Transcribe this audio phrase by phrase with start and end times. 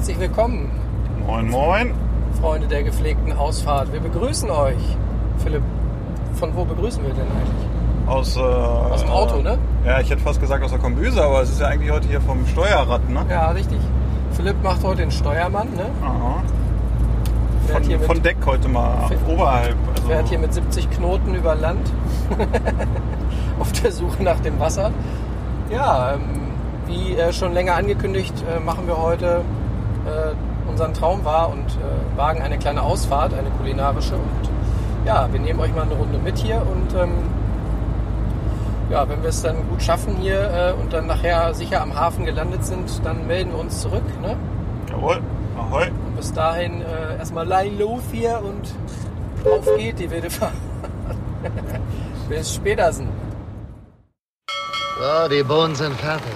[0.00, 0.70] herzlich willkommen,
[1.26, 1.92] Moin, moin.
[2.40, 3.92] Freunde der gepflegten Ausfahrt.
[3.92, 4.96] Wir begrüßen euch.
[5.44, 5.60] Philipp,
[6.36, 8.08] von wo begrüßen wir denn eigentlich?
[8.08, 9.58] Aus, äh, Aus dem Auto, ne?
[9.84, 12.22] Ja, ich hätte fast gesagt aus der Kombüse, aber es ist ja eigentlich heute hier
[12.22, 13.26] vom Steuerrad, ne?
[13.28, 13.78] Ja, richtig.
[14.32, 15.84] Philipp macht heute den Steuermann, ne?
[16.02, 16.42] Aha.
[17.70, 19.76] Von, mit, von Deck heute mal Fährt- oberhalb.
[19.96, 21.92] Also, fährt hier mit 70 Knoten über Land.
[23.60, 24.92] Auf der Suche nach dem Wasser.
[25.70, 26.20] Ja, ähm,
[26.86, 29.42] wie äh, schon länger angekündigt, äh, machen wir heute
[30.06, 34.14] äh, unseren Traum wahr und äh, wagen eine kleine Ausfahrt, eine kulinarische.
[34.14, 34.50] Und
[35.04, 37.12] ja, wir nehmen euch mal eine Runde mit hier und ähm,
[38.90, 42.24] ja, wenn wir es dann gut schaffen hier äh, und dann nachher sicher am Hafen
[42.24, 44.02] gelandet sind, dann melden wir uns zurück.
[44.20, 44.36] Ne?
[44.90, 45.20] Jawohl.
[45.56, 45.86] Ahoi.
[46.06, 48.74] Und bis dahin äh, erstmal Line los hier und
[49.50, 50.52] auf geht die wilde Fahrt.
[52.28, 53.08] bis spätersen.
[54.98, 56.34] So, die Bohnen sind fertig.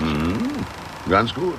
[1.08, 1.58] Ganz gut.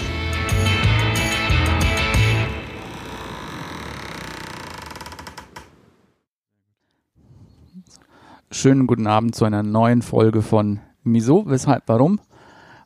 [8.53, 12.19] Schönen guten Abend zu einer neuen Folge von Miso, weshalb, warum?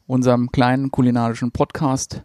[0.05, 2.21] Unserem kleinen kulinarischen Podcast.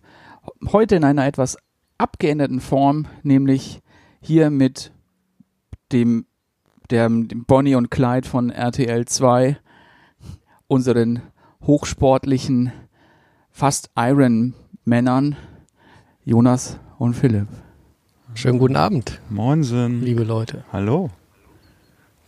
[0.70, 1.56] Heute in einer etwas
[1.97, 3.80] abgeänderten Form, nämlich
[4.20, 4.92] hier mit
[5.91, 6.27] dem,
[6.91, 9.56] der, dem Bonnie und Clyde von RTL 2,
[10.66, 11.22] unseren
[11.62, 12.72] hochsportlichen,
[13.50, 14.52] fast Iron
[14.84, 15.34] Männern,
[16.27, 17.48] Jonas und Philipp.
[18.34, 20.02] Schönen guten Abend, Moinsen.
[20.02, 20.62] liebe Leute.
[20.70, 21.08] Hallo.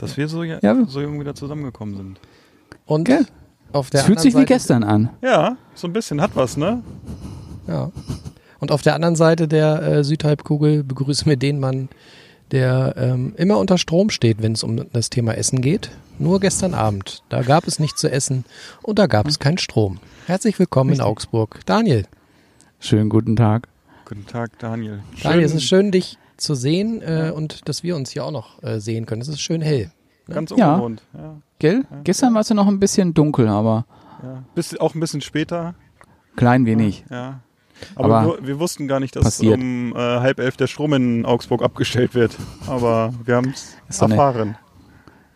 [0.02, 0.84] Dass wir so, ja, Ja.
[0.88, 2.20] so jung wieder zusammengekommen sind.
[2.86, 3.24] Und Gell?
[3.72, 5.10] auf der Es fühlt sich wie Seite, gestern an.
[5.22, 6.82] Ja, so ein bisschen hat was, ne?
[7.68, 7.92] Ja.
[8.58, 11.88] Und auf der anderen Seite der äh, Südhalbkugel begrüßen wir den Mann,
[12.50, 15.92] der ähm, immer unter Strom steht, wenn es um das Thema Essen geht.
[16.18, 17.22] Nur gestern Abend.
[17.28, 18.44] Da gab es nichts zu essen
[18.82, 20.00] und da gab es keinen Strom.
[20.26, 21.60] Herzlich willkommen in Augsburg.
[21.64, 22.06] Daniel.
[22.80, 23.68] Schönen guten Tag.
[24.04, 24.98] Guten Tag, Daniel.
[25.22, 28.62] Daniel, es ist schön, dich zu sehen äh, und dass wir uns hier auch noch
[28.62, 29.22] äh, sehen können.
[29.22, 29.90] Es ist schön hell.
[30.28, 30.74] Ganz Ja.
[30.74, 31.02] ungewohnt.
[31.14, 31.36] Ja.
[31.58, 31.84] Gell?
[32.04, 33.86] Gestern war es ja noch ein bisschen dunkel, aber
[34.22, 34.42] ja.
[34.54, 35.74] Bis, auch ein bisschen später.
[36.36, 37.04] klein wenig.
[37.10, 37.40] Ja.
[37.96, 39.54] Aber, Aber wir, wir wussten gar nicht, dass passiert.
[39.58, 42.36] um äh, halb elf der Strom in Augsburg abgestellt wird.
[42.68, 43.52] Aber wir haben
[43.88, 44.56] es erfahren.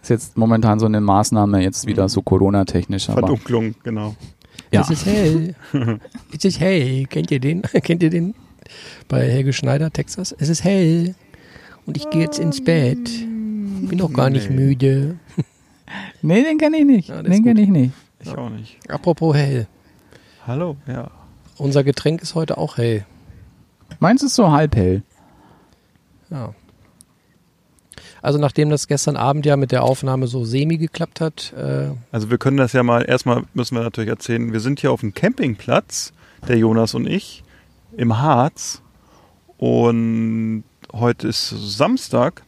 [0.02, 3.06] Ist jetzt momentan so eine Maßnahme, jetzt wieder so Corona-technisch.
[3.06, 4.14] Verdunklung, genau.
[4.70, 5.56] ja, Es ist hell.
[6.32, 7.06] es ist hell.
[7.06, 7.62] Kennt ihr den?
[7.82, 8.34] Kennt ihr den?
[9.08, 10.34] Bei Helge Schneider, Texas.
[10.38, 11.14] Es ist hell.
[11.86, 13.04] Und ich gehe jetzt ins Bett.
[13.04, 14.56] Bin noch gar nicht Nee.
[14.56, 15.16] müde.
[16.22, 17.08] nee, den kenne ich nicht.
[17.08, 17.92] Ja, den kenne ich nicht.
[18.20, 18.78] Ich auch nicht.
[18.90, 19.66] Apropos hell.
[20.46, 21.10] Hallo, ja.
[21.58, 23.04] Unser Getränk ist heute auch hell.
[24.00, 25.02] Meins ist so halb hell.
[26.30, 26.54] Ja.
[28.22, 32.30] Also nachdem das gestern Abend ja mit der Aufnahme so semi geklappt hat, äh, Also
[32.30, 35.14] wir können das ja mal, erstmal müssen wir natürlich erzählen, wir sind hier auf dem
[35.14, 36.12] Campingplatz,
[36.48, 37.44] der Jonas und ich,
[37.96, 38.82] im Harz.
[39.58, 42.42] Und heute ist Samstag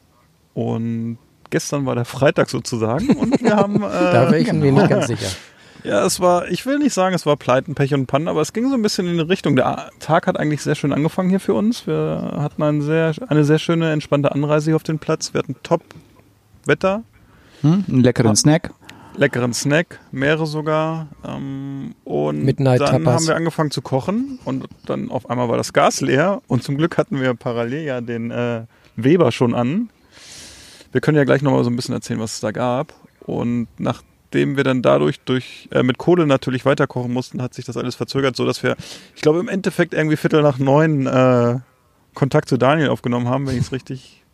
[0.54, 1.18] und
[1.50, 3.10] gestern war der Freitag sozusagen.
[3.16, 3.82] Und wir haben...
[3.82, 5.28] Äh, da wäre ich mir nicht ganz sicher.
[5.84, 8.52] Ja, es war, ich will nicht sagen, es war Pleiten, Pech und Pannen, aber es
[8.52, 9.56] ging so ein bisschen in die Richtung.
[9.56, 11.86] Der Tag hat eigentlich sehr schön angefangen hier für uns.
[11.86, 15.32] Wir hatten ein sehr, eine sehr schöne, entspannte Anreise hier auf den Platz.
[15.32, 17.04] Wir hatten Top-Wetter,
[17.62, 17.84] Hm?
[17.88, 18.72] Einen leckeren Snack.
[19.18, 21.08] Leckeren Snack, mehrere sogar.
[21.26, 23.14] Ähm, und Midnight dann Tapas.
[23.14, 26.76] haben wir angefangen zu kochen und dann auf einmal war das Gas leer und zum
[26.76, 28.62] Glück hatten wir parallel ja den äh,
[28.96, 29.90] Weber schon an.
[30.92, 32.94] Wir können ja gleich nochmal so ein bisschen erzählen, was es da gab.
[33.20, 37.76] Und nachdem wir dann dadurch durch, äh, mit Kohle natürlich weiterkochen mussten, hat sich das
[37.76, 38.76] alles verzögert, so dass wir,
[39.14, 41.58] ich glaube, im Endeffekt irgendwie Viertel nach neun äh,
[42.14, 44.24] Kontakt zu Daniel aufgenommen haben, wenn ich es richtig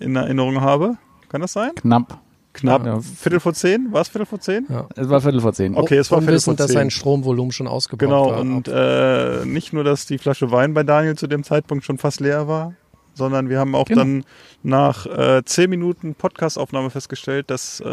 [0.00, 0.96] in Erinnerung habe.
[1.28, 1.70] Kann das sein?
[1.76, 2.20] Knapp.
[2.54, 2.84] Knapp.
[2.84, 3.00] Ja.
[3.00, 3.88] Viertel vor zehn?
[3.92, 4.66] War es Viertel vor zehn?
[4.68, 4.86] Ja.
[4.94, 5.74] Es war Viertel vor zehn.
[5.74, 6.74] Okay, es war Viertel vor Unwissend, dass zehn.
[6.74, 8.40] sein Stromvolumen schon ausgebaut Genau, war.
[8.40, 12.20] und äh, nicht nur, dass die Flasche Wein bei Daniel zu dem Zeitpunkt schon fast
[12.20, 12.74] leer war,
[13.14, 14.00] sondern wir haben auch Genau.
[14.02, 14.24] dann
[14.62, 17.86] nach äh, zehn Minuten Podcastaufnahme festgestellt, dass äh,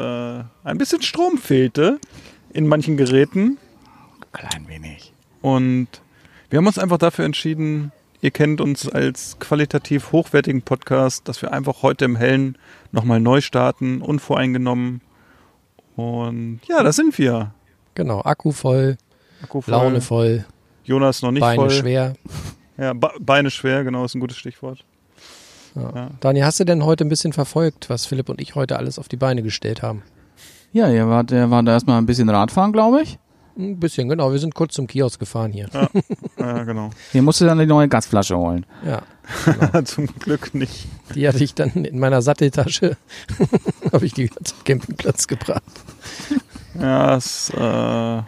[0.64, 2.00] ein bisschen Strom fehlte
[2.52, 3.58] in manchen Geräten.
[4.34, 5.14] Klein wenig.
[5.42, 5.88] Und
[6.50, 11.52] wir haben uns einfach dafür entschieden, ihr kennt uns als qualitativ hochwertigen Podcast, dass wir
[11.54, 12.58] einfach heute im Hellen
[12.92, 15.02] nochmal neu starten, unvoreingenommen.
[15.96, 17.54] Und ja, da sind wir.
[17.96, 18.98] genau, Akku voll,
[19.44, 19.72] Akku voll.
[19.72, 20.46] Laune voll,
[20.84, 21.72] Jonas noch nicht Beine voll.
[21.72, 22.14] schwer.
[22.78, 24.86] Ja, Be Beine schwer, genau, ist ein gutes Stichwort.
[25.76, 25.92] Ja.
[25.94, 26.10] Ja.
[26.22, 29.10] Daniel, hast du denn heute ein bisschen verfolgt, was Philipp und ich heute alles auf
[29.10, 30.02] die Beine gestellt haben?
[30.72, 33.20] Ja, ihr wart, ihr wart erstmal ein bisschen Radfahren, glaube ich.
[33.60, 34.32] Ein bisschen, genau.
[34.32, 35.68] Wir sind kurz zum Kiosk gefahren hier.
[36.38, 36.92] Ja, genau.
[37.12, 38.66] Hier musst du dann die neue Gasflasche holen.
[38.86, 39.84] Ja.
[39.84, 40.88] Zum Glück nicht.
[41.14, 42.96] Die hatte ich dann in meiner Satteltasche.
[43.92, 45.64] Habe ich die zum Campingplatz gebracht.
[46.80, 48.22] Ja, es äh,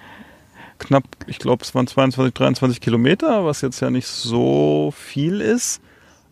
[0.80, 5.81] knapp, ich glaube, es waren 22, 23 Kilometer, was jetzt ja nicht so viel ist.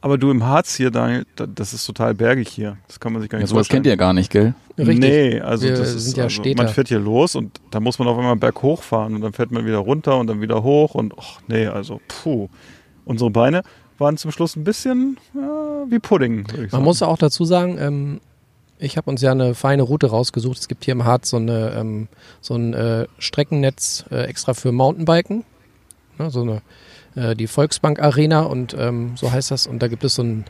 [0.02, 2.78] Aber du im Harz hier, Daniel, da- das ist total bergig hier.
[2.88, 4.54] Das kann man sich gar Ja, nicht sowas kennt ihr gar nicht, gell?
[4.78, 5.00] Richtig.
[5.00, 6.64] Nee, also Wir das sind ist, ja also, Städter.
[6.64, 9.52] man fährt hier los und da muss man auf einmal berghoch fahren und dann fährt
[9.52, 12.48] man wieder runter und dann wieder hoch und ach nee, also puh.
[13.04, 13.64] Unsere Beine
[13.98, 15.38] waren zum Schluss ein bisschen äh,
[15.92, 16.84] wie Pudding, würde ich Man sagen.
[16.86, 18.22] muss auch dazu sagen, ähm,
[18.78, 20.58] ich habe uns ja eine feine Route rausgesucht.
[20.60, 22.08] Es gibt hier im Harz so, eine, ähm,
[22.40, 25.44] so ein äh, Streckennetz äh, extra für Mountainbiken.
[26.18, 26.62] Ne, so eine,
[27.16, 29.68] äh, die Volksbank Arena und ähm, so heißt das.
[29.68, 30.46] Und da gibt es so ein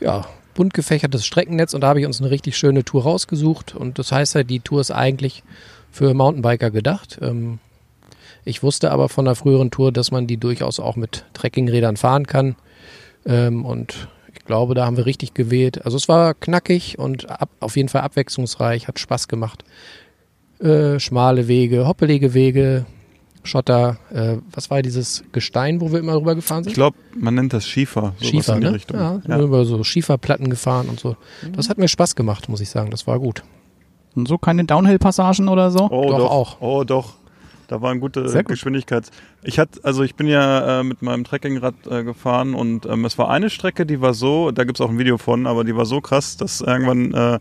[0.00, 3.74] ja, bunt gefächertes Streckennetz und da habe ich uns eine richtig schöne Tour rausgesucht.
[3.74, 5.44] Und das heißt halt, die Tour ist eigentlich
[5.90, 7.18] für Mountainbiker gedacht.
[7.22, 7.58] Ähm,
[8.44, 12.26] ich wusste aber von einer früheren Tour, dass man die durchaus auch mit Trekkingrädern fahren
[12.26, 12.56] kann.
[13.26, 15.84] Ähm, und ich glaube, da haben wir richtig gewählt.
[15.84, 19.64] Also es war knackig und ab, auf jeden Fall abwechslungsreich, hat Spaß gemacht.
[20.60, 22.84] Äh, schmale Wege, hoppelige Wege,
[23.48, 23.98] Schotter.
[24.12, 26.70] Äh, was war dieses Gestein, wo wir immer rüber gefahren sind?
[26.70, 28.12] Ich glaube, man nennt das Schiefer.
[28.18, 28.74] sowas Schiefer, in die ne?
[28.74, 28.98] Richtung.
[29.00, 29.40] Ja, Ja.
[29.40, 31.16] über so Schieferplatten gefahren und so.
[31.56, 32.90] Das hat mir Spaß gemacht, muss ich sagen.
[32.90, 33.42] Das war gut.
[34.14, 35.88] Und so keine Downhill-Passagen oder so?
[35.90, 36.60] Oh, Doch, doch, auch.
[36.60, 37.14] Oh, doch.
[37.68, 38.52] Da waren gute Sehr gut.
[38.52, 39.10] Geschwindigkeits.
[39.42, 43.18] Ich hatte, also ich bin ja äh, mit meinem Trekkingrad äh, gefahren und ähm, es
[43.18, 45.84] war eine Strecke, die war so, da gibt's auch ein Video von, aber die war
[45.84, 47.38] so krass, dass irgendwann äh,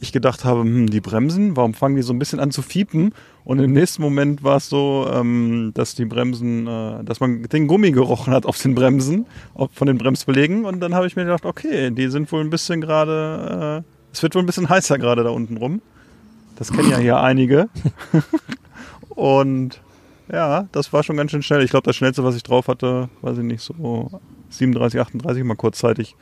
[0.00, 3.14] ich gedacht habe, hm, die Bremsen, warum fangen die so ein bisschen an zu fiepen?
[3.44, 7.66] Und im nächsten Moment war es so, ähm, dass die Bremsen, äh, dass man den
[7.66, 10.64] Gummi gerochen hat auf den Bremsen, auf, von den Bremsbelägen.
[10.64, 14.22] Und dann habe ich mir gedacht, okay, die sind wohl ein bisschen gerade, äh, es
[14.22, 15.80] wird wohl ein bisschen heißer gerade da unten rum.
[16.56, 17.68] Das kennen ja hier einige.
[19.10, 19.80] Und
[20.30, 21.62] ja, das war schon ganz schön schnell.
[21.62, 25.56] Ich glaube, das schnellste, was ich drauf hatte, weiß ich nicht, so 37, 38 mal
[25.56, 26.16] kurzzeitig.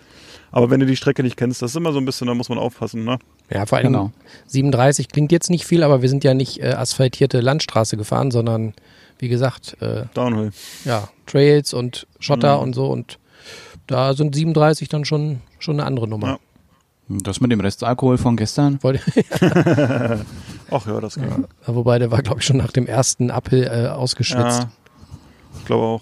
[0.57, 2.49] Aber wenn du die Strecke nicht kennst, das ist immer so ein bisschen, da muss
[2.49, 3.19] man aufpassen, ne?
[3.51, 4.11] Ja, vor allem Genau.
[4.47, 8.73] 37 klingt jetzt nicht viel, aber wir sind ja nicht äh, asphaltierte Landstraße gefahren, sondern
[9.19, 10.53] wie gesagt, äh, Downhill.
[10.87, 12.63] ja, Trails und Schotter Mhm.
[12.63, 13.19] und so und
[13.87, 16.27] da sind 37 dann schon, schon eine andere Nummer.
[16.29, 16.39] Ja.
[17.09, 18.79] Das mit dem Restalkohol von gestern?
[18.83, 19.03] Wollte-
[20.71, 21.45] Ach ja, das ging.
[21.67, 24.61] Wobei der war, glaube ich, schon nach dem ersten Uphill äh, ausgeschwitzt.
[24.63, 24.71] Ja,
[25.59, 26.01] ich glaube auch.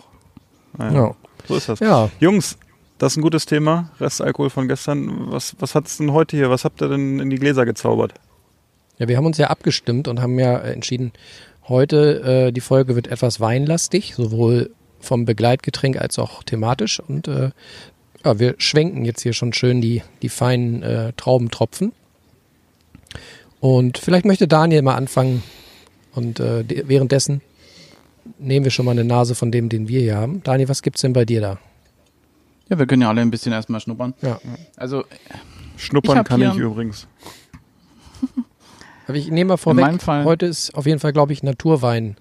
[0.79, 1.15] Naja, Ja.
[1.47, 1.81] So ist das.
[1.81, 2.09] Ja.
[2.21, 2.57] Jungs,
[2.99, 3.91] das ist ein gutes Thema.
[4.01, 5.33] Restalkohol von gestern.
[5.33, 6.51] Was, was hat's denn heute hier?
[6.51, 8.15] Was habt ihr denn in die Gläser gezaubert?
[8.99, 11.13] Ja, wir haben uns ja abgestimmt und haben ja äh, entschieden,
[11.69, 14.71] heute äh, die Folge wird etwas weinlastig, sowohl
[15.01, 17.01] vom Begleitgetränk als auch thematisch.
[17.01, 17.51] Und äh,
[18.25, 21.93] ja, wir schwenken jetzt hier schon schön die, die feinen äh, Traubentropfen.
[23.61, 25.43] Und vielleicht möchte Daniel mal anfangen.
[26.15, 27.41] Und äh, de- währenddessen
[28.39, 30.43] nehmen wir schon mal eine Nase von dem, den wir hier haben.
[30.45, 31.59] Daniel, was gibt's denn bei dir da?
[32.69, 34.15] Ja, wir können ja alle ein bisschen erstmal schnuppern.
[34.23, 34.41] Ja.
[34.77, 35.05] Also
[35.77, 37.07] Schnuppern Ich kann ich übrigens.
[39.07, 42.17] Aber ich nehme mal vorweg, meinem Fall- heute ist auf jeden Fall, glaube ich, Naturwein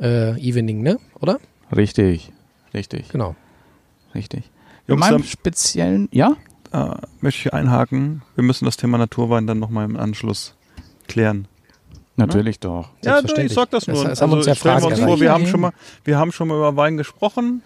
[0.00, 0.98] äh, Evening, ne?
[1.20, 1.38] Oder?
[1.74, 2.32] richtig,
[2.72, 3.34] richtig, Genau.
[4.14, 4.44] richtig.
[4.86, 6.36] In Jungs, meinem dann- speziellen, ja?
[6.72, 8.22] Äh, möchte ich einhaken.
[8.36, 10.54] Wir müssen das Thema Naturwein dann nochmal im Anschluss
[11.08, 11.48] klären.
[12.16, 12.90] Natürlich doch.
[13.04, 13.96] Ja, du, ich sag das nur.
[14.04, 15.60] Das- das haben uns ja ich stell mir Fragen uns vor, wir haben, Ja, schon
[15.60, 15.72] mal,
[16.04, 17.62] wir haben schon mal über Wein gesprochen.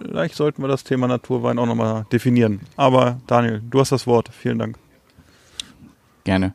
[0.00, 2.60] Vielleicht sollten wir das Thema Naturwein auch nochmal definieren.
[2.76, 4.28] Aber Daniel, du hast das Wort.
[4.32, 4.78] Vielen Dank.
[6.24, 6.54] Gerne.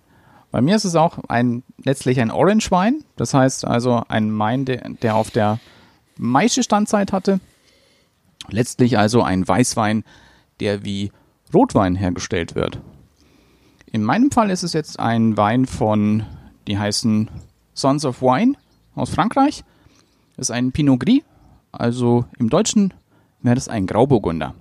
[0.52, 3.04] Bei mir ist es auch ein, letztlich ein Orange Wein.
[3.16, 5.60] Das heißt also ein Wein, der, der auf der
[6.18, 7.40] meiste Standzeit hatte.
[8.50, 10.04] Letztlich also ein Weißwein,
[10.60, 11.12] der wie
[11.54, 12.80] Rotwein hergestellt wird.
[13.92, 16.26] In meinem Fall ist es jetzt ein Wein von,
[16.68, 17.30] die heißen
[17.74, 18.54] Sons of Wine
[18.96, 19.64] aus Frankreich.
[20.36, 21.22] Das ist ein Pinot Gris.
[21.72, 22.94] Also im Deutschen
[23.42, 24.54] wäre das ein Grauburgunder.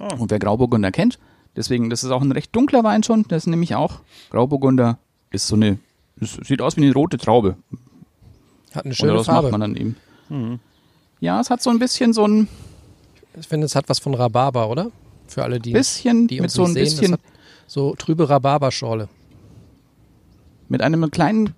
[0.00, 0.08] Oh.
[0.18, 1.18] Und wer Grauburgunder kennt,
[1.56, 4.98] deswegen, das ist auch ein recht dunkler Wein schon, das ist nämlich auch Grauburgunder
[5.30, 5.78] ist so eine,
[6.20, 7.56] es sieht aus wie eine rote Traube.
[8.74, 9.50] Hat eine schöne daraus Farbe.
[9.50, 10.60] macht man dann eben.
[11.20, 12.48] Ja, es hat so ein bisschen so ein
[13.38, 14.90] Ich finde, es hat was von Rhabarber, oder?
[15.26, 17.20] Für alle, die, bisschen die mit uns so ein sehen, bisschen das
[17.66, 19.08] so trübe Rhabarberschorle.
[20.68, 21.54] mit einem kleinen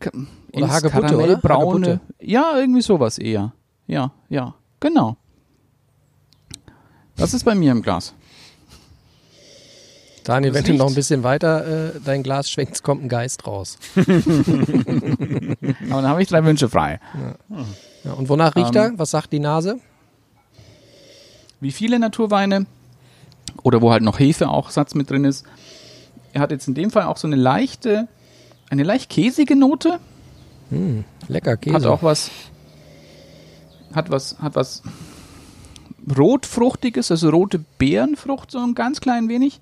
[0.52, 1.36] Oder Hagebutte, oder?
[1.36, 1.86] Karamellbraune.
[1.86, 2.00] Hagebutte.
[2.20, 3.52] Ja, irgendwie sowas eher.
[3.86, 5.16] Ja, ja, genau.
[7.20, 8.14] Das ist bei mir im Glas.
[10.24, 13.78] Daniel, wenn du noch ein bisschen weiter äh, dein Glas schwenkst, kommt ein Geist raus.
[13.96, 14.06] Aber
[15.88, 17.00] dann habe ich drei Wünsche frei.
[18.04, 18.92] Ja, und wonach riecht Ähm, er?
[18.98, 19.78] Was sagt die Nase?
[21.62, 22.64] wie viele Naturweine
[23.62, 25.44] oder wo halt noch Hefe auch Satz mit drin ist.
[26.32, 28.08] Er hat jetzt in dem Fall auch so eine leichte,
[28.70, 29.98] eine leicht käsige Note.
[31.28, 31.74] Lecker Käse.
[31.76, 32.30] Hat auch was.
[33.92, 34.82] Hat was, hat was
[36.16, 39.60] rotfruchtiges, also rote Beerenfrucht, so ein ganz klein wenig.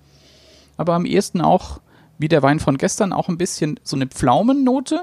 [0.76, 1.80] Aber am ehesten auch,
[2.18, 5.02] wie der Wein von gestern, auch ein bisschen so eine Pflaumennote.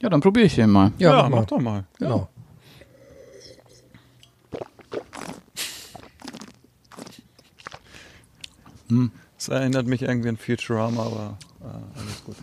[0.00, 0.92] Ja, dann probiere ich den mal.
[0.98, 1.36] ja, Ja, mach mal.
[1.40, 1.84] mach doch mal.
[1.98, 2.28] Genau.
[9.36, 12.36] Das erinnert mich irgendwie an Futurama, aber äh, alles gut.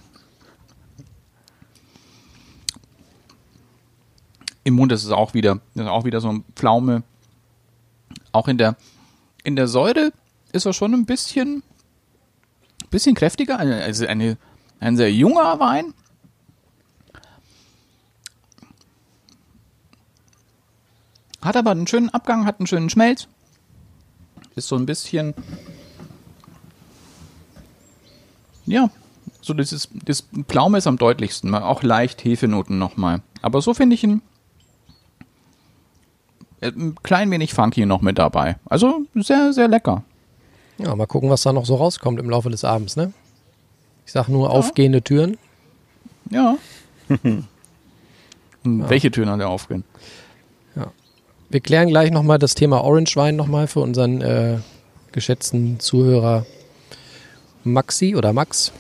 [4.65, 7.03] Im Mund ist es auch wieder, ist auch wieder so ein Pflaume.
[8.31, 8.75] Auch in der,
[9.43, 10.11] in der Säure
[10.53, 11.61] ist er schon ein bisschen,
[12.89, 13.59] bisschen kräftiger.
[13.59, 14.37] Also eine,
[14.79, 15.93] ein sehr junger Wein.
[21.43, 23.27] Hat aber einen schönen Abgang, hat einen schönen Schmelz.
[24.55, 25.35] Ist so ein bisschen,
[28.65, 28.89] ja,
[29.41, 31.53] so dieses, das Pflaume ist am deutlichsten.
[31.53, 33.21] Auch leicht Hefenoten nochmal.
[33.43, 34.23] Aber so finde ich ihn
[36.61, 38.57] ein klein wenig funky noch mit dabei.
[38.65, 40.03] Also sehr, sehr lecker.
[40.77, 43.13] Ja, mal gucken, was da noch so rauskommt im Laufe des Abends, ne?
[44.05, 45.37] Ich sag nur aufgehende Türen.
[46.29, 46.57] Ja.
[48.63, 49.83] Und Welche Töne hat er aufgehen?
[51.49, 54.57] Wir klären gleich nochmal das Thema Orange Wein nochmal für unseren äh,
[55.11, 56.45] geschätzten Zuhörer
[57.63, 58.71] Maxi oder Max.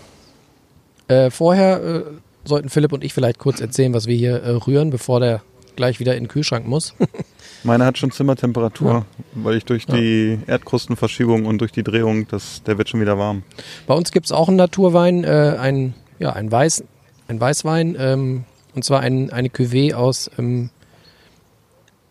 [1.07, 2.03] Äh, vorher äh,
[2.43, 5.43] sollten Philipp und ich vielleicht kurz erzählen, was wir hier äh, rühren, bevor der
[5.75, 6.93] gleich wieder in den Kühlschrank muss.
[7.63, 12.77] Meine hat schon Zimmertemperatur, weil ich durch die Erdkrustenverschiebung und durch die Drehung, das, der
[12.77, 13.43] wird schon wieder warm.
[13.87, 16.83] Bei uns gibt es auch einen Naturwein, äh, ein, ja, ein, Weiß,
[17.27, 18.43] ein Weißwein, ähm,
[18.75, 20.69] und zwar ein, eine Cuvée aus ähm,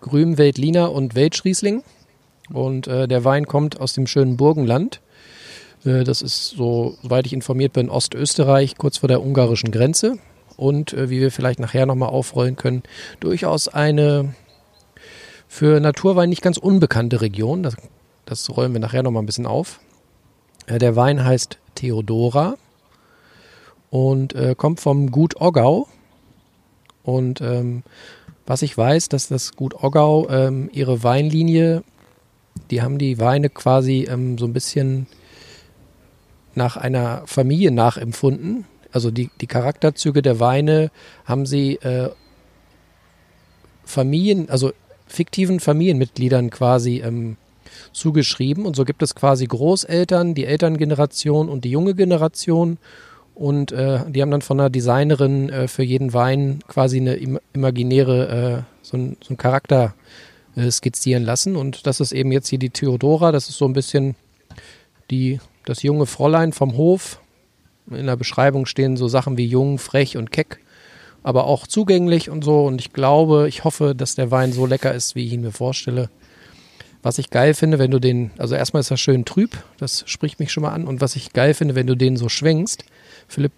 [0.01, 1.83] Grüm, Veltliner und Weltschriesling.
[2.53, 5.01] Und äh, der Wein kommt aus dem schönen Burgenland.
[5.85, 10.19] Äh, das ist, so, soweit ich informiert bin, Ostösterreich, kurz vor der ungarischen Grenze.
[10.57, 12.83] Und äh, wie wir vielleicht nachher nochmal aufrollen können,
[13.21, 14.35] durchaus eine
[15.49, 17.63] für Naturwein nicht ganz unbekannte Region.
[17.63, 17.77] Das,
[18.25, 19.81] das rollen wir nachher nochmal ein bisschen auf.
[20.67, 22.57] Äh, der Wein heißt Theodora
[23.91, 25.89] und äh, kommt vom Gut Oggau.
[27.05, 27.85] Und ähm,
[28.47, 31.85] was ich weiß, dass das Gut Oggau ähm, ihre Weinlinie,
[32.71, 35.07] die haben die Weine quasi ähm, so ein bisschen
[36.55, 38.65] nach einer Familie nachempfunden.
[38.95, 40.93] Also die, die Charakterzüge der Weine
[41.25, 42.11] haben sie äh,
[43.85, 44.73] Familien, also
[45.09, 47.37] fiktiven Familienmitgliedern quasi ähm,
[47.93, 48.65] zugeschrieben.
[48.65, 52.79] Und so gibt es quasi Großeltern, die Elterngeneration und die junge Generation.
[53.35, 57.41] Und äh, die haben dann von einer Designerin äh, für jeden Wein quasi eine im
[57.53, 59.95] imaginäre, äh, so, ein, so einen Charakter
[60.55, 61.57] äh, skizzieren lassen.
[61.57, 63.33] Und das ist eben jetzt hier die Theodora.
[63.33, 64.15] Das ist so ein bisschen
[65.11, 67.19] die, das junge Fräulein vom Hof.
[67.91, 70.61] In der Beschreibung stehen so Sachen wie jung, frech und keck,
[71.23, 72.65] aber auch zugänglich und so.
[72.65, 75.53] Und ich glaube, ich hoffe, dass der Wein so lecker ist, wie ich ihn mir
[75.53, 76.09] vorstelle.
[77.03, 80.41] Was ich geil finde, wenn du den, also erstmal ist er schön trüb, das spricht
[80.41, 80.87] mich schon mal an.
[80.87, 82.85] Und was ich geil finde, wenn du den so schwenkst,
[83.29, 83.53] Philipp,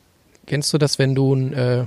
[0.47, 1.87] kennst du das, wenn du ein, äh,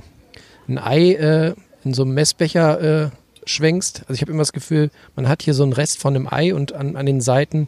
[0.68, 1.54] ein Ei äh,
[1.84, 3.10] in so einem Messbecher äh,
[3.44, 4.00] schwenkst?
[4.02, 6.54] Also ich habe immer das Gefühl, man hat hier so einen Rest von einem Ei
[6.54, 7.66] und an, an den Seiten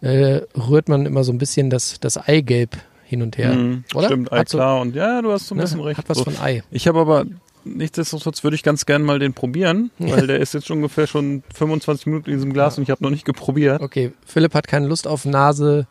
[0.00, 2.78] äh, rührt man immer so ein bisschen das, das Eigelb
[3.14, 3.52] hin und her.
[3.54, 4.06] Mhm, oder?
[4.06, 5.98] Stimmt, Ei so- klar und ja, du hast so ein ne, bisschen recht.
[5.98, 6.24] Hat was so.
[6.24, 6.62] von Ei.
[6.70, 7.24] Ich habe aber,
[7.64, 11.42] nichtsdestotrotz würde ich ganz gerne mal den probieren, weil der ist jetzt schon ungefähr schon
[11.54, 13.80] 25 Minuten in diesem Glas und ich habe noch nicht geprobiert.
[13.80, 15.86] Okay, Philipp hat keine Lust auf Nase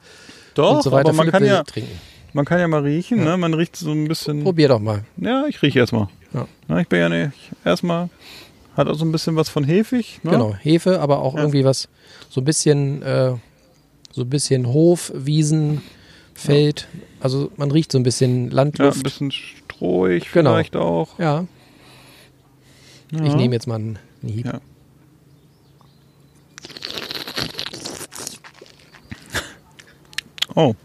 [0.55, 1.09] Doch, und so weiter.
[1.09, 1.91] aber man Philipp kann, ja, trinken.
[2.33, 3.37] man kann ja mal riechen, ne?
[3.37, 4.43] man riecht so ein bisschen.
[4.43, 5.03] Probier doch mal.
[5.17, 6.07] Ja, ich rieche erstmal.
[6.33, 6.47] Ja.
[6.67, 7.31] Na, ich bin ja nicht,
[7.63, 8.09] erstmal
[8.75, 10.19] hat auch so ein bisschen was von hefig.
[10.23, 10.31] Ne?
[10.31, 11.41] Genau, Hefe, aber auch Ja.
[11.41, 11.89] irgendwie was,
[12.29, 13.33] so ein bisschen, äh,
[14.11, 15.81] so ein bisschen Hof, Wiesen,
[16.33, 16.87] Feld.
[17.23, 19.01] Also man riecht so ein bisschen Ja, ein Landluft.
[19.01, 20.51] bisschen strohig Genau.
[20.51, 21.17] vielleicht auch.
[21.17, 21.45] Ja,
[23.11, 23.23] Ja.
[23.23, 24.45] ich nehme jetzt mal einen, Hieb.
[24.45, 24.59] Ja.
[30.55, 30.75] Oh,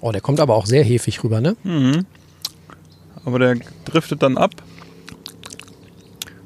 [0.00, 1.56] Oh, der kommt aber auch sehr hefig rüber, ne?
[3.24, 3.56] aber der
[3.86, 4.50] driftet dann ab.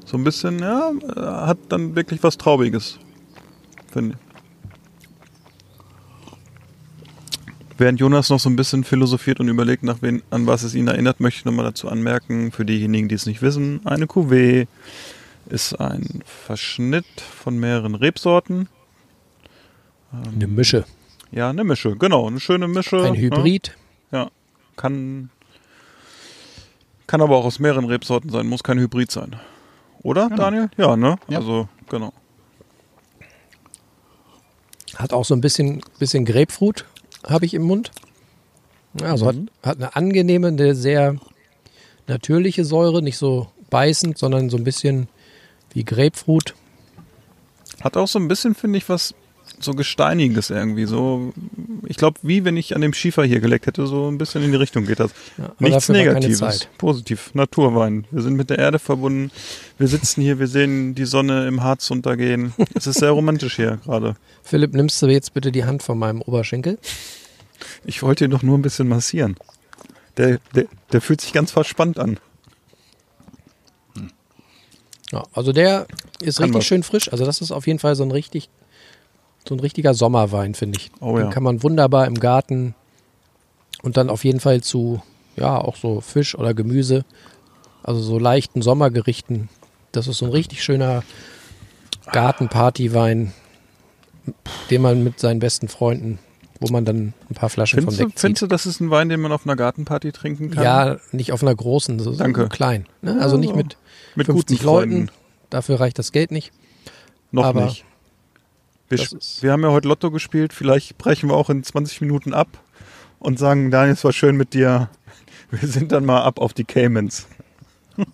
[0.05, 2.99] So ein bisschen, ja, äh, hat dann wirklich was Traubiges,
[3.91, 4.28] finde ich.
[7.79, 10.89] Während Jonas noch so ein bisschen philosophiert und überlegt, nach wen, an was es ihn
[10.89, 14.67] erinnert, möchte ich nochmal dazu anmerken, für diejenigen, die es nicht wissen, eine Cuvée
[15.47, 18.67] ist ein Verschnitt von mehreren Rebsorten.
[20.11, 20.83] Eine Mische.
[21.31, 23.01] Ja, eine Mische, genau, eine schöne Mische.
[23.01, 23.19] Ein ne?
[23.19, 23.77] Hybrid.
[24.11, 24.29] Ja,
[24.75, 25.29] kann,
[27.07, 29.37] kann aber auch aus mehreren Rebsorten sein, muss kein Hybrid sein.
[30.03, 30.69] Oder, Daniel?
[30.75, 31.17] Ja, ne?
[31.29, 31.37] Ja.
[31.37, 32.11] Also, genau.
[34.95, 36.83] Hat auch so ein bisschen, bisschen Grapefruit,
[37.27, 37.91] habe ich im Mund.
[39.01, 41.15] Also hat, hat eine angenehme, eine sehr
[42.07, 45.07] natürliche Säure, nicht so beißend, sondern so ein bisschen
[45.73, 46.55] wie Grapefruit.
[47.81, 49.13] Hat auch so ein bisschen, finde ich, was
[49.63, 50.85] so Gesteiniges irgendwie.
[50.85, 51.33] So,
[51.85, 54.51] ich glaube, wie wenn ich an dem Schiefer hier geleckt hätte, so ein bisschen in
[54.51, 55.11] die Richtung geht das.
[55.37, 56.67] Ja, Nichts Negatives.
[56.77, 57.31] Positiv.
[57.33, 58.05] Naturwein.
[58.11, 59.31] Wir sind mit der Erde verbunden.
[59.77, 62.53] Wir sitzen hier, wir sehen die Sonne im Harz untergehen.
[62.73, 64.15] Es ist sehr romantisch hier gerade.
[64.43, 66.77] Philipp, nimmst du jetzt bitte die Hand von meinem Oberschenkel?
[67.85, 69.35] Ich wollte ihn doch nur ein bisschen massieren.
[70.17, 72.19] Der, der, der fühlt sich ganz verspannt an.
[75.11, 75.87] Ja, also der
[76.21, 76.65] ist Kann richtig was.
[76.65, 77.11] schön frisch.
[77.11, 78.49] Also das ist auf jeden Fall so ein richtig,
[79.49, 80.91] so ein richtiger Sommerwein, finde ich.
[81.01, 81.29] Oh Den ja.
[81.31, 82.75] kann man wunderbar im Garten
[83.81, 85.01] und dann auf jeden Fall zu,
[85.35, 87.03] ja, auch so Fisch oder Gemüse,
[87.83, 89.49] also so leichten Sommergerichten.
[89.91, 91.03] Das ist so ein richtig schöner
[92.11, 93.33] Gartenpartywein,
[94.69, 96.19] den man mit seinen besten Freunden,
[96.59, 98.21] wo man dann ein paar Flaschen Findest von du, wegzieht.
[98.21, 100.63] findest du, das ist ein Wein, den man auf einer Gartenparty trinken kann?
[100.63, 102.49] Ja, nicht auf einer großen, so, so Danke.
[102.49, 102.85] klein.
[103.01, 103.17] Ne?
[103.19, 103.77] Also nicht mit,
[104.15, 104.99] mit 50 guten Freunden.
[104.99, 105.11] Leuten.
[105.49, 106.51] Dafür reicht das Geld nicht.
[107.31, 107.85] Noch aber nicht.
[108.89, 108.99] Wir,
[109.41, 110.53] wir haben ja heute Lotto gespielt.
[110.53, 112.47] Vielleicht brechen wir auch in 20 Minuten ab
[113.19, 114.89] und sagen, Daniel, es war schön mit dir.
[115.51, 117.27] Wir sind dann mal ab auf die Caymans.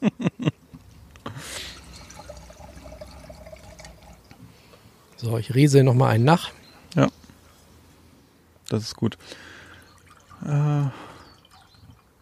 [5.18, 6.52] So, ich riese noch mal einen nach.
[6.96, 7.08] Ja.
[8.70, 9.18] Das ist gut.
[10.46, 10.86] Äh,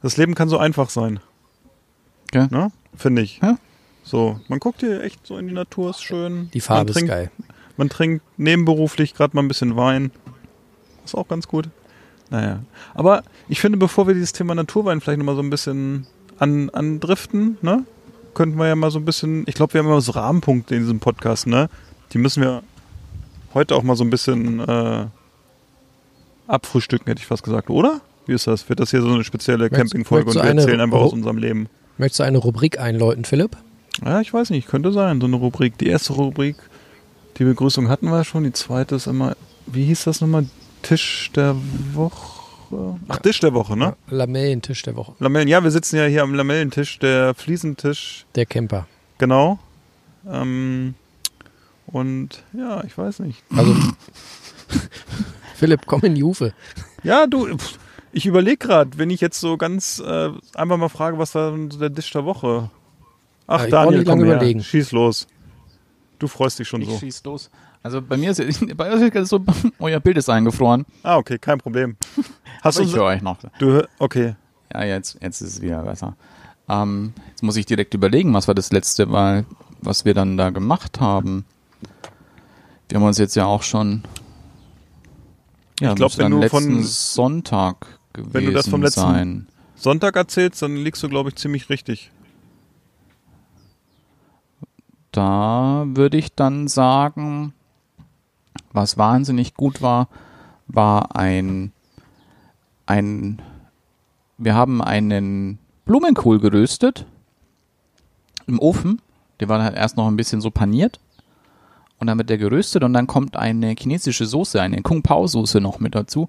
[0.01, 1.19] Das Leben kann so einfach sein,
[2.31, 2.47] Gell?
[2.51, 2.71] ne?
[2.95, 3.39] Finde ich.
[3.41, 3.57] Ja.
[4.03, 6.49] So, man guckt hier echt so in die Natur, ist schön.
[6.53, 7.31] Die Farbe man ist trinkt, geil.
[7.77, 10.11] Man trinkt nebenberuflich gerade mal ein bisschen Wein.
[11.05, 11.69] Ist auch ganz gut.
[12.29, 12.59] Naja.
[12.93, 16.07] Aber ich finde, bevor wir dieses Thema Naturwein vielleicht nochmal so ein bisschen
[16.39, 17.85] an, andriften, ne?
[18.33, 20.81] Könnten wir ja mal so ein bisschen, ich glaube, wir haben immer so Rahmenpunkte in
[20.81, 21.69] diesem Podcast, ne?
[22.13, 22.63] Die müssen wir
[23.53, 25.05] heute auch mal so ein bisschen äh,
[26.47, 28.01] abfrühstücken, hätte ich fast gesagt, oder?
[28.25, 28.67] Wie ist das?
[28.69, 31.67] Wird das hier so eine spezielle Campingfolge und wir erzählen einfach Ru- aus unserem Leben?
[31.97, 33.57] Möchtest du eine Rubrik einläuten, Philipp?
[34.03, 35.77] Ja, ich weiß nicht, könnte sein, so eine Rubrik.
[35.77, 36.55] Die erste Rubrik,
[37.37, 40.45] die Begrüßung hatten wir schon, die zweite ist immer, wie hieß das nochmal?
[40.81, 41.55] Tisch der
[41.93, 42.41] Woche?
[43.07, 43.95] Ach, Tisch der Woche, ne?
[44.09, 45.13] Ja, Lamellentisch der Woche.
[45.19, 48.87] Lamellen, ja, wir sitzen ja hier am Lamellentisch, der Fliesentisch, Der Camper.
[49.19, 49.59] genau.
[50.29, 50.95] Ähm,
[51.87, 53.43] und ja, ich weiß nicht.
[53.55, 53.75] Also,
[55.55, 56.53] Philipp, komm in die Hufe.
[57.03, 57.47] Ja, du,
[58.11, 61.93] ich überlege gerade, wenn ich jetzt so ganz äh, einfach mal frage, was war der
[61.93, 62.69] Tisch der Woche?
[63.47, 64.63] Ach, Ja, Daniel, komm lange her, überlegen.
[64.63, 65.27] schieß los.
[66.19, 66.97] Du freust dich schon Ich so.
[66.99, 67.49] schieß los.
[67.81, 68.41] Also bei mir ist
[68.77, 69.43] bei euch ist so,
[69.79, 70.85] euer Bild ist eingefroren.
[71.03, 71.97] Ah, okay, kein Problem.
[72.61, 73.37] Hast du ich höre euch noch.
[73.59, 74.35] Du, okay.
[74.73, 76.15] Ja, jetzt, jetzt ist es wieder besser.
[76.69, 79.45] Ähm, jetzt muss ich direkt überlegen, was war das letzte Mal,
[79.81, 81.45] was wir dann da gemacht haben.
[82.87, 84.03] Wir haben uns jetzt ja auch schon.
[85.79, 89.01] Ja, Ich glaub, müsste wenn du von- letzten Sonntag gewesen Wenn du das vom letzten-
[89.01, 89.47] sein.
[89.75, 92.11] Sonntag erzählst, dann liegst du, glaube ich, ziemlich richtig.
[95.13, 97.53] Da würde ich dann sagen,
[98.71, 100.09] was wahnsinnig gut war,
[100.65, 101.71] war ein,
[102.87, 103.39] ein,
[104.39, 107.05] wir haben einen Blumenkohl geröstet
[108.47, 109.01] im Ofen.
[109.39, 110.99] Der war dann erst noch ein bisschen so paniert.
[111.99, 115.61] Und dann wird der geröstet und dann kommt eine chinesische Soße, eine Kung Pao Soße
[115.61, 116.27] noch mit dazu.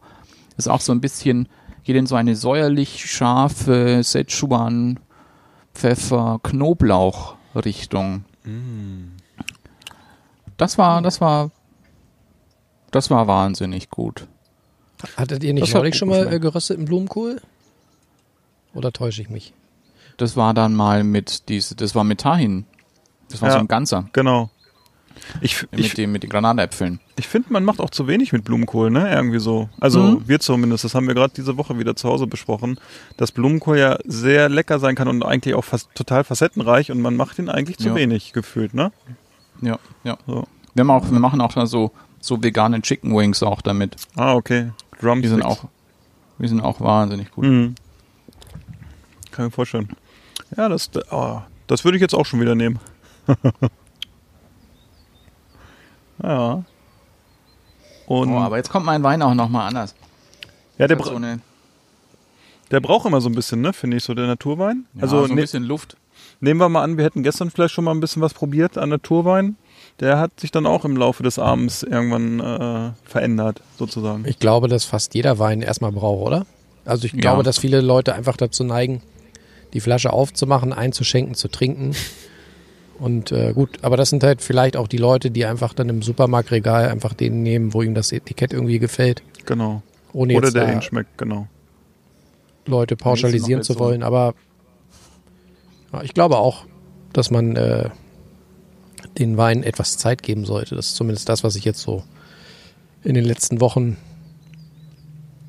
[0.58, 1.48] Ist auch so ein bisschen,
[1.84, 5.00] geht in so eine säuerlich scharfe Szechuan
[5.72, 8.24] Pfeffer Knoblauch Richtung.
[10.57, 11.50] Das war, das war,
[12.90, 14.26] das war wahnsinnig gut.
[15.16, 17.40] Hattet ihr nicht Das neulich schon mal äh, gerösteten Blumenkohl?
[18.74, 19.52] Oder täusche ich mich?
[20.16, 22.66] Das war dann mal mit diese, das war mit Tahin.
[23.30, 23.54] Das war Ja.
[23.54, 24.09] so ein ganzer.
[24.12, 24.50] Genau.
[25.40, 27.00] Ich, Mit ich, dem, mit den Granatäpfeln.
[27.16, 29.11] ich finde, man macht auch zu wenig mit Blumenkohl, ne?
[29.12, 29.68] Irgendwie so.
[29.81, 30.29] Also Mhm.
[30.29, 32.79] wir zumindest, das haben wir gerade diese Woche wieder zu Hause besprochen,
[33.16, 37.16] dass Blumenkohl ja sehr lecker sein kann und eigentlich auch fast total facettenreich und man
[37.16, 37.94] macht ihn eigentlich zu Ja.
[37.94, 38.92] wenig gefühlt, ne?
[39.62, 40.18] Ja, ja.
[40.27, 40.44] So.
[40.74, 43.96] Wir, haben auch, wir machen auch da so, so vegane Chicken Wings auch damit.
[44.16, 44.72] Ah, okay.
[45.00, 45.22] Drumsticks.
[45.22, 45.64] Die sind auch,
[46.38, 47.44] die sind auch wahnsinnig gut.
[47.44, 47.74] Mhm.
[49.31, 49.88] Kann ich mir vorstellen.
[50.57, 52.79] Ja, das, oh, das würde ich jetzt auch schon wieder nehmen.
[56.28, 56.62] ja.
[58.06, 59.94] Und Oh, aber jetzt kommt mein Wein auch nochmal anders.
[60.78, 61.18] ja, der, bra so
[62.70, 64.87] der braucht immer so ein bisschen, ne, finde ich, so der Naturwein.
[64.94, 65.96] ja, also so ein ne, bisschen Luft.
[66.40, 68.88] nehmen wir mal an, wir hätten gestern vielleicht schon mal ein bisschen was probiert an
[68.90, 69.56] Naturwein.
[70.00, 74.24] Der hat sich dann auch im Laufe des Abends irgendwann äh, verändert, sozusagen.
[74.26, 76.46] Ich glaube, dass fast jeder Wein erstmal braucht, oder?
[76.84, 77.20] Also ich Ja.
[77.20, 79.02] glaube, dass viele Leute einfach dazu neigen,
[79.72, 81.94] die Flasche aufzumachen, einzuschenken, zu trinken.
[82.98, 86.02] Und äh, gut, aber das sind halt vielleicht auch die Leute, die einfach dann im
[86.02, 89.22] Supermarktregal einfach den nehmen, wo ihm das Etikett irgendwie gefällt.
[89.46, 89.83] Genau.
[90.12, 91.48] Ohne Oder jetzt der ihnen schmeckt, genau.
[92.66, 93.78] Leute pauschalisieren zu so.
[93.80, 94.35] wollen, aber
[95.92, 96.64] ja, ich glaube auch,
[97.12, 97.90] dass man äh,
[99.18, 100.74] den Wein etwas Zeit geben sollte.
[100.74, 102.04] Das ist zumindest das, was ich jetzt so
[103.02, 103.96] in den letzten Wochen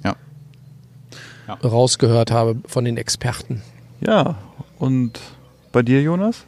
[0.03, 0.15] Ja.
[1.47, 1.53] Ja.
[1.55, 3.61] rausgehört habe von den Experten.
[4.01, 4.35] Ja,
[4.77, 5.19] und
[5.71, 6.43] bei dir, Jonas?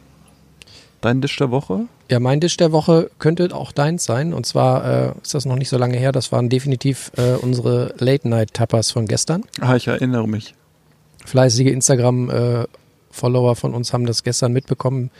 [1.00, 1.86] Dein Dish der Woche?
[2.10, 4.32] Ja, mein Dish der Woche könnte auch deins sein.
[4.34, 6.12] Und zwar äh, ist das noch nicht so lange her.
[6.12, 9.44] Das waren definitiv äh, unsere Late-Night-Tappers von gestern.
[9.60, 10.54] Ah, ich erinnere mich.
[11.24, 15.10] Fleißige Instagram-Follower von uns haben das gestern mitbekommen.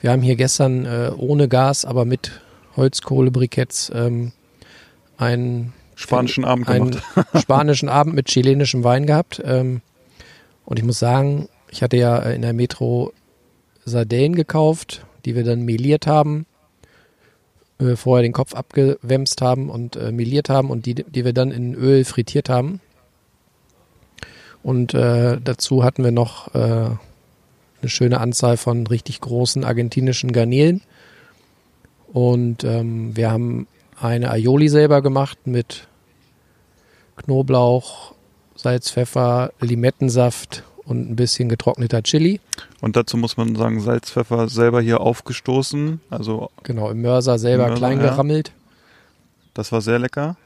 [0.00, 2.40] Wir haben hier gestern äh, ohne Gas, aber mit
[2.76, 4.32] Holzkohlebriketts ähm,
[5.18, 7.26] einen Spanischen Abend einen gemacht.
[7.42, 9.42] spanischen Abend mit chilenischem Wein gehabt.
[9.44, 9.82] Ähm,
[10.64, 13.12] und ich muss sagen, ich hatte ja äh, in der Metro
[13.84, 16.46] Sardellen gekauft, die wir dann meliert haben,
[17.78, 21.50] äh, vorher den Kopf abgewämst haben und äh, meliert haben und die, die wir dann
[21.50, 22.80] in Öl frittiert haben.
[24.62, 26.58] Und äh, dazu hatten wir noch äh,
[27.80, 30.82] eine schöne Anzahl von richtig großen argentinischen Garnelen.
[32.12, 33.66] Und ähm, wir haben
[34.00, 35.88] eine Aioli selber gemacht mit
[37.16, 38.14] Knoblauch,
[38.54, 42.40] Salz, Pfeffer, Limettensaft und ein bisschen getrockneter Chili.
[42.80, 46.00] Und dazu muss man sagen, Salz, Pfeffer selber hier aufgestoßen.
[46.10, 48.10] Also Genau, im Mörser selber Im Mörser, klein ja.
[48.10, 48.52] gerammelt.
[49.54, 50.36] das war sehr lecker.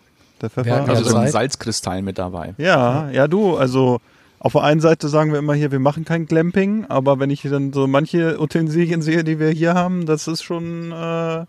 [0.40, 0.88] Der Pfeffer.
[0.88, 1.28] Also so ein.
[1.30, 2.54] Salzkristall mit dabei.
[2.58, 4.00] Ja, ja, du, also
[4.40, 7.42] auf der einen Seite sagen wir immer hier, wir machen kein Glamping, aber wenn ich
[7.42, 11.44] dann so manche Utensilien sehe, die wir hier haben, das ist schon, äh,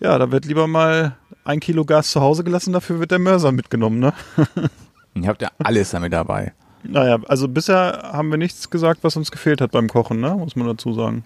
[0.00, 3.52] ja, da wird lieber mal ein Kilo Gas zu Hause gelassen, dafür wird der Mörser
[3.52, 4.12] mitgenommen, ne?
[5.14, 6.52] Ihr habt ja alles damit dabei.
[6.84, 10.34] Naja, also bisher haben wir nichts gesagt, was uns gefehlt hat beim Kochen, ne?
[10.34, 11.24] Muss man dazu sagen.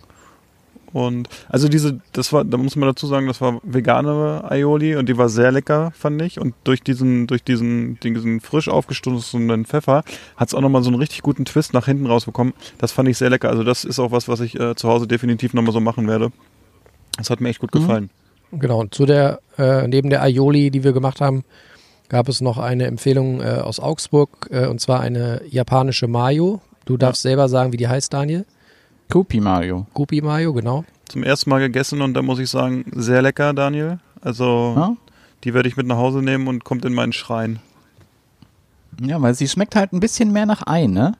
[0.93, 5.09] Und also diese, das war, da muss man dazu sagen, das war vegane Aioli und
[5.09, 6.41] die war sehr lecker, fand ich.
[6.41, 10.05] Und durch diesen, durch diesen, diesen frisch aufgestoßenen Pfeffer
[10.37, 12.55] hat es auch nochmal so einen richtig guten Twist nach hinten rausbekommen.
[12.79, 13.51] Das fand ich sehr lecker.
[13.51, 16.33] Also das ist auch was, was ich äh, zu Hause definitiv nochmal so machen werde.
[17.19, 18.11] Das hat mir echt gut gefallen.
[18.53, 21.45] Genau, und zu der, äh, neben der Aioli, die wir gemacht haben,
[22.09, 26.61] gab es noch eine Empfehlung äh, aus Augsburg, äh, und zwar eine japanische Mayo.
[26.85, 28.45] Du darfst selber sagen, wie die heißt, Daniel.
[29.11, 29.87] Kupi Mario.
[29.95, 30.85] Gupi Mayo, genau.
[31.09, 33.99] Zum ersten Mal gegessen und da muss ich sagen, sehr lecker, Daniel.
[34.21, 34.97] Also Ja?
[35.45, 37.61] die werde ich mit nach Hause nehmen und kommt in meinen Schrein.
[39.01, 41.13] ja, weil sie schmeckt halt ein bisschen mehr nach Ei, ne?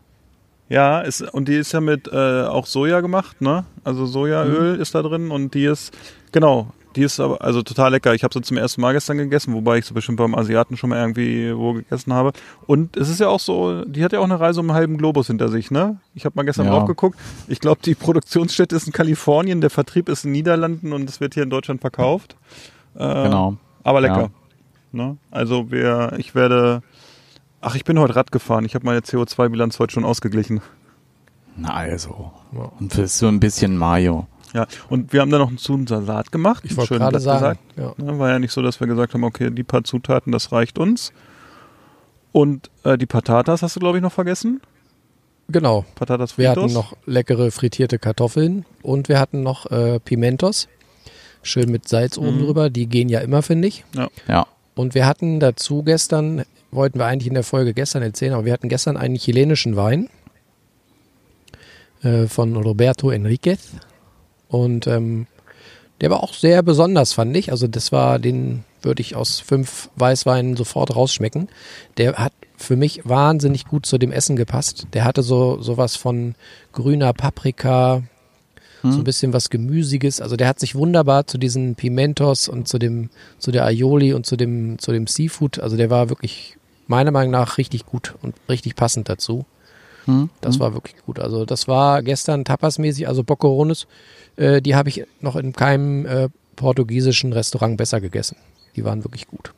[0.69, 3.65] Ja, ist, und die ist ja mit äh, auch Soja gemacht, ne?
[3.85, 5.93] Also Sojaöl ist da drin und die ist,
[6.33, 8.15] genau, die ist aber also total lecker.
[8.15, 10.91] Ich habe sie zum ersten Mal gestern gegessen, wobei ich sie bestimmt beim Asiaten schon
[10.91, 12.33] mal irgendwie wo gegessen habe.
[12.67, 14.97] Und es ist ja auch so, die hat ja auch eine Reise um einen halben
[14.99, 15.99] Globus hinter sich, ne?
[16.15, 16.73] Ich habe mal gestern Ja.
[16.73, 17.19] drauf geguckt.
[17.49, 21.35] Ich glaube, die Produktionsstätte ist in Kalifornien, der Vertrieb ist in Niederlanden und es wird
[21.35, 22.37] hier in Deutschland verkauft.
[22.95, 23.57] Äh, Genau.
[23.85, 24.31] Aber lecker.
[24.93, 25.17] Ne?
[25.31, 26.83] Also wir, ich werde,
[27.61, 28.65] ach, ich bin heute Rad gefahren.
[28.65, 30.61] Ich habe meine CO2-Bilanz heute schon ausgeglichen.
[31.57, 32.33] Na also.
[32.81, 34.27] Und für so ein bisschen Mayo.
[34.53, 36.65] Ja, und wir haben dann noch einen zu Salat gemacht.
[36.65, 37.59] Ich wollte gerade sagen.
[37.77, 37.95] Ja.
[37.97, 40.79] Ne, war ja nicht so, dass wir gesagt haben, okay, die paar Zutaten, das reicht
[40.79, 41.13] uns.
[42.33, 44.61] Und äh, die Patatas hast du, glaube ich, noch vergessen.
[45.49, 45.85] Genau.
[45.95, 46.65] Patatas Wir fritos.
[46.65, 50.69] hatten noch leckere frittierte Kartoffeln und wir hatten noch äh, Pimentos.
[51.43, 52.71] Schön mit Salz oben drüber.
[52.71, 53.85] Die gehen ja immer, finde ich.
[54.27, 54.47] Ja.
[54.75, 58.53] Und wir hatten dazu gestern, wollten wir eigentlich in der Folge gestern erzählen, aber wir
[58.53, 60.11] hatten gestern einen chilenischen Wein
[62.03, 63.71] äh, von Roberto Enriquez.
[64.49, 65.27] Und ähm,
[66.01, 67.51] der war auch sehr besonders, fand ich.
[67.51, 71.49] Also das war, den würde ich aus fünf Weißweinen sofort rausschmecken.
[71.97, 74.87] Der hat für mich wahnsinnig gut zu dem Essen gepasst.
[74.93, 76.35] Der hatte so sowas von
[76.73, 78.03] grüner Paprika,
[78.83, 80.21] so ein bisschen was Gemüsiges.
[80.21, 84.27] Also der hat sich wunderbar zu diesen Pimentos und zu dem, zu der Aioli und
[84.27, 85.59] zu dem, zu dem Seafood.
[85.59, 86.57] Also der war wirklich
[86.87, 89.45] meiner Meinung nach richtig gut und richtig passend dazu.
[90.07, 90.31] Hm?
[90.41, 91.19] Das war wirklich gut.
[91.19, 93.87] Also das war gestern tapasmäßig, also Boccherones,
[94.37, 98.37] äh, die habe ich noch in keinem äh, portugiesischen Restaurant besser gegessen.
[98.77, 99.53] Die waren wirklich gut.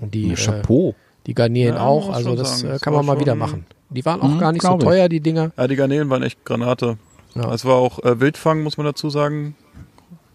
[0.00, 0.94] Und die, Ja, äh, Chapeau.
[1.26, 3.64] die Garnelen Ja, auch, also das sagen, äh, kann man mal wieder machen.
[3.90, 4.84] Die waren auch Mhm, gar nicht so ich.
[4.84, 5.52] teuer, die Dinger.
[5.56, 6.96] Ja, die Garnelen waren echt Granate.
[7.34, 7.52] Ja.
[7.54, 9.54] Es war auch äh, Wildfang, muss man dazu sagen.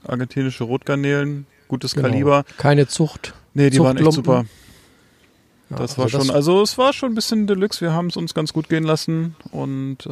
[0.06, 2.08] Argentinische Rotgarnelen, gutes Genau.
[2.08, 2.44] Kaliber.
[2.58, 3.34] Keine Zucht.
[3.54, 4.46] Nee, die waren echt super.
[5.70, 7.82] Ja, Das also war schon, also es war schon ein bisschen Deluxe.
[7.82, 10.10] Wir haben es uns ganz gut gehen lassen und äh,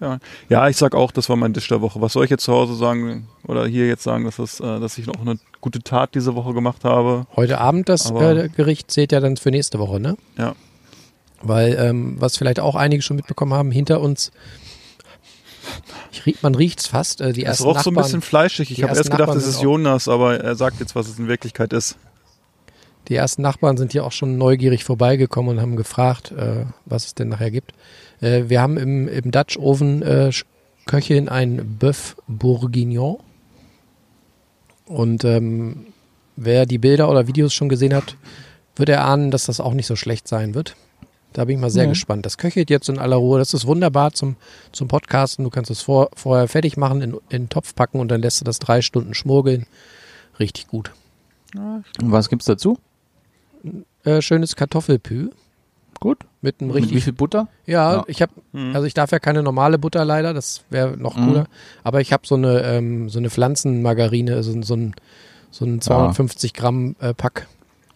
[0.00, 2.00] ja, ja, ich sag auch, das war mein Dish der Woche.
[2.00, 4.96] Was soll ich jetzt zu Hause sagen oder hier jetzt sagen, dass, das, äh, dass
[4.96, 7.26] ich noch eine gute Tat diese Woche gemacht habe?
[7.36, 10.16] Heute Abend das Aber- äh, Gericht zählt ja dann für nächste Woche, ne?
[10.38, 10.54] Ja,
[11.42, 14.30] Weil, ähm, was vielleicht auch einige schon mitbekommen haben, hinter uns,
[16.12, 18.70] ich riech, man riecht's fast, äh, die es roch so ein Nachbarn, bisschen fleischig.
[18.70, 21.28] Ich habe erst gedacht, Nachbarn es ist Jonas, aber er sagt jetzt, was es in
[21.28, 21.96] Wirklichkeit ist.
[23.08, 27.14] Die ersten Nachbarn sind hier auch schon neugierig vorbeigekommen und haben gefragt, äh, was es
[27.14, 27.72] denn nachher gibt.
[28.20, 30.30] Äh, wir haben im, im Dutch Oven äh,
[30.86, 33.18] Köchin ein Bœuf Bourguignon.
[34.86, 35.86] Und ähm,
[36.36, 38.16] wer die Bilder oder Videos schon gesehen hat,
[38.76, 40.76] wird erahnen, dass das auch nicht so schlecht sein wird.
[41.32, 41.88] Da bin ich mal sehr Ja.
[41.88, 42.26] gespannt.
[42.26, 43.38] Das köchelt jetzt in aller Ruhe.
[43.38, 44.36] Das ist wunderbar zum,
[44.70, 45.44] zum Podcasten.
[45.44, 48.40] Du kannst es vor, vorher fertig machen, in, in den Topf packen und dann lässt
[48.40, 49.66] du das drei Stunden schmurgeln.
[50.38, 50.92] Richtig gut.
[52.00, 52.78] Und was gibt's dazu?
[54.04, 55.30] Äh, schönes Kartoffelpü
[56.00, 56.18] Gut.
[56.40, 57.04] mit einem Mit wie richtig.
[57.04, 57.48] viel Butter?
[57.66, 58.04] Ja, Ja.
[58.08, 58.32] ich habe,
[58.74, 61.24] also ich darf ja keine normale Butter leider, das wäre noch Mhm.
[61.26, 61.44] cooler.
[61.84, 64.94] Aber ich habe so eine so eine Pflanzenmargarine, also so ein
[65.50, 67.46] so ein 250 Gramm äh, Pack.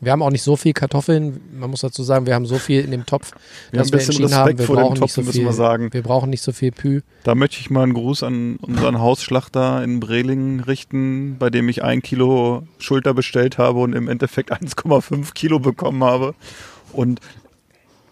[0.01, 1.41] Wir haben auch nicht so viel Kartoffeln.
[1.59, 3.33] Man muss dazu sagen, wir haben so viel in dem Topf,
[3.71, 5.15] Wir haben dass ein wir bisschen entschieden haben, Respekt wir vor dem brauchen Topf, nicht
[5.15, 5.45] so müssen viel.
[5.45, 5.93] wir sagen.
[5.93, 7.01] Wir brauchen nicht so viel Pü.
[7.25, 11.83] Da möchte ich mal einen Gruß an unseren Hausschlachter in Brelingen richten, bei dem ich
[11.83, 16.35] ein Kilo Schulter bestellt habe und im Endeffekt 1,5 Kilo bekommen habe.
[16.93, 17.21] Und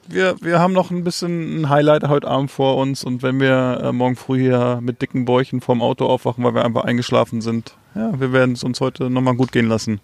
[0.08, 3.80] wir, wir haben noch ein bisschen ein Highlight heute Abend vor uns und wenn wir
[3.82, 7.74] äh, morgen früh hier mit dicken Bäuchen vorm Auto aufwachen, weil wir einfach eingeschlafen sind,
[7.94, 10.00] ja, wir werden es uns heute nochmal gut gehen lassen,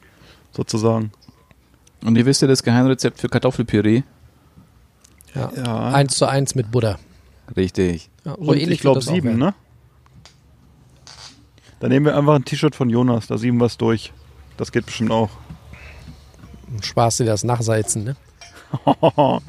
[0.53, 1.13] sozusagen.
[2.05, 4.03] Und ihr wisst ja das Geheimrezept für Kartoffelpüree?
[5.35, 5.53] Ja.
[5.57, 6.99] Ja, Eins zu eins mit Butter.
[7.57, 8.11] Richtig.
[8.25, 9.55] Ja, so und ähnlich ich glaube sieben, ne?
[11.79, 14.13] Da nehmen wir einfach ein T-Shirt von Jonas, da sieben wir es durch.
[14.57, 15.31] Das geht bestimmt auch.
[16.83, 18.17] Sparst dir das Nachsalzen, ne?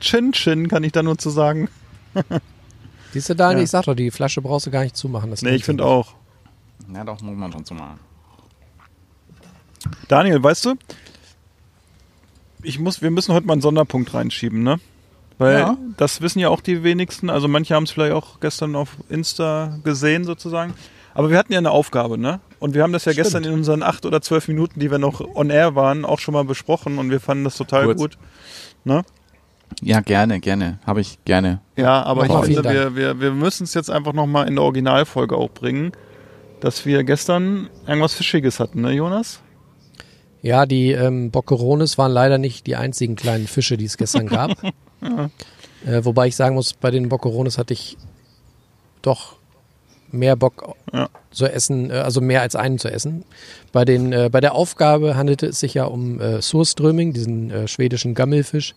[0.00, 1.68] Chin Chin kann ich da nur zu sagen.
[3.12, 3.64] Siehst du, Daniel, Ja.
[3.64, 5.30] ich sag doch, die Flasche brauchst du gar nicht zumachen.
[5.30, 6.14] Das Nee, ich finde auch.
[6.92, 7.98] Ja, doch, muss man schon so machen.
[10.08, 10.74] Daniel, weißt du,
[12.64, 14.78] ich muss, wir müssen heute mal einen Sonderpunkt reinschieben, ne?
[15.38, 15.76] Weil Ja.
[15.96, 17.28] das wissen ja auch die wenigsten.
[17.30, 20.74] Also manche haben es vielleicht auch gestern auf Insta gesehen sozusagen.
[21.12, 22.40] Aber wir hatten ja eine Aufgabe, ne?
[22.58, 23.24] Und wir haben das ja Stimmt.
[23.24, 26.34] gestern in unseren acht oder zwölf Minuten, die wir noch on air waren, auch schon
[26.34, 27.98] mal besprochen und wir fanden das total Kurz.
[27.98, 28.18] gut.
[28.84, 29.02] Ne?
[29.80, 30.78] Ja, gerne, gerne.
[30.86, 31.60] Habe ich gerne.
[31.76, 35.36] Ja, aber ich finde, wir, wir, wir müssen es jetzt einfach nochmal in der Originalfolge
[35.36, 35.92] auch bringen,
[36.60, 39.40] dass wir gestern irgendwas Fischiges hatten, ne, Jonas?
[40.44, 44.50] Ja, die ähm, Boccherones waren leider nicht die einzigen kleinen Fische, die es gestern gab.
[45.86, 47.96] äh, wobei ich sagen muss, bei den Boccherones hatte ich
[49.00, 49.36] doch
[50.12, 51.08] mehr Bock Ja.
[51.30, 53.24] zu essen, äh, also mehr als einen zu essen.
[53.72, 57.66] Bei, den, äh, bei der Aufgabe handelte es sich ja um äh, Surströmming, diesen äh,
[57.66, 58.74] schwedischen Gammelfisch.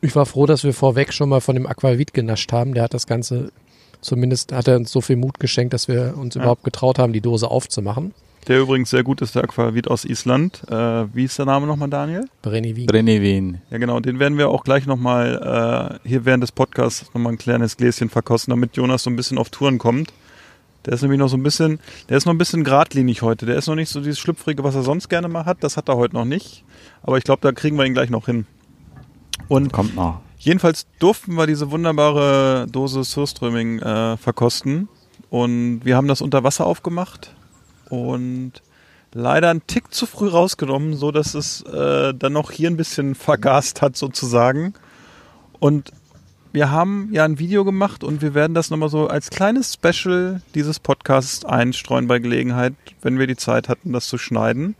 [0.00, 2.72] Ich war froh, dass wir vorweg schon mal von dem Aquavit genascht haben.
[2.72, 3.52] Der hat das Ganze,
[4.00, 7.20] zumindest hat er uns so viel Mut geschenkt, dass wir uns überhaupt getraut haben, die
[7.20, 8.14] Dose aufzumachen.
[8.48, 10.62] Der übrigens sehr gut ist, der Aquavit aus Island.
[10.68, 12.24] Äh, wie ist der Name nochmal, Daniel?
[12.42, 13.60] Brenny Brennevin.
[13.70, 17.38] Ja, genau, den werden wir auch gleich nochmal äh, hier während des Podcasts nochmal ein
[17.38, 20.12] kleines Gläschen verkosten, damit Jonas so ein bisschen auf Touren kommt.
[20.86, 23.44] Der ist nämlich noch so ein bisschen, der ist noch ein bisschen geradlinig heute.
[23.44, 25.58] Der ist noch nicht so dieses Schlüpfrige, was er sonst gerne mal hat.
[25.62, 26.64] Das hat er heute noch nicht.
[27.02, 28.46] Aber ich glaube, da kriegen wir ihn gleich noch hin.
[29.48, 30.22] Und Kommt noch.
[30.38, 34.88] Jedenfalls durften wir diese wunderbare Dose Surströmming äh, verkosten
[35.28, 37.34] und wir haben das unter Wasser aufgemacht
[37.90, 38.52] und
[39.12, 43.14] leider einen Tick zu früh rausgenommen, so dass es äh, dann noch hier ein bisschen
[43.14, 44.74] vergast hat sozusagen.
[45.58, 45.92] Und
[46.52, 50.42] wir haben ja ein Video gemacht und wir werden das nochmal so als kleines Special
[50.54, 54.74] dieses Podcasts einstreuen bei Gelegenheit, wenn wir die Zeit hatten, das zu schneiden.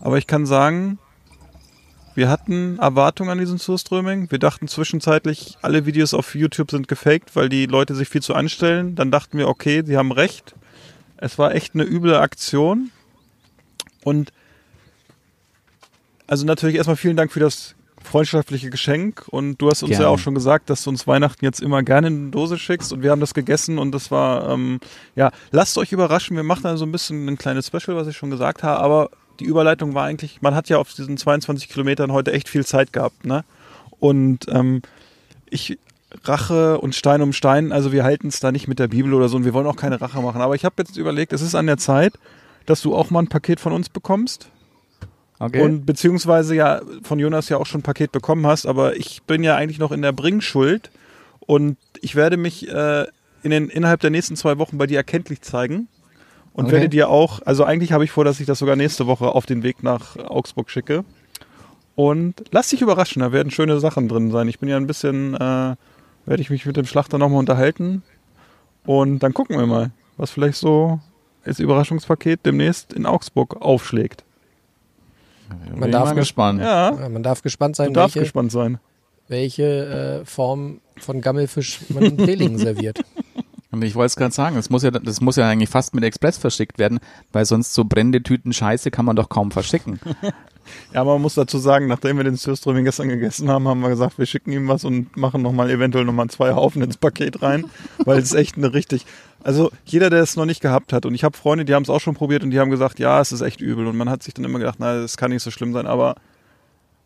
[0.00, 0.98] Aber ich kann sagen,
[2.14, 4.30] wir hatten Erwartungen an diesen Surströmming.
[4.30, 8.34] Wir dachten zwischenzeitlich, alle Videos auf YouTube sind gefaked, weil die Leute sich viel zu
[8.34, 8.94] anstellen.
[8.96, 10.54] Dann dachten wir, okay, sie haben recht.
[11.18, 12.90] Es war echt eine üble Aktion.
[14.04, 14.32] Und
[16.26, 19.26] also natürlich erstmal vielen Dank für das freundschaftliche Geschenk.
[19.28, 20.04] Und du hast uns Gerne.
[20.04, 22.92] ja auch schon gesagt, dass du uns Weihnachten jetzt immer gerne eine Dose schickst.
[22.92, 24.80] Und wir haben das gegessen und das war, ähm,
[25.16, 26.36] ja, lasst euch überraschen.
[26.36, 28.80] Wir machen also ein bisschen ein kleines Special, was ich schon gesagt habe.
[28.80, 32.64] Aber die Überleitung war eigentlich, man hat ja auf diesen 22 Kilometern heute echt viel
[32.64, 33.44] Zeit gehabt, ne?
[34.00, 34.82] Und ähm,
[35.50, 35.78] ich
[36.24, 39.28] Rache und Stein um Stein, also wir halten es da nicht mit der Bibel oder
[39.28, 40.40] so und wir wollen auch keine Rache machen.
[40.40, 42.14] Aber ich habe jetzt überlegt, es ist an der Zeit,
[42.66, 44.50] dass du auch mal ein Paket von uns bekommst.
[45.38, 45.62] Okay.
[45.62, 49.44] Und beziehungsweise ja von Jonas ja auch schon ein Paket bekommen hast, aber ich bin
[49.44, 50.90] ja eigentlich noch in der Bringschuld
[51.40, 53.06] und ich werde mich äh,
[53.42, 55.88] in den, innerhalb der nächsten zwei Wochen bei dir erkenntlich zeigen
[56.54, 56.72] und Okay.
[56.72, 59.46] werde dir auch, also eigentlich habe ich vor, dass ich das sogar nächste Woche auf
[59.46, 61.04] den Weg nach Augsburg schicke.
[61.94, 64.48] Und lass dich überraschen, da werden schöne Sachen drin sein.
[64.48, 65.76] Ich bin ja ein bisschen, äh,
[66.28, 68.02] werde ich mich mit dem Schlachter nochmal unterhalten
[68.84, 71.00] und dann gucken wir mal, was vielleicht so
[71.44, 74.24] als Überraschungspaket demnächst in Augsburg aufschlägt.
[75.74, 76.60] Man darf gespannt.
[76.60, 78.78] Ja, Ja, man darf gespannt du sein, darfst welche, gespannt sein.
[79.28, 83.00] welche äh, Form von Gammelfisch man in Brelingen serviert.
[83.70, 86.02] Und ich wollte es gerade sagen, das muss ja, das muss ja eigentlich fast mit
[86.02, 87.00] Express verschickt werden,
[87.32, 90.00] weil sonst so brennende Tüten Scheiße kann man doch kaum verschicken.
[90.92, 93.88] Ja, aber man muss dazu sagen, nachdem wir den Surströmming gestern gegessen haben, haben wir
[93.88, 97.64] gesagt, wir schicken ihm was und machen nochmal eventuell nochmal zwei Haufen ins Paket rein,
[98.04, 99.06] weil es ist echt eine richtig,
[99.42, 101.90] also jeder, der es noch nicht gehabt hat und ich habe Freunde, die haben es
[101.90, 104.22] auch schon probiert und die haben gesagt, ja, es ist echt übel und man hat
[104.22, 106.16] sich dann immer gedacht, na, das kann nicht so schlimm sein, aber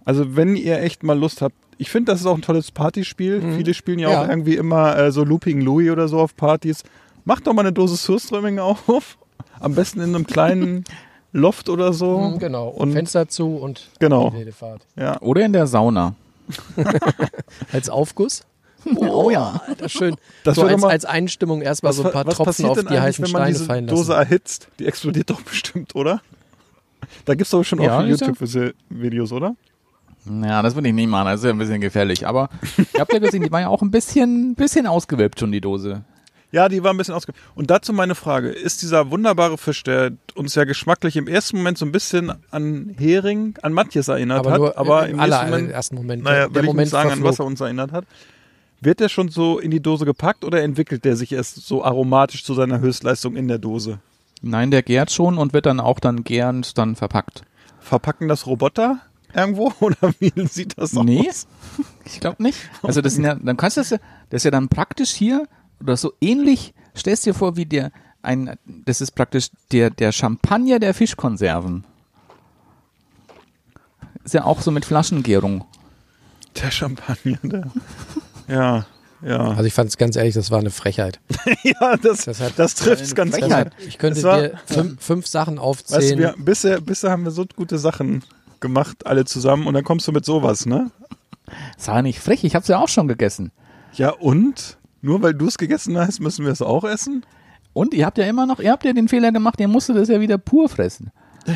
[0.05, 3.42] also wenn ihr echt mal Lust habt, ich finde, das ist auch ein tolles Partyspiel.
[3.57, 4.23] Viele spielen ja, Ja.
[4.23, 6.83] auch irgendwie immer äh, so Looping Louis oder so auf Partys.
[7.25, 9.18] Macht doch mal eine Dose Surströmming auf.
[9.61, 10.85] Am besten in einem kleinen
[11.33, 12.18] Loft oder so.
[12.21, 12.68] Mhm, Genau.
[12.68, 14.31] Und Fenster zu und Genau.
[14.31, 14.83] die wilde Fahrt.
[14.97, 15.21] ja.
[15.21, 16.14] Oder in der Sauna.
[17.73, 18.45] Als Aufguss?
[18.97, 19.61] Oh ja.
[19.79, 20.16] Das ist schön.
[20.45, 22.87] Das so als, mal- als Einstimmung erstmal so ein paar was Tropfen passiert auf denn
[22.88, 24.25] die heißen wenn man Steine diese fallen Dose lassen.
[24.25, 24.68] erhitzt?
[24.79, 26.21] Die explodiert doch bestimmt, oder?
[27.25, 29.55] Da gibt's doch schon Ja, auch YouTube-Videos, oder?
[30.25, 32.27] Ja, das würde ich nicht machen, das ist ja ein bisschen gefährlich.
[32.27, 35.61] Aber ihr habt ja gesehen, die war ja auch ein bisschen, bisschen ausgewölbt schon, die
[35.61, 36.05] Dose.
[36.53, 37.33] Ja, die war ein bisschen ausge...
[37.55, 38.51] Und dazu meine Frage.
[38.51, 42.95] Ist dieser wunderbare Fisch, der uns ja geschmacklich im ersten Moment so ein bisschen an
[42.99, 46.23] Hering, an Matjes erinnert Aber hat, nur aber im im aller, ersten Moment, ersten Moment.
[46.23, 48.05] naja, der will ich Moment nicht sagen, an was er uns erinnert hat.
[48.83, 52.45] Wird der schon so in die Dose gepackt oder entwickelt der sich erst so aromatisch
[52.45, 54.01] zu seiner Höchstleistung in der Dose?
[54.43, 57.45] Nein, der gärt schon und wird dann auch dann gärend dann verpackt.
[57.81, 58.99] Verpacken das Roboter
[59.35, 61.05] irgendwo oder wie sieht das aus?
[61.05, 61.31] Nee,
[62.05, 62.59] ich glaube nicht.
[62.83, 63.99] Also das sind ja, dann kannst du das ja,
[64.31, 65.47] das ist ja dann praktisch hier
[65.81, 67.90] oder so ähnlich, stellst dir vor wie der,
[68.23, 71.85] ein, das ist praktisch der, der Champagner der Fischkonserven.
[74.25, 75.64] Ist ja auch so mit Flaschengärung.
[76.62, 77.73] Der Champagner, der.
[78.47, 78.87] Ja,
[79.23, 79.38] ja.
[79.51, 81.18] Also ich fand es ganz ehrlich, das war eine Frechheit.
[81.64, 83.77] ja, das, Das hat- das trifft es ganz Frechheit.
[83.77, 83.87] gut.
[83.87, 86.16] Ich könnte war- dir fünf, fünf Sachen Weißt aufzählen.
[86.18, 88.23] du, wir, bisher, bisher haben wir so gute Sachen
[88.62, 90.90] gemacht, alle zusammen, und dann kommst du mit sowas, ne?
[91.77, 93.51] Das war nicht frech, ich hab's ja auch schon gegessen.
[93.92, 94.79] Ja, und?
[95.03, 97.27] Nur weil du es gegessen hast, müssen wir es auch essen?
[97.75, 100.09] Und ihr habt ja immer noch, ihr habt ja den Fehler gemacht, ihr musstet das
[100.09, 101.11] ja wieder pur fressen.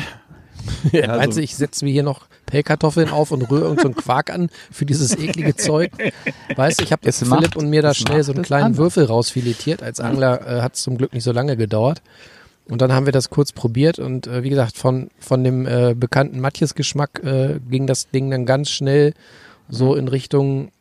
[0.91, 3.87] Ja, also- Meinst du, ich setze mir hier noch Pellkartoffeln auf und rühre irgend so
[3.87, 5.91] einen Quark an für dieses eklige Zeug?
[6.57, 8.47] Weißt du, ich habe Es Philipp macht- und mir da es schnell so einen es
[8.47, 8.75] kleinen.
[8.75, 9.81] Würfel rausfiletiert.
[9.81, 12.01] Als Angler äh, hat es zum Glück nicht so lange gedauert.
[12.69, 15.95] Und dann haben wir das kurz probiert und äh, wie gesagt, von, von dem äh,
[15.95, 19.13] bekannten Matjes-Geschmack äh, ging das Ding dann ganz schnell
[19.69, 20.71] so in Richtung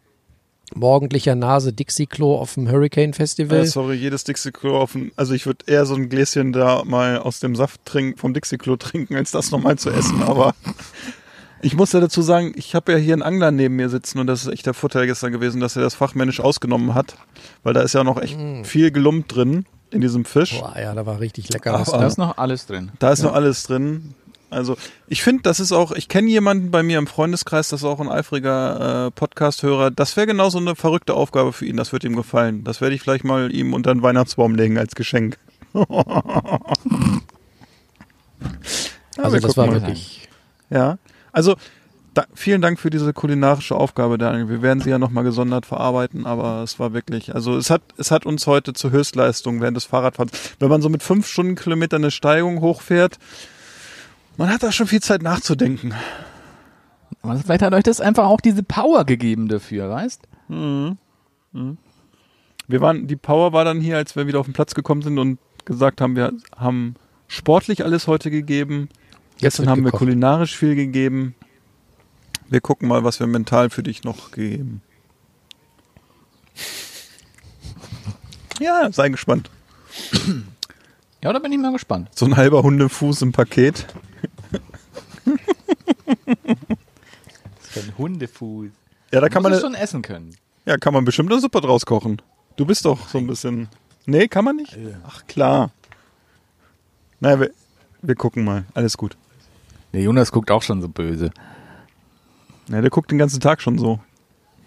[0.75, 3.61] morgendlicher Nase Dixie-Klo auf dem Hurricane Festival.
[3.61, 7.18] Äh, sorry, jedes Dixie-Klo auf dem, also ich würde eher so ein Gläschen da mal
[7.18, 10.57] aus dem Saft trinken, vom Dixie-Klo trinken, als das nochmal zu essen, aber
[11.62, 14.27] ich muss ja dazu sagen, ich habe ja hier einen Angler neben mir sitzen und
[14.27, 17.16] das ist echt der Vorteil gestern gewesen, dass er das fachmännisch ausgenommen hat,
[17.62, 20.59] weil da ist ja noch echt viel Gelumpt drin in diesem Fisch.
[20.61, 22.90] Boah, ja, da war richtig lecker was Aber- Da ist noch alles drin.
[22.99, 24.14] Da ist noch alles drin.
[24.49, 24.77] Also
[25.09, 27.99] ich finde, das ist auch, ich kenne jemanden bei mir im Freundeskreis, das ist auch
[28.01, 29.90] ein eifriger äh, Podcast-Hörer.
[29.90, 32.62] Das wäre genau so eine verrückte Aufgabe für ihn, das wird ihm gefallen.
[32.62, 35.38] Das werde ich vielleicht mal ihm unter den Weihnachtsbaum legen als Geschenk.
[39.16, 40.29] Ja, Also das war wirklich
[40.70, 40.99] Ja,
[41.33, 41.57] also
[42.16, 44.48] da, vielen Dank für diese kulinarische Aufgabe, Daniel.
[44.48, 48.11] Wir werden sie ja nochmal gesondert verarbeiten, aber es war wirklich, also es hat, es
[48.11, 52.11] hat uns heute zur Höchstleistung während des Fahrradfahrens, wenn man so mit fünf Stundenkilometern eine
[52.11, 53.18] Steigung hochfährt,
[54.38, 55.94] man hat da schon viel Zeit nachzudenken.
[57.22, 60.22] Aber vielleicht hat euch das einfach auch diese Power gegeben dafür, weißt?
[62.68, 65.18] Wir waren, die Power war dann hier, als wir wieder auf den Platz gekommen sind
[65.18, 66.94] und gesagt haben, wir haben
[67.29, 68.88] sportlich alles heute gegeben.
[69.38, 69.98] Jetzt Gestern haben wir gekocht.
[70.00, 71.35] kulinarisch viel gegeben.
[72.48, 74.82] Wir gucken mal, was wir mental für dich noch gegeben.
[78.61, 79.50] Ja, sei gespannt.
[81.22, 82.09] Ja, da bin ich mal gespannt.
[82.14, 83.87] So ein halber Hundefuß im Paket.
[87.61, 88.70] Für ein Hundefuß.
[89.12, 90.37] Ja, da kann man, es schon essen können.
[90.66, 92.22] ja, kann man bestimmt eine Suppe draus kochen.
[92.56, 93.68] Du bist doch so ein bisschen.
[94.06, 94.76] Nee, kann man nicht?
[95.06, 95.70] Ach klar.
[97.20, 97.50] Naja, wir,
[98.02, 98.64] wir gucken mal.
[98.74, 99.16] Alles gut.
[99.92, 101.30] Der Jonas guckt auch schon so böse.
[102.68, 104.00] Ja, der guckt den ganzen Tag schon so.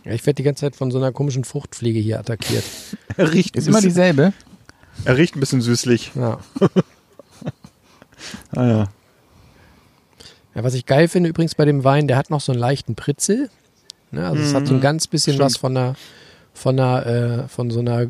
[0.05, 2.63] Ja, ich werde die ganze Zeit von so einer komischen Fruchtfliege hier attackiert.
[3.17, 4.31] Er riecht, Ist immer dieselbe.
[5.03, 6.11] er riecht ein bisschen süßlich.
[6.15, 6.39] Ja.
[8.53, 8.87] Ah ja.
[10.53, 12.95] ja, was ich geil finde übrigens bei dem Wein, der hat noch so einen leichten
[12.95, 13.49] Pritzel.
[14.11, 14.27] Ne?
[14.27, 15.45] Also es hat so ein ganz bisschen Stimmt.
[15.45, 15.95] was von einer,
[16.53, 18.07] von einer, äh, von so einer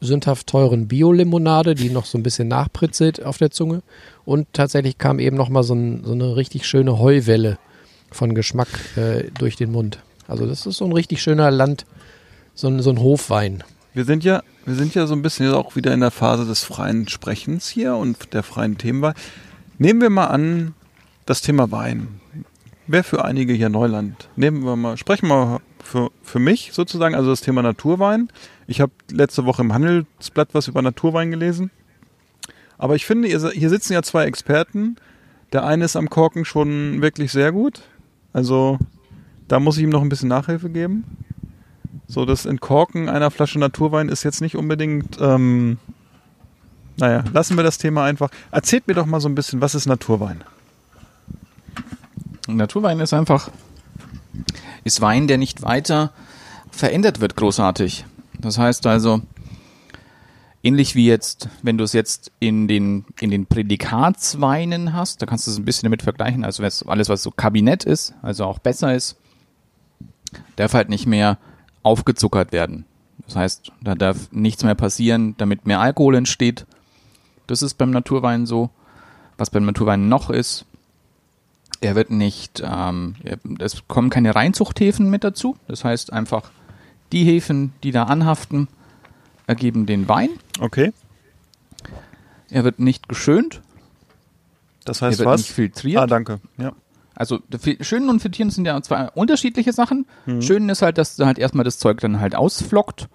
[0.00, 3.82] sündhaft teuren Bio-Limonade, die noch so ein bisschen nachpritzelt auf der Zunge.
[4.24, 7.58] Und tatsächlich kam eben noch mal so, ein, so eine richtig schöne Heuwelle
[8.10, 10.00] von Geschmack äh, durch den Mund.
[10.26, 11.86] Also das ist so ein richtig schöner Land,
[12.54, 13.64] so ein, so ein Hofwein.
[13.94, 16.62] Wir sind ja, wir sind ja so ein bisschen auch wieder in der Phase des
[16.64, 19.14] freien Sprechens hier und der freien Themenwahl.
[19.78, 20.74] Nehmen wir mal an,
[21.26, 22.20] das Thema Wein.
[22.86, 24.28] Wäre für einige hier Neuland.
[24.36, 28.28] Nehmen wir mal, sprechen wir mal für, für mich sozusagen, also das Thema Naturwein.
[28.66, 31.70] Ich habe letzte Woche im Handelsblatt was über Naturwein gelesen.
[32.76, 34.96] Aber ich finde, hier sitzen ja zwei Experten.
[35.52, 37.82] Der eine ist am Korken schon wirklich sehr gut.
[38.32, 38.78] Also
[39.48, 41.04] da muss ich ihm noch ein bisschen Nachhilfe geben.
[42.06, 45.18] So, das Entkorken einer Flasche Naturwein ist jetzt nicht unbedingt.
[45.20, 45.78] Ähm,
[46.96, 48.30] naja, lassen wir das Thema einfach.
[48.50, 50.42] Erzählt mir doch mal so ein bisschen, was ist Naturwein?
[52.48, 53.50] Naturwein ist einfach
[54.84, 56.12] ist Wein, der nicht weiter
[56.70, 58.04] verändert wird großartig.
[58.40, 59.20] Das heißt also,
[60.68, 65.46] ähnlich wie jetzt, wenn du es jetzt in den, in den Prädikatsweinen hast, da kannst
[65.46, 68.94] du es ein bisschen damit vergleichen, also alles, was so Kabinett ist, also auch besser
[68.94, 69.16] ist,
[70.56, 71.38] darf halt nicht mehr
[71.82, 72.84] aufgezuckert werden.
[73.26, 76.66] Das heißt, da darf nichts mehr passieren, damit mehr Alkohol entsteht.
[77.46, 78.68] Das ist beim Naturwein so.
[79.38, 80.66] Was beim Naturwein noch ist,
[81.80, 83.14] er wird nicht, ähm,
[83.58, 85.56] es kommen keine Reinzuchthäfen mit dazu.
[85.66, 86.50] Das heißt einfach,
[87.12, 88.68] die Hefen, die da anhaften,
[89.48, 90.28] ergeben den Wein.
[90.60, 90.92] Okay.
[92.50, 93.62] Er wird nicht geschönt.
[94.84, 95.40] Das heißt er wird was?
[95.40, 96.00] nicht filtriert.
[96.00, 96.40] Ah, danke.
[96.58, 96.72] Ja.
[97.14, 97.40] Also
[97.80, 100.06] Schönen und Filtrieren sind ja zwei unterschiedliche Sachen.
[100.26, 100.42] Mhm.
[100.42, 103.08] Schönen ist halt, dass du halt erstmal das Zeug dann halt ausflockt,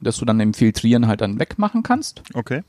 [0.00, 2.22] dass du dann im Filtrieren halt dann wegmachen kannst.
[2.34, 2.64] Okay.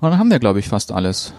[0.00, 1.34] Und dann haben wir, glaube ich, fast alles.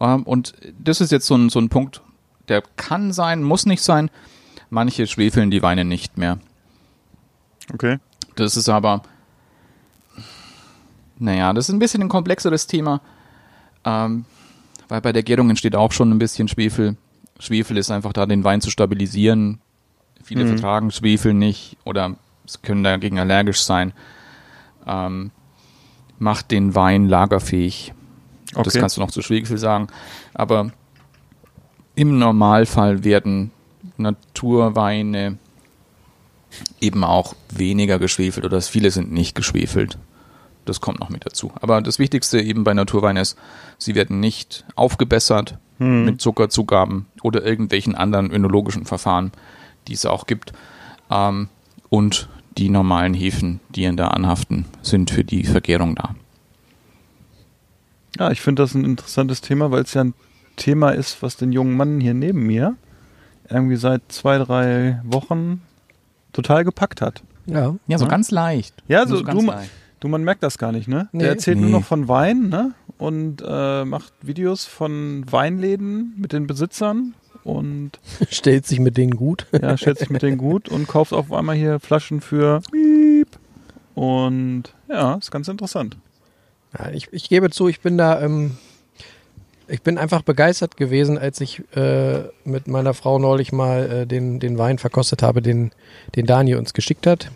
[0.00, 2.02] Ähm, und das ist jetzt so ein, so ein Punkt,
[2.48, 4.10] der kann sein, muss nicht sein.
[4.70, 6.38] Manche schwefeln die Weine nicht mehr.
[7.72, 7.98] Okay.
[8.36, 9.02] Das ist aber,
[11.18, 13.00] naja, das ist ein bisschen ein komplexeres Thema,
[13.84, 14.24] ähm,
[14.88, 16.96] weil bei der Gärung entsteht auch schon ein bisschen Schwefel.
[17.40, 19.60] Schwefel ist einfach da, den Wein zu stabilisieren.
[20.22, 20.48] Viele mhm.
[20.48, 23.92] vertragen Schwefel nicht oder es können dagegen allergisch sein.
[24.86, 25.30] Ähm,
[26.18, 27.92] macht den Wein lagerfähig.
[28.52, 28.62] Okay.
[28.64, 29.88] Das kannst du noch zu Schwefel sagen.
[30.34, 30.70] Aber
[31.94, 33.50] im Normalfall werden
[33.96, 35.38] Naturweine
[36.80, 39.98] eben auch weniger geschwefelt oder viele sind nicht geschwefelt.
[40.64, 41.52] Das kommt noch mit dazu.
[41.60, 43.38] Aber das Wichtigste eben bei Naturwein ist,
[43.78, 46.04] sie werden nicht aufgebessert hm.
[46.04, 49.32] mit Zuckerzugaben oder irgendwelchen anderen önologischen Verfahren,
[49.86, 50.52] die es auch gibt.
[51.10, 51.48] Ähm,
[51.88, 52.28] und
[52.58, 56.14] die normalen Hefen, die in da anhaften, sind für die Vergärung da.
[58.18, 60.14] Ja, ich finde das ein interessantes Thema, weil es ja ein
[60.56, 62.76] Thema ist, was den jungen Mann hier neben mir
[63.48, 65.62] irgendwie seit zwei, drei Wochen
[66.32, 67.22] total gepackt hat.
[67.46, 68.10] Ja, ja so ja?
[68.10, 68.74] ganz leicht.
[68.88, 69.70] Ja, so, so du, leicht.
[70.00, 71.08] du, man merkt das gar nicht, ne?
[71.12, 71.20] Nee.
[71.20, 71.64] Der erzählt nee.
[71.64, 72.74] nur noch von Wein, ne?
[72.98, 77.14] Und äh, macht Videos von Weinläden mit den Besitzern
[77.44, 77.92] und
[78.30, 79.46] stellt sich mit denen gut.
[79.62, 83.28] ja, stellt sich mit denen gut und kauft auf einmal hier Flaschen für Piep.
[83.94, 85.96] Und ja, ist ganz interessant.
[86.78, 88.58] Ja, ich, ich gebe zu, ich bin da, ähm,
[89.68, 94.40] ich bin einfach begeistert gewesen, als ich äh, mit meiner Frau neulich mal äh, den,
[94.40, 95.72] den Wein verkostet habe, den,
[96.16, 97.30] den Daniel uns geschickt hat.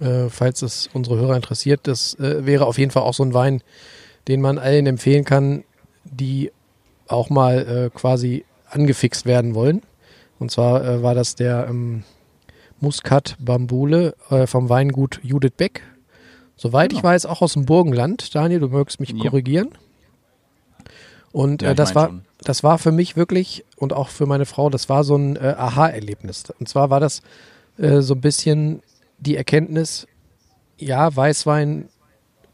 [0.00, 3.34] Äh, falls es unsere Hörer interessiert, das äh, wäre auf jeden Fall auch so ein
[3.34, 3.62] Wein,
[4.28, 5.64] den man allen empfehlen kann,
[6.04, 6.50] die
[7.08, 9.82] auch mal äh, quasi angefixt werden wollen.
[10.38, 12.04] Und zwar äh, war das der ähm,
[12.80, 14.14] Muscat Bambule
[14.46, 15.82] vom Weingut Judith Beck
[16.60, 16.98] Soweit genau.
[16.98, 18.34] ich weiß, auch aus dem Burgenland.
[18.34, 19.16] Daniel, du mögst mich ja.
[19.16, 19.70] korrigieren.
[21.32, 24.70] Und ja, äh, das war, das war für mich wirklich und auch für meine Frau,
[24.70, 26.44] das war so ein äh, Aha-Erlebnis.
[26.58, 27.22] Und zwar war das
[27.78, 28.82] äh, so ein bisschen
[29.18, 30.06] die Erkenntnis,
[30.78, 31.88] ja, Weißwein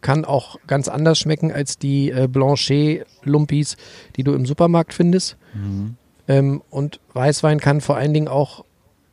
[0.00, 3.76] kann auch ganz anders schmecken als die äh, Blanchet-Lumpis,
[4.16, 5.36] die du im Supermarkt findest.
[5.54, 5.96] Mhm.
[6.28, 8.64] Ähm, und Weißwein kann vor allen Dingen auch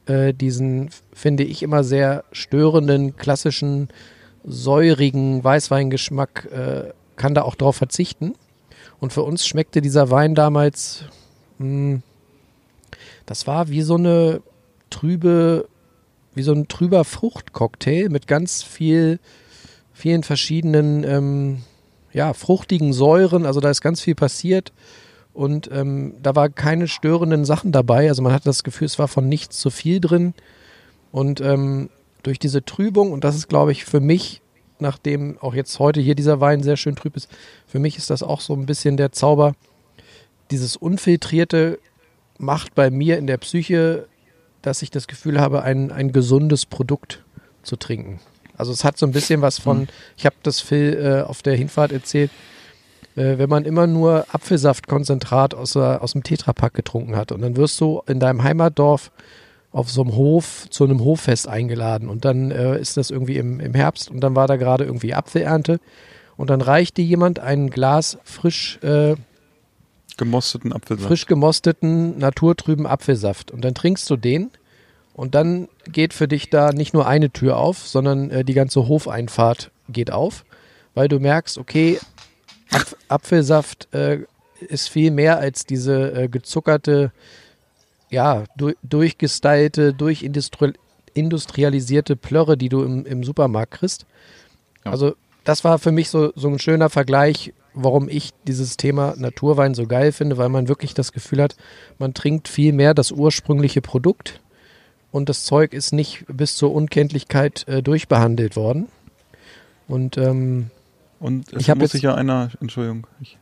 [0.07, 3.89] äh, diesen, finde ich, immer sehr störenden klassischen
[4.43, 8.34] säurigen Weißweingeschmack äh, kann da auch drauf verzichten.
[9.04, 11.04] Und für uns schmeckte dieser Wein damals,
[11.58, 12.04] mh, hm,
[13.26, 14.41] das war wie so eine
[14.89, 15.68] trübe,
[16.34, 19.20] wie so ein trüber Fruchtcocktail mit ganz viel,
[19.91, 21.64] vielen verschiedenen, ähm,
[22.14, 23.45] ja, fruchtigen Säuren.
[23.45, 24.72] Also da ist ganz viel passiert.
[25.34, 28.08] Und ähm, da war keine störenden Sachen dabei.
[28.08, 30.34] Also man hatte das Gefühl, es war von nichts zu viel drin.
[31.12, 31.89] Und ähm,
[32.24, 34.41] durch diese Trübung, und das ist, glaube ich, für mich,
[34.80, 37.30] nachdem auch jetzt heute hier dieser Wein sehr schön trüb ist,
[37.67, 39.53] für mich ist das auch so ein bisschen der Zauber.
[40.51, 41.80] Dieses Unfiltrierte
[42.38, 44.07] macht bei mir in der Psyche,
[44.61, 47.24] dass ich das Gefühl habe, ein, ein gesundes Produkt
[47.63, 48.19] zu trinken.
[48.57, 49.88] Also es hat so ein bisschen was von, mhm.
[50.17, 52.32] ich habe das Phil äh, auf der Hinfahrt erzählt,
[53.15, 57.80] äh, wenn man immer nur Apfelsaftkonzentrat aus, aus dem Tetrapack getrunken hat und dann wirst
[57.82, 59.11] du in deinem Heimatdorf
[59.74, 63.59] auf so einem Hof zu einem Hoffest eingeladen und dann äh, ist das irgendwie im,
[63.59, 65.80] im Herbst und dann war da gerade irgendwie Apfelernte
[66.38, 69.15] und dann reichte jemand ein Glas frisch äh,
[70.17, 71.07] Gemosteten Apfelsaft.
[71.07, 73.49] frisch gemosteten, naturtrüben Apfelsaft.
[73.49, 74.51] Und dann trinkst du den
[75.13, 78.88] und dann geht für dich da nicht nur eine Tür auf, sondern äh, die ganze
[78.88, 80.45] Hofeinfahrt geht auf,
[80.93, 81.99] weil du merkst, okay,
[82.71, 84.19] Apf Apfelsaft äh,
[84.59, 87.11] ist viel mehr als diese äh, gezuckerte,
[88.14, 90.74] ja, du durchgestylte, durchindustri
[91.16, 94.05] industrialisierte Plörre, die du im, im Supermarkt kriegst.
[94.84, 94.91] Ja.
[94.91, 99.76] Also das war für mich so, so ein schöner Vergleich, warum ich dieses Thema Naturwein
[99.76, 101.55] so geil finde, weil man wirklich das Gefühl hat,
[101.99, 104.41] man trinkt viel mehr das ursprüngliche Produkt
[105.11, 108.88] und das Zeug ist nicht bis zur Unkenntlichkeit äh, durchbehandelt worden.
[109.88, 110.72] Und ähm,
[111.20, 113.38] Und es Ich muss sich ja einer, Entschuldigung, ich,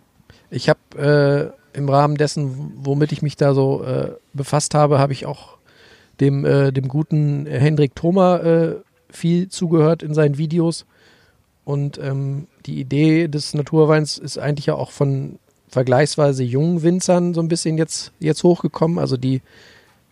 [0.49, 5.13] ich habe äh, im Rahmen dessen, womit ich mich da so äh, befasst habe, habe
[5.13, 5.57] ich auch
[6.19, 8.75] dem, äh, dem guten Hendrik Thoma äh,
[9.09, 10.85] viel zugehört in seinen Videos.
[11.63, 15.37] Und ähm, die Idee des Naturweins ist eigentlich ja auch von
[15.69, 18.99] vergleichsweise jungen Winzern so ein bisschen jetzt, jetzt hochgekommen.
[18.99, 19.41] Also die,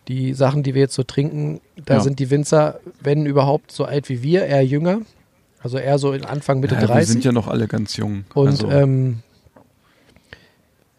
[0.08, 2.00] die Sachen, die wir jetzt so trinken, da Ja.
[2.00, 5.00] sind die Winzer, wenn überhaupt so alt wie wir, eher jünger.
[5.62, 7.08] Also eher so in Anfang, Mitte ja, wir 30.
[7.08, 8.24] sind ja noch alle ganz jung.
[8.32, 9.18] Und also, ähm,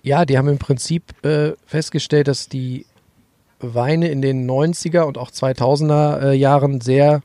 [0.04, 2.86] ja, die haben im Prinzip äh, festgestellt, dass die
[3.60, 7.22] Weine in den 90er und auch 2000er äh, Jahren sehr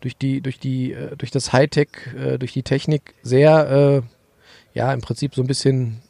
[0.00, 4.02] durch die durch die äh, durch das Hightech äh, durch die Technik sehr
[4.74, 6.02] äh, ja im Prinzip so ein bisschen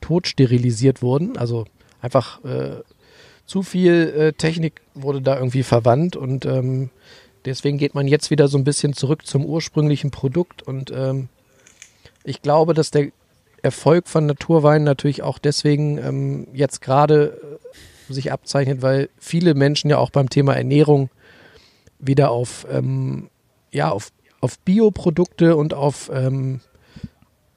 [0.00, 1.36] totsterilisiert wurden.
[1.36, 1.64] Also
[2.00, 2.82] einfach äh,
[3.46, 6.90] zu viel Technik wurde da irgendwie verwandt und ähm,
[7.44, 11.28] deswegen geht man jetzt wieder so ein bisschen zurück zum ursprünglichen Produkt und ähm,
[12.24, 13.10] ich glaube, dass der
[13.62, 17.58] Erfolg von Naturwein natürlich auch deswegen ähm, jetzt gerade
[18.10, 21.10] äh, sich abzeichnet, weil viele Menschen ja auch beim Thema Ernährung
[21.98, 23.30] wieder auf, ähm,
[23.70, 24.10] ja, auf,
[24.40, 26.60] auf Bioprodukte und auf, ähm,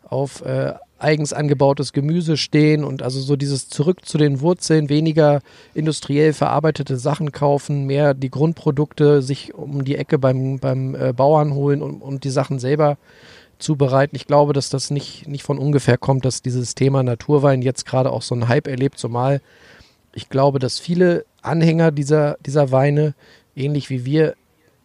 [0.04, 5.42] auf äh, eigens angebautes Gemüse stehen und also so dieses zurück zu den Wurzeln, weniger
[5.74, 11.54] industriell verarbeitete Sachen kaufen, mehr die Grundprodukte sich um die Ecke beim, beim äh, Bauern
[11.54, 12.98] holen und, und die Sachen selber
[13.60, 14.16] zubereiten.
[14.16, 18.12] Ich glaube, dass das nicht, nicht von ungefähr kommt, dass dieses Thema Naturwein jetzt gerade
[18.12, 19.42] auch so einen Hype erlebt, zumal
[20.16, 23.14] ich glaube, dass viele Anhänger dieser, dieser Weine,
[23.56, 24.36] ähnlich wie wir,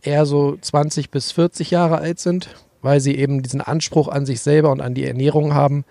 [0.03, 2.49] eher so 20 bis 40 Jahre alt sind,
[2.83, 5.85] weil sie eben diesen Anspruch an sich selber und an die Ernährung haben,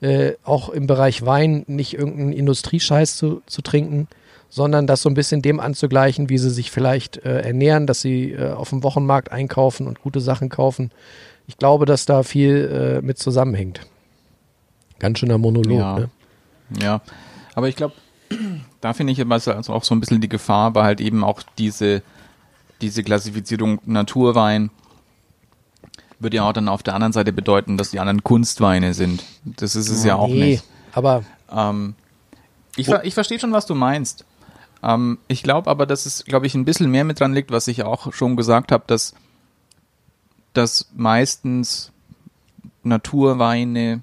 [0.00, 4.08] äh, auch im Bereich Wein nicht irgendeinen Industriescheiß zu, zu trinken,
[4.48, 8.32] sondern das so ein bisschen dem anzugleichen, wie sie sich vielleicht äh, ernähren, dass sie
[8.32, 10.90] äh, auf dem Wochenmarkt einkaufen und gute Sachen kaufen.
[11.48, 13.80] Ich glaube, dass da viel äh, mit zusammenhängt.
[15.00, 15.78] Ganz schöner Monolog.
[15.78, 15.98] Ja.
[15.98, 16.08] Ne?
[16.80, 17.00] Ja,
[17.54, 17.94] aber ich glaube,
[18.80, 21.42] da finde ich immer also auch so ein bisschen die Gefahr, weil halt eben auch
[21.58, 22.02] diese,
[22.80, 24.70] diese Klassifizierung Naturwein
[26.20, 29.24] würde ja auch dann auf der anderen Seite bedeuten, dass die anderen Kunstweine sind.
[29.44, 30.64] Das ist es ja auch Nee, nicht.
[30.92, 31.94] aber Ähm,
[32.76, 34.24] ich, ich verstehe schon, was du meinst.
[34.82, 37.68] Ähm, ich glaube aber, dass es, glaube ich, ein bisschen mehr mit dran liegt, was
[37.68, 39.14] ich auch schon gesagt habe, dass,
[40.52, 41.92] dass meistens
[42.82, 44.02] Naturweine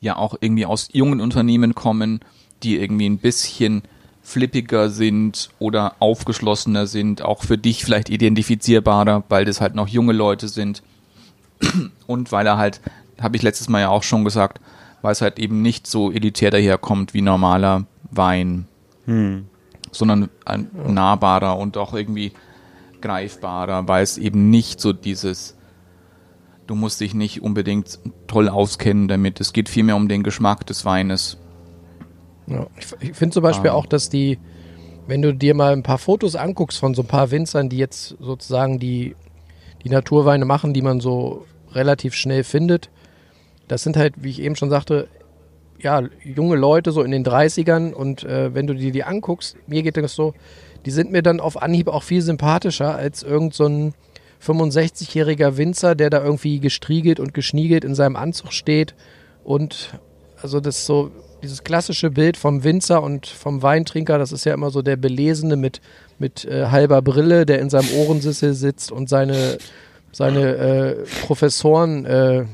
[0.00, 2.20] ja auch irgendwie aus jungen Unternehmen kommen,
[2.62, 3.82] die irgendwie ein bisschen
[4.22, 10.12] flippiger sind oder aufgeschlossener sind, auch für dich vielleicht identifizierbarer, weil das halt noch junge
[10.12, 10.82] Leute sind.
[12.06, 12.80] Und weil er halt,
[13.20, 14.60] habe ich letztes Mal ja auch schon gesagt,
[15.02, 18.66] weil es halt eben nicht so elitär daherkommt wie normaler Wein,
[19.90, 22.32] sondern ein nahbarer und auch irgendwie
[23.00, 25.56] greifbarer, weil es eben nicht so dieses,
[26.66, 29.40] du musst dich nicht unbedingt toll auskennen damit.
[29.40, 31.38] Es geht vielmehr um den Geschmack des Weines.
[32.46, 32.66] Ja,
[33.00, 33.74] ich finde zum Beispiel Ah.
[33.74, 34.38] auch, dass die,
[35.06, 38.16] wenn du dir mal ein paar Fotos anguckst von so ein paar Winzern, die jetzt
[38.20, 39.14] sozusagen die,
[39.84, 42.90] die Naturweine machen, die man so relativ schnell findet,
[43.68, 45.08] das sind halt, wie ich eben schon sagte,
[45.80, 49.82] ja, junge Leute so in den 30ern und äh, wenn du dir die anguckst, mir
[49.82, 50.34] geht das so,
[50.88, 53.92] die sind mir dann auf Anhieb auch viel sympathischer als irgend so ein
[54.42, 58.94] 65-jähriger Winzer, der da irgendwie gestriegelt und geschniegelt in seinem Anzug steht
[59.44, 59.90] und
[60.40, 61.10] also das so
[61.42, 65.56] dieses klassische Bild vom Winzer und vom Weintrinker, das ist ja immer so der Belesene
[65.56, 65.82] mit,
[66.18, 69.58] mit äh, halber Brille, der in seinem Ohrensessel sitzt und seine,
[70.10, 72.46] seine äh, Professoren, äh,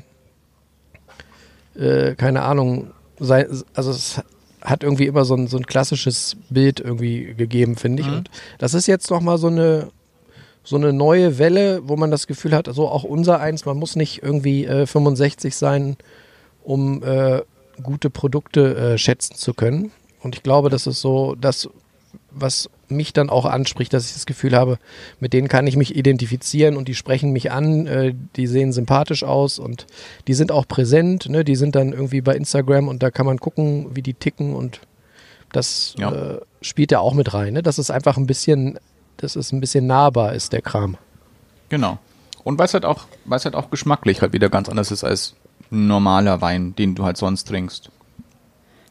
[1.76, 4.20] äh, keine Ahnung, sei, also es
[4.64, 8.08] hat irgendwie immer so ein, so ein klassisches Bild irgendwie gegeben, finde ich.
[8.08, 9.90] Und das ist jetzt nochmal so eine,
[10.64, 13.94] so eine neue Welle, wo man das Gefühl hat, so auch unser eins, man muss
[13.94, 15.96] nicht irgendwie äh, 65 sein,
[16.62, 17.42] um äh,
[17.82, 19.92] gute Produkte äh, schätzen zu können.
[20.22, 21.68] Und ich glaube, das ist so das,
[22.30, 24.78] was mich dann auch anspricht, dass ich das Gefühl habe,
[25.20, 29.24] mit denen kann ich mich identifizieren und die sprechen mich an, äh, die sehen sympathisch
[29.24, 29.86] aus und
[30.26, 31.44] die sind auch präsent, ne?
[31.44, 34.80] die sind dann irgendwie bei Instagram und da kann man gucken, wie die ticken und
[35.52, 36.12] das Ja.
[36.12, 37.62] äh, spielt ja auch mit rein, ne?
[37.62, 38.78] dass es einfach ein bisschen,
[39.18, 40.96] dass es ein bisschen nahbar ist, der Kram.
[41.68, 41.98] Genau.
[42.42, 45.04] Und weil es halt auch, weil es halt auch geschmacklich halt wieder ganz anders ist
[45.04, 45.34] als
[45.72, 47.90] ein normaler Wein, den du halt sonst trinkst.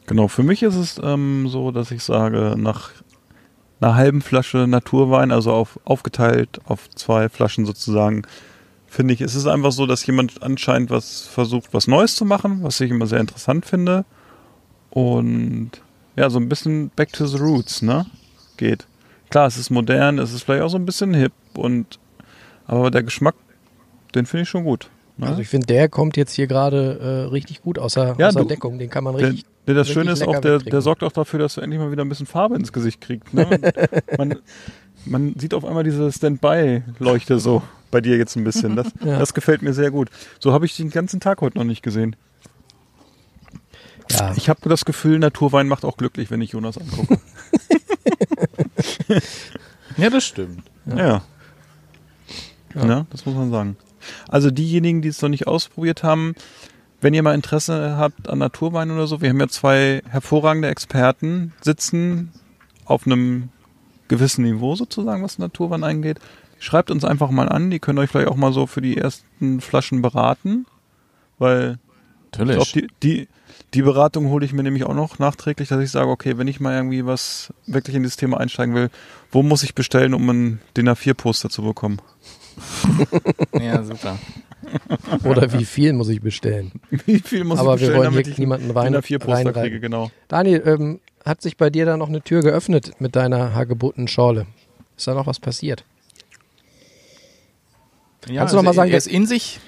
[0.06, 2.90] Genau, für mich ist es ähm, so, dass ich sage, nach
[3.84, 8.22] einer halben Flasche Naturwein, also auf, aufgeteilt auf zwei Flaschen sozusagen,
[8.86, 12.62] finde ich, es ist einfach so, dass jemand anscheinend was versucht, was Neues zu machen,
[12.62, 14.04] was ich immer sehr interessant finde.
[14.90, 15.70] Und
[16.16, 18.06] ja, so ein bisschen back to the roots, ne?
[18.56, 18.86] Geht.
[19.30, 21.98] Klar, es ist modern, es ist vielleicht auch so ein bisschen hip und
[22.66, 23.34] aber der Geschmack,
[24.14, 24.88] den finde ich schon gut.
[25.16, 25.26] Ne?
[25.26, 28.46] Also ich finde, der kommt jetzt hier gerade äh, richtig gut außer, Ja, außer du-
[28.48, 28.78] Deckung.
[28.78, 29.44] Den kann man richtig.
[29.66, 32.04] Der, das Schöne ist auch, der, der sorgt auch dafür, dass du endlich mal wieder
[32.04, 33.32] ein bisschen Farbe ins Gesicht kriegst.
[33.32, 33.46] Ne?
[34.18, 34.36] Man,
[35.06, 38.74] man, sieht auf einmal diese Standby-Leuchte so bei dir jetzt ein bisschen.
[38.76, 39.18] Das, Ja.
[39.18, 40.08] das gefällt mir sehr gut.
[40.38, 42.16] So habe ich den ganzen Tag heute noch nicht gesehen.
[44.10, 47.18] ja, Ich habe das Gefühl, Naturwein macht auch glücklich, wenn ich Jonas angucke.
[49.96, 50.62] Ja, das stimmt.
[50.86, 51.22] ja.
[52.74, 53.06] Ja.
[53.10, 53.76] das muss man sagen.
[54.28, 56.34] Also diejenigen, die es noch nicht ausprobiert haben,
[57.04, 61.52] wenn ihr mal Interesse habt an Naturwein oder so, wir haben ja zwei hervorragende Experten
[61.60, 62.32] sitzen
[62.86, 63.50] auf einem
[64.08, 66.18] gewissen Niveau sozusagen, was Naturwein angeht.
[66.58, 69.60] Schreibt uns einfach mal an, die können euch vielleicht auch mal so für die ersten
[69.60, 70.64] Flaschen beraten,
[71.38, 71.78] weil
[72.32, 72.72] ich Natürlich.
[72.72, 73.28] glaube, die, die,
[73.74, 76.58] die Beratung hole ich mir nämlich auch noch nachträglich, dass ich sage, okay, wenn ich
[76.58, 78.88] mal irgendwie was wirklich in dieses Thema einsteigen will,
[79.30, 82.00] wo muss ich bestellen, um ein DIN A4-Poster zu bekommen?
[83.60, 84.18] ja, super.
[85.24, 86.72] oder wie viel muss ich bestellen?
[87.06, 89.62] Wie viel muss Aber ich wir bestellen, wollen damit hier niemanden ein rein- A4-Poster reinreiten.
[89.62, 90.10] kriege, genau.
[90.28, 94.46] Daniel, ähm, hat sich bei dir da noch eine Tür geöffnet mit deiner Hagebutten-Schorle?
[94.96, 95.84] Ist da noch was passiert?
[98.28, 99.60] Ja, Kannst du noch mal sagen, er ist in sich,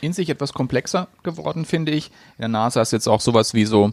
[0.00, 2.06] in sich etwas komplexer geworden, finde ich.
[2.38, 3.92] In der Nase ist jetzt auch sowas wie so,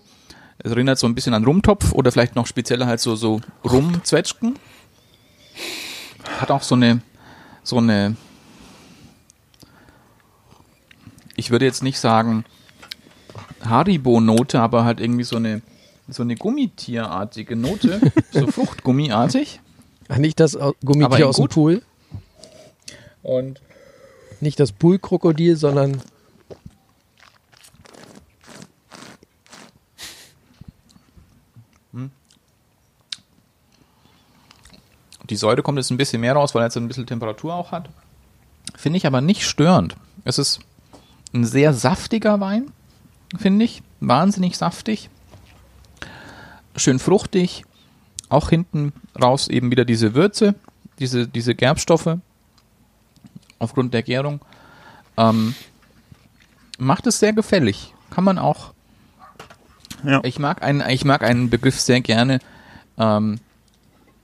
[0.59, 4.55] es erinnert so ein bisschen an Rumtopf oder vielleicht noch spezieller halt so, so Rumzwetschgen.
[6.39, 7.01] Hat auch so eine,
[7.63, 8.15] so eine,
[11.35, 12.45] ich würde jetzt nicht sagen
[13.63, 15.61] Haribo-Note, aber halt irgendwie so eine,
[16.07, 17.99] so eine Gummitierartige Note,
[18.31, 19.59] so Fruchtgummiartig.
[20.09, 21.51] Ach, nicht das Aber Gummitier aus dem gut?
[21.51, 21.81] Pool?
[23.21, 23.61] Und
[24.41, 26.01] Nicht das Poolkrokodil, sondern
[35.29, 37.71] Die Säure kommt jetzt ein bisschen mehr raus, weil er jetzt ein bisschen Temperatur auch
[37.71, 37.89] hat.
[38.75, 39.95] Finde ich aber nicht störend.
[40.25, 40.59] Es ist
[41.33, 42.71] ein sehr saftiger Wein,
[43.37, 43.81] finde ich.
[43.99, 45.09] Wahnsinnig saftig.
[46.75, 47.65] Schön fruchtig.
[48.29, 50.55] Auch hinten raus eben wieder diese Würze,
[50.99, 52.17] diese, diese Gerbstoffe
[53.59, 54.41] aufgrund der Gärung.
[55.17, 55.55] Ähm,
[56.77, 57.93] macht es sehr gefällig.
[58.09, 58.73] Kann man auch.
[60.03, 60.21] Ja.
[60.23, 62.39] Ich mag einen, ich mag einen Begriff sehr gerne.
[62.97, 63.39] Ähm,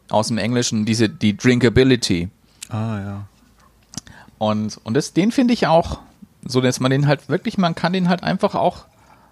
[0.10, 2.30] aus dem Englischen, diese, die Drinkability.
[2.70, 3.28] Ah, ja.
[4.38, 6.00] Und, und das, den finde ich auch,
[6.46, 8.86] so dass man den halt wirklich, man kann den halt einfach auch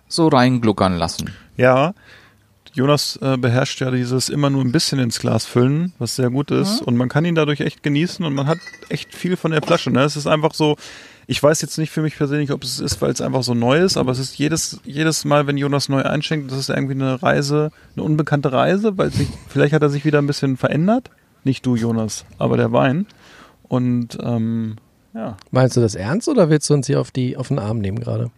[0.07, 1.33] so reingluckern lassen.
[1.57, 1.93] Ja,
[2.77, 6.51] Jonas äh, beherrscht ja dieses immer nur ein bisschen ins Glas füllen, was sehr gut
[6.51, 6.79] ist.
[6.81, 9.89] Und man kann ihn dadurch echt genießen und man hat echt viel von der Flasche.
[9.89, 10.01] Ne?
[10.01, 10.75] Es ist einfach so,
[11.25, 13.79] ich weiß jetzt nicht für mich persönlich, ob es ist, weil es einfach so neu
[13.79, 17.21] ist, aber es ist jedes, jedes Mal, wenn Jonas neu einschenkt, das ist irgendwie eine
[17.23, 21.09] Reise, eine unbekannte Reise, weil sich, vielleicht hat er sich wieder ein bisschen verändert.
[21.43, 23.07] Nicht du, Jonas, aber der Wein.
[23.63, 24.75] Und ähm,
[25.17, 27.79] ja, meinst du das ernst oder willst du uns hier auf, die, auf den Arm
[27.79, 28.31] nehmen gerade?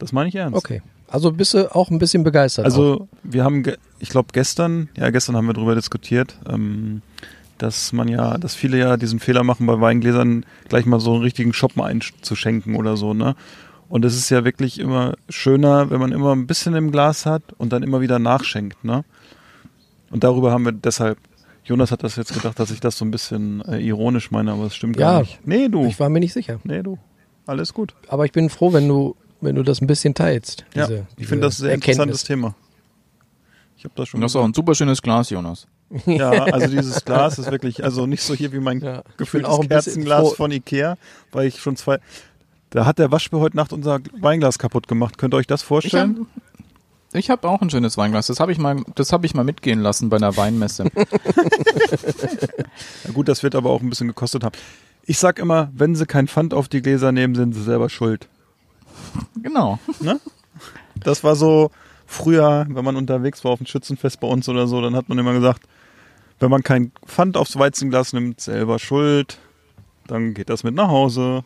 [0.00, 0.56] das meine ich ernst.
[0.56, 0.82] Okay.
[1.06, 2.64] Also bist du auch ein bisschen begeistert.
[2.64, 2.70] auch.
[2.70, 3.64] Also wir haben,
[3.98, 7.02] ich glaube gestern, ja gestern haben wir darüber diskutiert, ähm,
[7.58, 11.22] dass man ja, dass viele ja diesen Fehler machen, bei Weingläsern gleich mal so einen
[11.22, 13.36] richtigen Shoppen einzuschenken oder so, ne?
[13.88, 17.42] Und es ist ja wirklich immer schöner, wenn man immer ein bisschen im Glas hat
[17.58, 19.04] und dann immer wieder nachschenkt, ne?
[20.10, 21.18] Und darüber haben wir deshalb,
[21.64, 24.64] Jonas hat das jetzt gedacht, dass ich das so ein bisschen äh, ironisch meine, aber
[24.64, 25.12] es stimmt Ja.
[25.12, 25.38] gar nicht.
[25.46, 25.84] Nee, du.
[25.86, 26.58] Ich war mir nicht sicher.
[26.64, 26.98] Nee, du.
[27.46, 27.94] Alles gut.
[28.08, 30.64] Aber ich bin froh, wenn du, wenn du das ein bisschen teilst.
[30.74, 31.96] Ja, diese- ich diese finde das ein sehr Erkenntnis.
[31.96, 32.54] interessantes Thema.
[33.76, 35.66] Ich habe das schon das ist auch ein super schönes Glas, Jonas.
[36.06, 39.48] Ja, also dieses Glas ist wirklich, also nicht so hier wie mein Ja, ich gefühltes
[39.48, 40.34] bin auch ein bisschen Kerzenglas froh.
[40.36, 40.96] von Ikea,
[41.32, 41.98] weil ich schon zwei,
[42.70, 45.18] da hat der Waschbär heute Nacht unser Weinglas kaputt gemacht.
[45.18, 46.26] Könnt ihr euch das Ich vorstellen?
[47.10, 48.28] Habe ich hab auch ein schönes Weinglas.
[48.28, 50.84] Das habe ich mal, das habe ich mal mitgehen lassen bei einer Weinmesse.
[53.04, 54.56] Ja, gut, das wird aber auch ein bisschen gekostet haben.
[55.04, 58.28] Ich sag immer, wenn sie kein Pfand auf die Gläser nehmen, sind sie selber schuld.
[59.42, 59.78] genau.
[61.02, 61.70] Das war so
[62.06, 65.18] früher, wenn man unterwegs war auf dem Schützenfest bei uns oder so, dann hat man
[65.18, 65.62] immer gesagt,
[66.38, 69.38] Wenn man kein Pfand aufs Weizenglas nimmt, selber schuld.
[70.06, 71.44] Dann geht das mit nach Hause.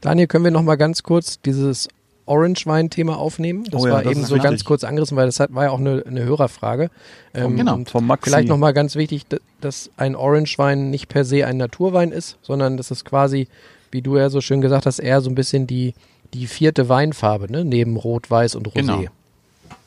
[0.00, 1.88] Daniel, können wir noch mal ganz kurz dieses
[2.30, 3.64] Orange-Wein-Thema aufnehmen?
[3.64, 5.70] Das Oh ja, war das eben so ganz kurz angerissen, weil das hat, war ja
[5.70, 6.90] auch eine, eine Hörerfrage.
[7.34, 8.30] Ähm, Genau, vom Maxi.
[8.30, 9.26] Vielleicht noch mal ganz wichtig,
[9.60, 13.48] dass ein Orange-Wein nicht per se ein Naturwein ist, sondern das ist quasi,
[13.90, 15.94] wie du ja so schön gesagt hast, eher so ein bisschen die,
[16.32, 17.64] die vierte Weinfarbe, ne?
[17.64, 18.74] neben Rot, Weiß und Rosé.
[18.74, 19.04] Genau.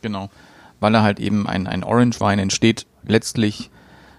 [0.01, 0.29] Genau.
[0.81, 2.85] Weil er halt eben ein, ein Orange-Wein entsteht.
[3.07, 3.69] Letztlich,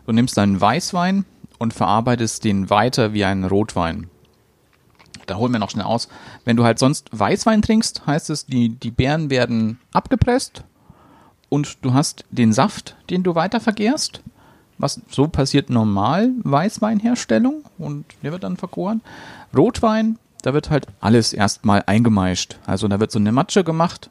[0.07, 1.27] du nimmst einen Weißwein
[1.59, 4.09] und verarbeitest den weiter wie einen Rotwein.
[5.27, 6.09] Da holen wir noch schnell aus.
[6.45, 10.65] Wenn du halt sonst Weißwein trinkst, heißt es, die, die Beeren werden abgepresst
[11.49, 14.23] und du hast den Saft, den du weiter vergärst.
[14.77, 19.03] Was so passiert normal Weißweinherstellung und der wird dann vergoren.
[19.57, 22.59] Rotwein, da wird halt alles erstmal eingemeischt.
[22.67, 24.11] Also da wird so eine Matsche gemacht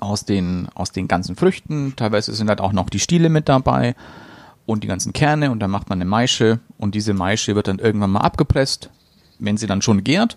[0.00, 1.94] aus den, aus den ganzen Früchten.
[1.96, 3.94] Teilweise sind halt auch noch die Stiele mit dabei
[4.66, 7.78] und die ganzen Kerne und dann macht man eine Maische und diese Maische wird dann
[7.78, 8.90] irgendwann mal abgepresst,
[9.38, 10.36] wenn sie dann schon gärt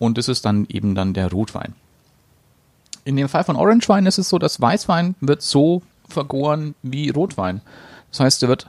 [0.00, 1.74] und das ist dann eben dann der Rotwein.
[3.04, 7.60] In dem Fall von Orangewein ist es so, dass Weißwein wird so vergoren wie Rotwein.
[8.10, 8.68] Das heißt, der wird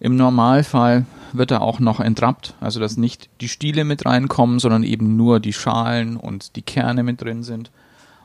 [0.00, 4.82] im Normalfall wird er auch noch entrappt, also dass nicht die Stiele mit reinkommen, sondern
[4.82, 7.70] eben nur die Schalen und die Kerne mit drin sind.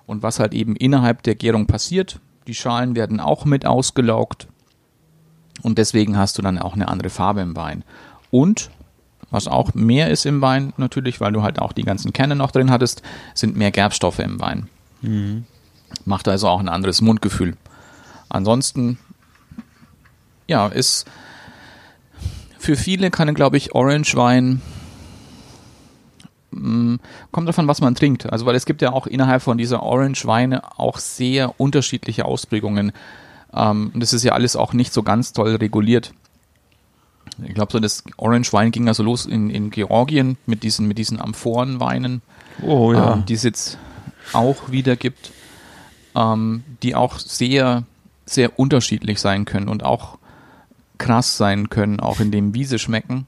[0.06, 4.48] Und was halt eben innerhalb der Gärung passiert, die Schalen werden auch mit ausgelaugt
[5.62, 7.84] und deswegen hast du dann auch eine andere Farbe im Wein.
[8.32, 8.70] Und
[9.32, 12.52] was auch mehr ist im Wein, natürlich, weil du halt auch die ganzen Kerne noch
[12.52, 13.02] drin hattest,
[13.34, 14.68] sind mehr Gerbstoffe im Wein.
[16.06, 17.56] Macht also auch ein anderes Mundgefühl.
[18.28, 18.98] Ansonsten,
[20.48, 21.06] ja, ist
[22.58, 24.62] für viele kann, glaube ich, Orange-Wein
[26.52, 26.98] mh,
[27.32, 28.32] kommt davon, was man trinkt.
[28.32, 32.92] Also, weil es gibt ja auch innerhalb von dieser Orange-Weine auch sehr unterschiedliche Ausprägungen.
[33.54, 36.14] Ähm, und das ist ja alles auch nicht so ganz toll reguliert.
[37.48, 41.20] Ich glaube, so das Orange-Wein ging also los in, in Georgien mit diesen, mit diesen
[41.22, 42.22] Amphorenweinen
[42.62, 43.14] Oh ja.
[43.14, 43.78] ähm, die es jetzt
[44.34, 45.32] auch wieder gibt,
[46.16, 47.84] ähm, die auch sehr,
[48.26, 50.18] sehr unterschiedlich sein können und auch
[50.98, 53.26] krass sein können, auch in dem, wie sie schmecken.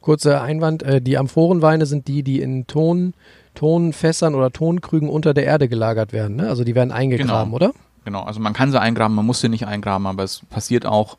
[0.00, 3.14] Kurzer Einwand, äh, die Amphorenweine sind die, die in Ton,
[3.54, 6.36] Tonfässern oder Tonkrügen unter der Erde gelagert werden.
[6.36, 6.48] Ne?
[6.48, 7.56] Also die werden eingegraben, Genau.
[7.56, 7.72] oder?
[8.04, 11.18] Genau, also man kann sie eingraben, man muss sie nicht eingraben, aber es passiert auch.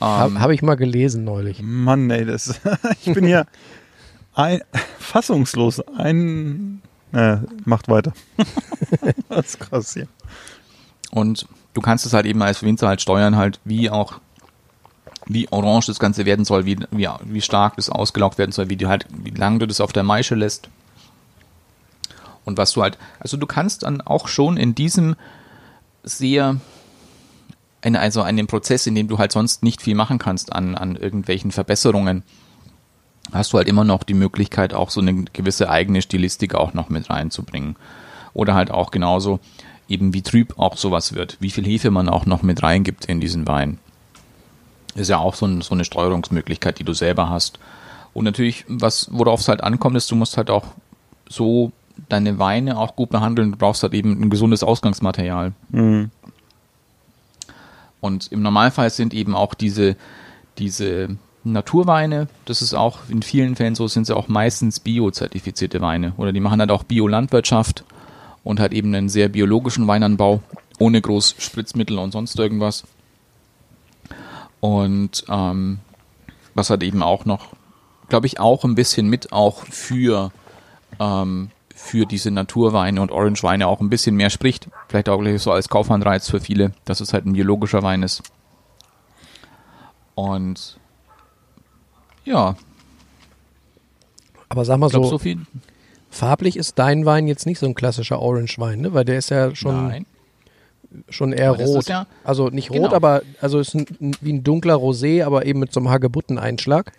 [0.00, 1.60] Habe Ähm, hab ich mal gelesen neulich.
[1.62, 2.60] Mann, ey, das,
[3.04, 3.46] ich bin hier
[4.34, 4.62] ein,
[4.98, 5.80] fassungslos.
[5.80, 6.82] Ein,
[7.12, 8.12] äh, macht weiter.
[9.28, 10.08] das ist krass hier.
[11.10, 14.20] Und du kannst es halt eben als Winzer halt steuern, halt wie auch
[15.26, 18.76] wie orange das Ganze werden soll, wie, wie, wie stark das ausgelaugt werden soll, wie
[18.76, 20.70] du halt, wie lange du das auf der Maische lässt.
[22.44, 25.16] Und was du halt, also du kannst dann auch schon in diesem
[26.02, 26.56] sehr,
[27.82, 30.74] in, also in dem Prozess, in dem du halt sonst nicht viel machen kannst an,
[30.74, 32.22] an irgendwelchen Verbesserungen,
[33.32, 36.88] hast du halt immer noch die Möglichkeit, auch so eine gewisse eigene Stilistik auch noch
[36.88, 37.76] mit reinzubringen.
[38.34, 39.40] Oder halt auch genauso
[39.88, 43.20] eben wie trüb auch sowas wird, wie viel Hefe man auch noch mit reingibt in
[43.20, 43.78] diesen Wein.
[44.94, 47.58] Ist ja auch so, ein, so eine Steuerungsmöglichkeit, die du selber hast.
[48.12, 50.64] Und natürlich, was, worauf es halt ankommt, ist, du musst halt auch
[51.28, 51.72] so
[52.08, 53.52] deine Weine auch gut behandeln.
[53.52, 55.52] Du brauchst halt eben ein gesundes Ausgangsmaterial.
[58.00, 59.96] Und im Normalfall sind eben auch diese,
[60.58, 66.12] diese Naturweine, das ist auch in vielen Fällen so, sind sie auch meistens biozertifizierte Weine.
[66.16, 67.84] Oder die machen halt auch Biolandwirtschaft
[68.44, 70.40] und halt eben einen sehr biologischen Weinanbau,
[70.78, 72.84] ohne groß Spritzmittel und sonst irgendwas.
[74.60, 75.80] Und ähm,
[76.54, 77.48] was halt eben auch noch,
[78.08, 80.32] glaube ich, auch ein bisschen mit auch für,
[80.98, 81.50] ähm,
[81.88, 84.68] für diese Naturweine und Orangeweine auch ein bisschen mehr spricht.
[84.88, 88.22] Vielleicht auch so als Kaufanreiz für viele, dass es halt ein biologischer Wein ist.
[90.14, 90.78] Und
[92.24, 92.56] ja,
[94.48, 95.38] Aber sag mal ich glaube, so, so viel.
[96.10, 98.92] farblich ist dein Wein jetzt nicht so ein klassischer Orange-Wein, ne?
[98.94, 100.06] weil der ist ja schon, Nein.
[101.08, 101.86] schon eher Aber rot.
[101.88, 102.94] ja- also nicht rot, Genau.
[102.94, 103.86] aber also ist ein,
[104.20, 106.92] wie ein dunkler Rosé, aber eben mit so einem Hagebutten-Einschlag.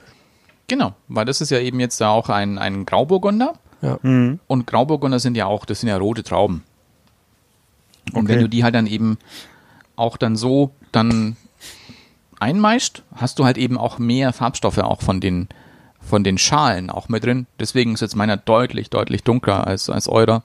[0.68, 3.54] Genau, weil das ist ja eben jetzt auch ein, ein Grauburgunder.
[3.82, 3.98] Ja.
[4.02, 6.64] Und Grauburgunder sind ja auch, das sind ja rote Trauben.
[8.14, 8.34] Und Okay.
[8.34, 9.18] wenn du die halt dann eben
[9.96, 11.38] auch dann so dann
[12.40, 15.48] einmeischt, hast du halt eben auch mehr Farbstoffe auch von den,
[16.02, 17.48] von den Schalen auch mit drin.
[17.60, 20.44] Deswegen ist jetzt meiner deutlich, deutlich dunkler als, als eurer.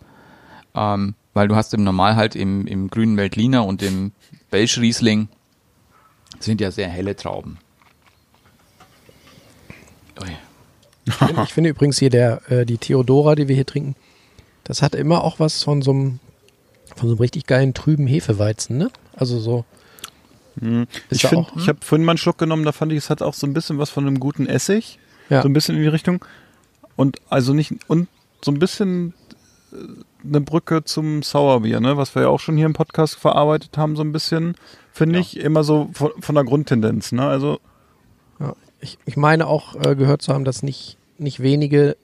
[0.75, 4.13] Ähm, weil du hast im Normal halt im, im grünen Veltliner und im
[4.51, 5.29] Belsch Riesling
[6.39, 7.59] sind ja sehr helle Trauben.
[10.21, 10.37] Ui.
[11.45, 13.95] Ich finde- übrigens hier der, äh, die Theodora, die wir hier trinken,
[14.65, 16.21] das hat immer auch was von so einem,
[16.97, 18.91] von so einem richtig geilen trüben Hefeweizen, ne?
[19.15, 19.65] Also so,
[20.57, 23.11] Ist Ich ja auch- ich habe vorhin mal einen Schluck genommen, da fand ich, es
[23.11, 24.99] hat auch so ein bisschen was von einem guten Essig.
[25.29, 25.43] Ja.
[25.43, 26.25] So ein bisschen in die Richtung.
[26.97, 28.07] Und also nicht, und
[28.45, 29.15] so ein bisschen
[29.73, 29.77] äh,
[30.27, 33.97] eine Brücke zum Sauerbier, ne, was wir ja auch schon hier im Podcast verarbeitet haben,
[33.97, 34.55] so ein bisschen,
[34.93, 37.27] finde ich, immer so von, von der Grundtendenz, ne?
[37.27, 37.59] Also, Ja,
[38.85, 41.97] ich, ich meine auch äh, gehört zu haben, dass nicht, nicht wenige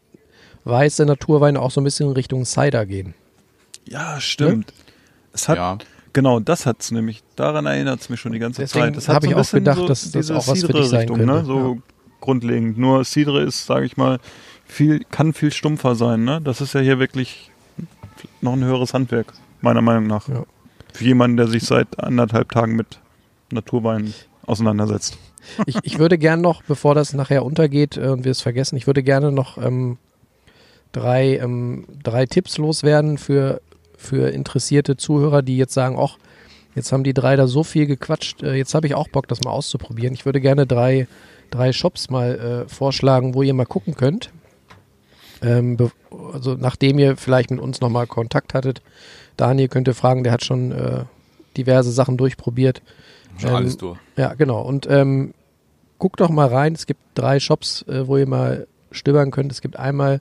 [0.64, 3.14] weiße Naturweine auch so ein bisschen in Richtung Cider gehen.
[3.86, 4.72] ja, stimmt.
[5.32, 5.78] Es hat, Ja.
[6.12, 7.22] genau, das hat's nämlich.
[7.36, 8.96] Daran erinnert es mich schon die ganze Deswegen Zeit.
[8.96, 11.32] Es hat hab ich auch gedacht, dass das auch was für dich sein Cidre-Richtung, könnte.
[11.32, 11.44] Ne?
[11.44, 11.78] So
[12.20, 12.78] grundlegend.
[12.78, 14.18] Nur Cidre ist, sage ich mal,
[14.66, 16.40] viel, kann viel stumpfer sein, ne?
[16.42, 17.50] Das ist ja hier wirklich
[18.40, 20.28] noch ein höheres Handwerk, meiner Meinung nach.
[20.28, 20.44] Ja.
[20.92, 22.98] Für jemanden, der sich seit anderthalb Tagen mit
[23.52, 24.12] Naturwein
[24.46, 25.16] auseinandersetzt.
[25.66, 28.86] Ich, ich würde gerne noch, bevor das nachher untergeht äh, und wir es vergessen, ich
[28.86, 29.98] würde gerne noch ähm,
[30.92, 33.60] drei, ähm, drei Tipps loswerden für,
[33.96, 36.18] für interessierte Zuhörer, die jetzt sagen, ach,
[36.74, 39.42] jetzt haben die drei da so viel gequatscht, äh, jetzt habe ich auch Bock, das
[39.42, 40.14] mal auszuprobieren.
[40.14, 41.06] Ich würde gerne drei,
[41.50, 44.30] drei Shops mal äh, vorschlagen, wo ihr mal gucken könnt.
[45.42, 45.76] Ähm,
[46.32, 48.82] also nachdem ihr vielleicht mit uns nochmal Kontakt hattet,
[49.36, 51.04] Daniel könnt ihr fragen, der hat schon äh,
[51.56, 52.82] diverse Sachen durchprobiert.
[53.38, 53.98] Schon Ähm, alles durch.
[54.16, 54.62] Ja, genau.
[54.62, 55.34] Und ähm,
[55.98, 56.72] guckt doch mal rein.
[56.72, 59.52] Es gibt drei Shops, äh, wo ihr mal stöbern könnt.
[59.52, 60.20] Es gibt einmal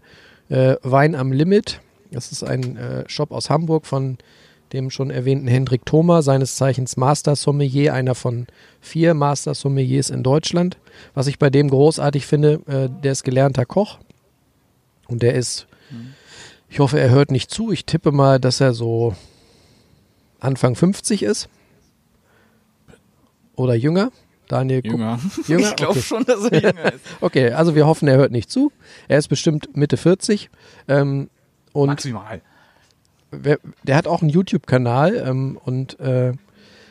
[0.50, 1.82] äh, Wein am Limit.
[2.12, 4.18] Das ist ein äh, Shop aus Hamburg von
[4.74, 8.46] dem schon erwähnten Hendrik Thoma, seines Zeichens Master Sommelier, einer von
[8.82, 10.78] vier Master Sommeliers in Deutschland.
[11.16, 13.98] Was ich bei dem großartig finde, äh, der ist gelernter Koch
[15.08, 15.66] und der ist,
[16.70, 17.72] ich hoffe, er hört nicht zu.
[17.72, 19.16] Ich tippe mal, dass er so
[20.40, 21.50] Anfang 50 ist
[23.60, 24.12] oder jünger.
[24.48, 25.20] Daniel, Jünger.
[25.48, 25.70] Jünger?
[25.70, 26.02] Ich glaube Okay.
[26.02, 27.02] schon, dass er jünger ist.
[27.22, 28.72] Okay, also wir hoffen, er hört nicht zu.
[29.08, 30.50] Er ist bestimmt Mitte 40.
[30.88, 31.30] Ähm,
[31.72, 32.42] und Maximal.
[33.32, 35.16] wer, der hat auch einen YouTube-Kanal.
[35.24, 36.34] Ähm, und äh,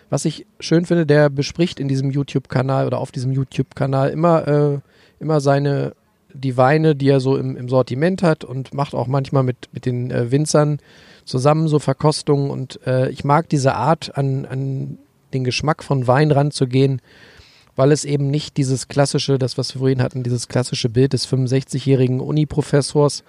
[0.08, 4.78] was ich schön finde, der bespricht in diesem YouTube-Kanal oder auf diesem YouTube-Kanal immer, äh,
[5.18, 5.94] immer seine,
[6.32, 9.84] die Weine, die er so im, im Sortiment hat und macht auch manchmal mit, mit
[9.84, 10.78] den äh, Winzern
[11.24, 12.50] zusammen so Verkostungen.
[12.50, 14.98] Und äh, ich mag diese Art, an, an
[15.32, 17.00] den Geschmack von Wein ranzugehen,
[17.76, 21.28] weil es eben nicht dieses klassische, das was wir vorhin hatten, dieses klassische Bild des
[21.28, 23.22] 65-jährigen Uni-Professors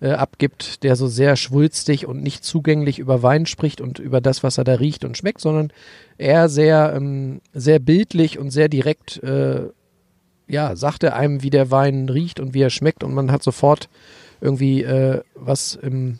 [0.00, 4.42] äh, abgibt, der so sehr schwulstig und nicht zugänglich über Wein spricht und über das,
[4.42, 5.72] was er da riecht und schmeckt, sondern
[6.18, 9.68] eher sehr, ähm, sehr bildlich und sehr direkt, äh,
[10.48, 13.42] ja, sagt er einem, wie der Wein riecht und wie er schmeckt und man hat
[13.42, 13.88] sofort
[14.40, 16.18] irgendwie äh, was im,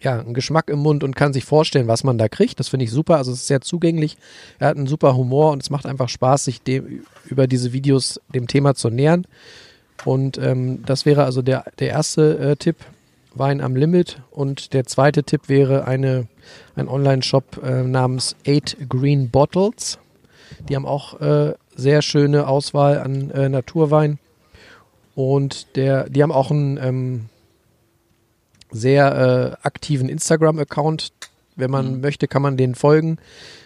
[0.00, 2.58] ja, einen Geschmack im Mund und kann sich vorstellen, was man da kriegt.
[2.58, 3.16] Das finde ich super.
[3.16, 4.16] Also es ist sehr zugänglich.
[4.58, 8.20] Er hat einen super Humor und es macht einfach Spaß, sich dem, über diese Videos
[8.34, 9.26] dem Thema zu nähern.
[10.04, 12.76] Und ähm, das wäre also der, der erste äh, Tipp,
[13.34, 14.22] Wein am Limit.
[14.30, 16.26] Und der zweite Tipp wäre eine,
[16.76, 19.98] ein Online-Shop äh, namens Eight Green Bottles.
[20.68, 24.18] Die haben auch äh, sehr schöne Auswahl an äh, Naturwein.
[25.14, 27.26] Und der, die haben auch einen ähm,
[28.70, 31.12] sehr äh, aktiven Instagram-Account.
[31.56, 33.18] Wenn man möchte, kann man denen folgen.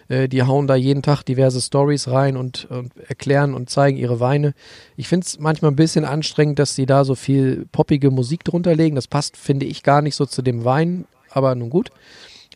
[0.08, 4.20] Äh, die hauen da jeden Tag diverse Stories rein und, und erklären und zeigen ihre
[4.20, 4.54] Weine.
[4.96, 8.74] Ich finde es manchmal ein bisschen anstrengend, dass sie da so viel poppige Musik drunter
[8.74, 8.96] legen.
[8.96, 11.90] Das passt, finde ich, gar nicht so zu dem Wein, aber nun gut.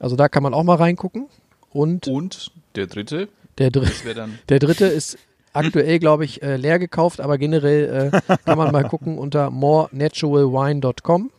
[0.00, 1.26] Also da kann man auch mal reingucken.
[1.70, 3.28] Und Und der dritte,
[3.58, 3.88] der, dr
[4.48, 5.18] der dritte ist
[5.52, 11.30] aktuell, glaube ich, äh, leer gekauft, aber generell äh, kann man mal gucken unter morenaturalwine.com.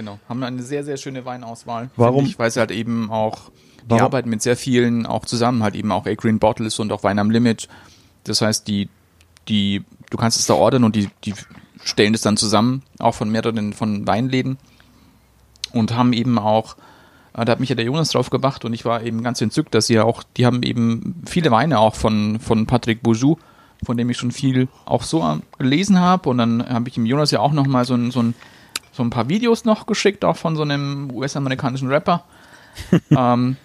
[0.00, 1.90] Genau, haben eine sehr, sehr schöne Weinauswahl.
[1.96, 2.24] Warum?
[2.24, 3.50] Ich weiß halt eben auch,
[3.84, 4.04] die Warum?
[4.04, 7.18] arbeiten mit sehr vielen auch zusammen, halt eben auch A Green Bottles und auch Wein
[7.18, 7.68] am Limit.
[8.24, 8.88] Das heißt, die,
[9.48, 11.34] die, du kannst es da ordern und die, die
[11.84, 14.56] stellen das dann zusammen, auch von mehreren von Weinläden
[15.74, 16.78] und haben eben auch,
[17.34, 19.74] äh, da hat mich ja der Jonas drauf gebracht und ich war eben ganz entzückt,
[19.74, 23.36] dass sie ja auch, die haben eben viele Weine auch von, von Patrick Bourgeois,
[23.84, 27.04] von dem ich schon viel auch so äh, gelesen habe und dann habe ich dem
[27.04, 28.34] Jonas ja auch nochmal so ein, so ein
[28.92, 32.24] so ein paar Videos noch geschickt, auch von so einem US-amerikanischen Rapper.
[33.10, 33.56] ähm,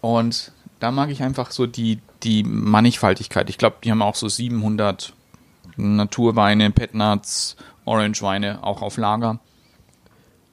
[0.00, 3.50] und da mag ich einfach so die, die Mannigfaltigkeit.
[3.50, 5.12] Ich glaube, die haben auch so 700
[5.76, 9.38] Naturweine, Petnuts, Orangeweine auch auf Lager.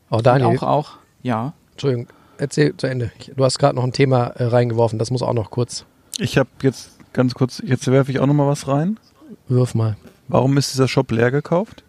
[0.10, 0.92] Oh, Daniel, Auch, auch,
[1.24, 1.54] ja.
[1.72, 3.12] Entschuldigung, erzähl zu Ende.
[3.36, 5.86] Du hast gerade noch ein Thema äh, reingeworfen, das muss auch noch kurz.
[6.20, 9.00] Ich habe jetzt ganz kurz, jetzt werfe ich auch noch mal was rein.
[9.48, 9.98] Wirf mal.
[10.28, 11.84] Warum ist dieser Shop leer gekauft?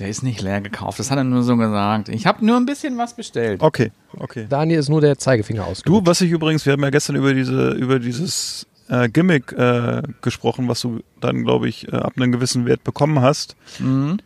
[0.00, 2.08] Der ist nicht leer gekauft, das hat er nur so gesagt.
[2.08, 3.62] Ich habe nur ein bisschen was bestellt.
[3.62, 4.46] Okay, okay.
[4.48, 6.06] Daniel ist nur der Zeigefinger Du, ausgerutscht.
[6.06, 10.68] was ich übrigens, wir haben ja gestern über diese, über dieses äh, Gimmick äh, gesprochen,
[10.68, 13.56] was du dann, glaube ich, äh, ab einem gewissen Wert bekommen hast.
[13.78, 14.18] Mhm.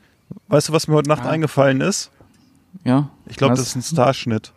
[0.49, 1.31] Weißt du, was mir heute Nacht Ah.
[1.31, 2.11] eingefallen ist?
[2.85, 3.11] Ja.
[3.27, 4.53] Ich glaube, das ist ein Starschnitt.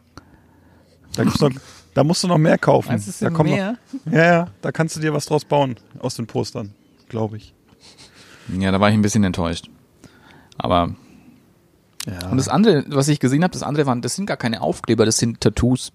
[1.15, 1.51] Da gibt's noch,
[1.95, 2.89] Da musst du noch mehr kaufen.
[2.89, 3.76] Meinst du, es da kommt mehr?
[4.05, 6.74] Noch, ja, ja, da kannst du dir was draus bauen aus den Postern,
[7.09, 7.53] glaube ich.
[8.59, 9.70] Ja, da war ich ein bisschen enttäuscht.
[10.59, 10.95] Aber
[12.10, 12.30] Ja.
[12.30, 15.05] und das andere, was ich gesehen habe, das andere waren, das sind gar keine Aufkleber,
[15.05, 15.91] das sind Tattoos.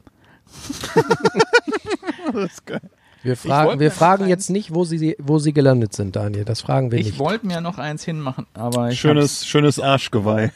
[2.32, 2.80] das ist geil.
[3.22, 6.44] Wir fragen, wir fragen jetzt nicht, wo sie, wo sie gelandet sind, Daniel.
[6.44, 7.18] Das fragen wir Ich nicht.
[7.20, 10.50] wollte mir noch eins hinmachen, aber ich Schönes, schönes Arschgeweih.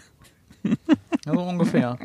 [0.64, 0.76] hab's-
[1.26, 1.96] Also ungefähr.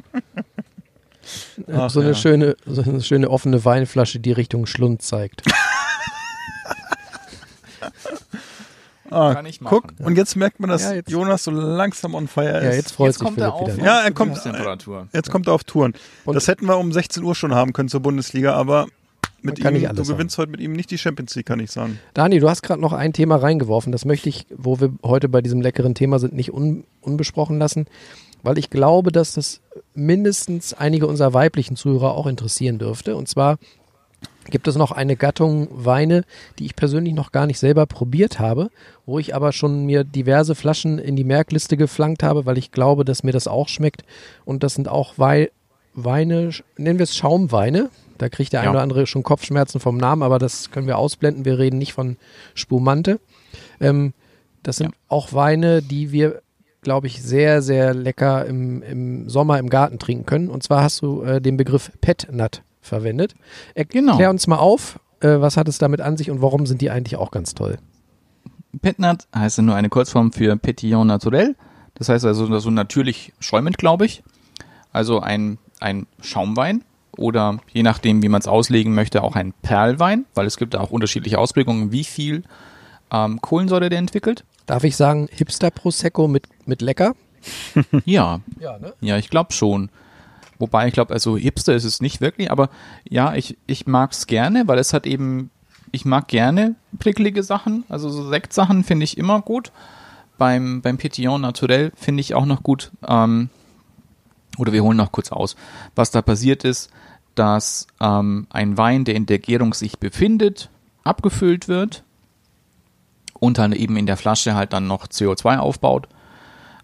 [1.73, 2.15] Ach, so, eine ja.
[2.15, 5.41] schöne, so eine schöne offene Weinflasche, die Richtung Schlund zeigt.
[9.11, 9.81] Ah, Kann ich machen.
[9.97, 12.75] guck, und jetzt merkt man, dass Ja, jetzt- Jonas so langsam on fire Ja, ist.
[12.77, 13.77] jetzt freut Jetzt sich kommt er Philipp auf wieder.
[13.77, 13.85] ne?
[13.85, 15.07] Ja, er kommt- Temperatur.
[15.13, 15.93] Jetzt kommt er auf Touren.
[16.25, 18.87] Und- das hätten wir um 16 Uhr schon haben können zur Bundesliga, aber
[19.41, 21.99] mit ihm, du gewinnst heute mit ihm nicht die Champions League, kann ich sagen.
[22.13, 23.91] Dani, du hast gerade noch ein Thema reingeworfen.
[23.91, 27.87] Das möchte ich, wo wir heute bei diesem leckeren Thema sind, nicht un, unbesprochen lassen,
[28.43, 29.59] weil ich glaube, dass das
[29.95, 33.15] mindestens einige unserer weiblichen Zuhörer auch interessieren dürfte.
[33.15, 33.57] Und zwar
[34.51, 36.23] gibt es noch eine Gattung Weine,
[36.59, 38.69] die ich persönlich noch gar nicht selber probiert habe,
[39.05, 43.03] wo ich aber schon mir diverse Flaschen in die Merkliste geflankt habe, weil ich glaube,
[43.05, 44.03] dass mir das auch schmeckt.
[44.45, 45.49] Und das sind auch Wei
[45.93, 47.89] Weine, nennen wir es Schaumweine.
[48.17, 48.63] Da kriegt der Ja.
[48.63, 51.43] eine oder andere schon Kopfschmerzen vom Namen, aber das können wir ausblenden.
[51.43, 52.17] Wir reden nicht von
[52.53, 53.19] Spumante.
[53.79, 54.13] Ähm,
[54.63, 56.41] das sind auch Weine, die wir,
[56.81, 60.49] glaube ich, sehr, sehr lecker im, im Sommer im Garten trinken können.
[60.49, 63.35] Und zwar hast du äh, den Begriff Pet Nut verwendet.
[63.75, 64.29] Erklär Genau.
[64.29, 67.15] uns mal auf, äh, was hat es damit an sich und warum sind die eigentlich
[67.17, 67.77] auch ganz toll?
[68.81, 71.55] Petnat heißt ja nur eine Kurzform für Petillon Naturel.
[71.95, 74.23] Das heißt also so natürlich schäumend, glaube ich.
[74.93, 76.83] Also ein, ein Schaumwein
[77.17, 80.79] oder je nachdem, wie man es auslegen möchte, auch ein Perlwein, weil es gibt da
[80.79, 82.43] auch unterschiedliche Ausprägungen, wie viel
[83.11, 84.45] ähm, Kohlensäure der entwickelt.
[84.65, 87.13] Darf ich sagen, Hipster Prosecco mit, mit lecker?
[88.05, 88.93] Ja, Ja, ne?
[89.01, 89.89] ja, ich glaube schon.
[90.61, 92.69] Wobei ich glaube, also Hipster ist es nicht wirklich, aber
[93.09, 95.49] ja, ich, ich mag es gerne, weil es hat eben,
[95.91, 99.71] ich mag gerne prickelige Sachen, also so Sektsachen finde ich immer gut.
[100.37, 103.49] Beim, beim Petillon Naturel finde ich auch noch gut, ähm,
[104.57, 105.55] oder wir holen noch kurz aus,
[105.95, 106.91] was da passiert ist,
[107.35, 110.69] dass ähm, ein Wein, der in der Gärung sich befindet,
[111.03, 112.03] abgefüllt wird
[113.33, 116.07] und dann eben in der Flasche halt dann noch CO2 aufbaut.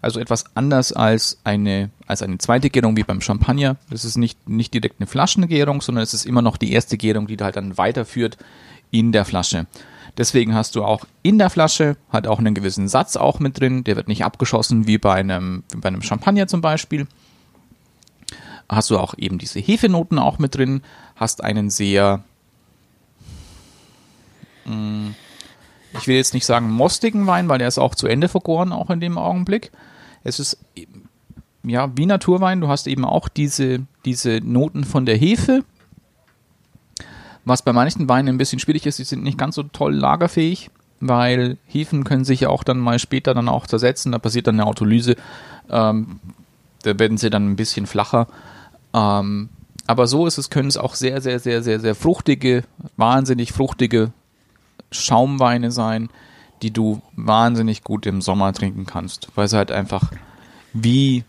[0.00, 3.76] Also etwas anders als eine, als eine zweite Gärung wie beim Champagner.
[3.90, 7.26] Das ist nicht, nicht direkt eine Flaschengärung, sondern es ist immer noch die erste Gärung,
[7.26, 8.38] die halt dann weiterführt
[8.90, 9.66] in der Flasche.
[10.16, 13.84] Deswegen hast du auch in der Flasche halt auch einen gewissen Satz auch mit drin.
[13.84, 17.06] Der wird nicht abgeschossen wie bei einem, wie bei einem Champagner zum Beispiel.
[18.68, 20.82] Hast du auch eben diese Hefenoten auch mit drin.
[21.16, 22.22] Hast einen sehr,
[24.64, 25.14] mh,
[25.98, 28.90] ich will jetzt nicht sagen mostigen Wein, weil der ist auch zu Ende vergoren, auch
[28.90, 29.70] in dem Augenblick.
[30.28, 30.58] Es ist
[31.64, 32.60] ja wie Naturwein.
[32.60, 35.64] Du hast eben auch diese, diese Noten von der Hefe.
[37.44, 40.70] Was bei manchen Weinen ein bisschen schwierig ist, die sind nicht ganz so toll lagerfähig,
[41.00, 44.12] weil Hefen können sich ja auch dann mal später dann auch zersetzen.
[44.12, 45.16] Da passiert dann eine Autolyse.
[45.70, 46.20] Ähm,
[46.82, 48.28] da werden sie dann ein bisschen flacher.
[48.92, 49.48] Ähm,
[49.86, 52.64] aber so ist es, können es auch sehr, sehr, sehr, sehr, sehr fruchtige,
[52.98, 54.12] wahnsinnig fruchtige
[54.90, 56.10] Schaumweine sein,
[56.62, 60.10] die du wahnsinnig gut im Sommer trinken kannst, weil sie halt einfach
[60.72, 61.24] wie,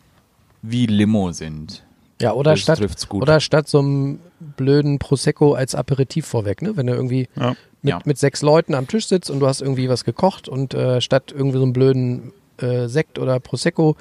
[0.61, 1.84] wie Limo sind.
[2.21, 4.19] Ja, oder Das statt, oder statt so einem
[4.57, 6.75] blöden Prosecco als Aperitif vorweg, ne?
[6.75, 7.55] Wenn du irgendwie Ja.
[7.82, 7.99] mit, Ja.
[8.03, 11.32] mit sechs Leuten am Tisch sitzt und du hast irgendwie was gekocht und äh, statt
[11.34, 13.95] irgendwie so einem blöden äh, Sekt oder Prosecco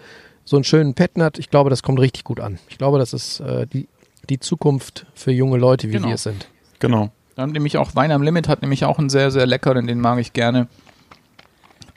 [0.45, 2.59] so einen schönen Petnat, ich glaube, das kommt richtig gut an.
[2.69, 3.87] Ich glaube, das ist äh, die,
[4.31, 6.09] die Zukunft für junge Leute, wie Genau.
[6.09, 6.49] wir es sind.
[6.81, 7.11] Genau.
[7.37, 10.19] Dann nämlich auch Wein am Limit hat nämlich auch einen sehr, sehr leckeren, den mag
[10.19, 10.67] ich gerne.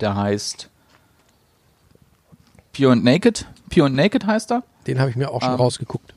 [0.01, 0.69] Der heißt
[2.75, 3.45] Pure and Naked.
[3.69, 4.63] Pure and Naked heißt er.
[4.87, 6.13] Den habe ich mir auch schon Ähm, rausgeguckt.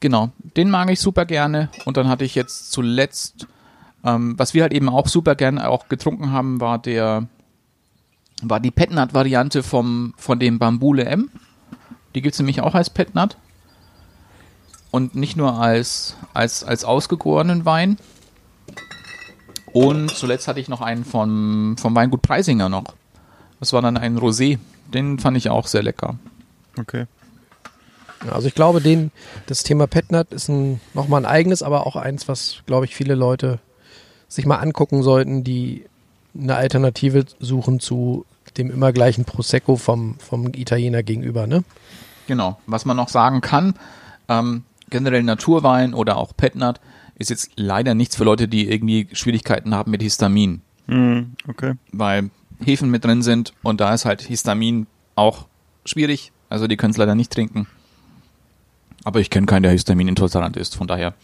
[0.00, 1.70] Genau, den mag ich super gerne.
[1.86, 3.46] Und dann hatte ich jetzt zuletzt,
[4.04, 7.26] ähm, was wir halt eben auch super gerne auch getrunken haben, war der,
[8.42, 11.30] war die Petnat-Variante vom, von dem Bambule M.
[12.14, 13.38] Die gibt's nämlich auch als Petnat.
[14.90, 17.98] Und nicht nur als, als, als ausgegorenen Wein.
[19.72, 22.94] Und zuletzt hatte ich noch einen vom, vom Weingut Preisinger noch.
[23.66, 24.60] Das war dann ein Rosé.
[24.94, 26.14] Den fand ich auch sehr lecker.
[26.78, 27.06] Okay.
[28.30, 29.10] Also ich glaube, den,
[29.46, 33.16] das Thema Petnat ist ein, nochmal ein eigenes, aber auch eins, was, glaube ich, viele
[33.16, 33.58] Leute
[34.28, 35.84] sich mal angucken sollten, die
[36.38, 38.24] eine Alternative suchen zu
[38.56, 41.64] dem immer gleichen Prosecco vom, vom Italiener gegenüber, ne?
[42.28, 42.60] Genau.
[42.66, 43.74] Was man noch sagen kann,
[44.28, 46.80] ähm, generell Naturwein oder auch Petnat
[47.18, 51.72] ist jetzt leider nichts für Leute, die irgendwie Schwierigkeiten haben mit Histamin, Mhm, okay.
[51.90, 52.30] weil
[52.64, 55.46] Hefen mit drin sind und da ist halt Histamin auch
[55.84, 56.32] schwierig.
[56.48, 57.66] Also die können es leider nicht trinken.
[59.04, 61.14] Aber ich kenne keinen, der Histamin intolerant ist, von daher.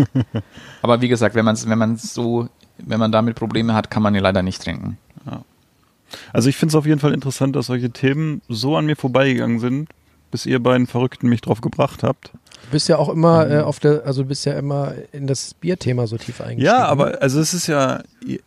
[0.82, 4.14] Aber wie gesagt, wenn man wenn man so, wenn man damit Probleme hat, kann man
[4.14, 4.98] ihn leider nicht trinken.
[6.32, 9.58] Also ich finde es auf jeden Fall interessant, dass solche Themen so an mir vorbeigegangen
[9.58, 9.88] sind,
[10.30, 12.32] bis ihr beiden Verrückten mich drauf gebracht habt.
[12.64, 15.54] Du bist ja auch immer äh, auf der, also du bist ja immer in das
[15.54, 16.64] Bierthema so tief eingestiegen.
[16.66, 18.02] Ja, aber also es ist ja,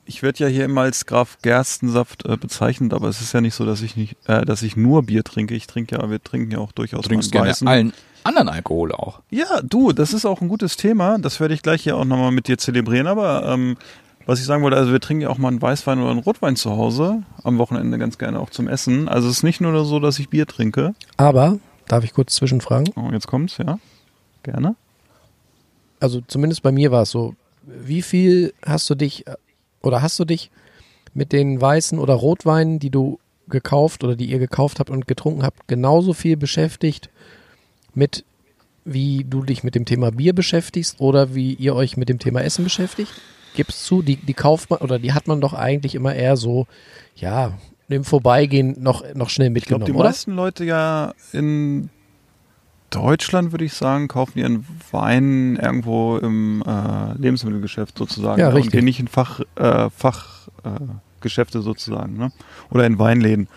[0.06, 3.54] ich werde ja hier immer als Graf Gerstensaft äh, bezeichnet, aber es ist ja nicht
[3.56, 5.54] so, dass ich nicht, äh, dass ich nur Bier trinke.
[5.54, 7.68] Ich trinke ja, wir trinken ja auch durchaus Du trinkst mal einen gerne weißen.
[7.68, 7.94] allen
[8.24, 9.22] anderen Alkohol auch.
[9.30, 11.20] Ja, du, das ist auch ein gutes Thema.
[11.20, 13.06] Das werde ich gleich hier auch nochmal mit dir zelebrieren.
[13.08, 13.78] Aber ähm,
[14.26, 16.56] was ich sagen wollte, also wir trinken ja auch mal einen Weißwein oder einen Rotwein
[16.56, 17.22] zu Hause.
[17.44, 19.08] Am Wochenende ganz gerne auch zum Essen.
[19.08, 20.96] Also es ist nicht nur so, dass ich Bier trinke.
[21.18, 22.92] Aber, darf ich kurz zwischenfragen?
[22.96, 23.78] Oh, jetzt kommt's, ja.
[24.46, 24.76] Gerne.
[26.00, 27.36] Also zumindest bei mir war es so.
[27.64, 29.26] Wie viel hast du dich
[29.82, 30.52] oder hast du dich
[31.16, 35.42] mit den weißen oder Rotweinen, die du gekauft oder die ihr gekauft habt und getrunken
[35.42, 37.10] habt, genauso viel beschäftigt
[37.96, 38.24] mit
[38.84, 42.42] wie du dich mit dem Thema Bier beschäftigst oder wie ihr euch mit dem Thema
[42.42, 43.12] Essen beschäftigt?
[43.56, 46.68] Gib's zu, die, die kauft man oder die hat man doch eigentlich immer eher so,
[47.16, 50.10] ja, im Vorbeigehen noch, noch schnell Ich glaube, mitgenommen, die oder?
[50.10, 51.90] meisten Leute ja in
[52.96, 58.40] Deutschland, würde ich sagen, kaufen ihren Wein irgendwo im äh, Lebensmittelgeschäft sozusagen.
[58.40, 58.56] Ja, ne?
[58.56, 58.74] richtig.
[58.74, 62.18] Und gehen nicht in Fach, äh, Fachgeschäfte äh, sozusagen.
[62.18, 62.32] Ne?
[62.70, 63.48] Oder in Weinläden.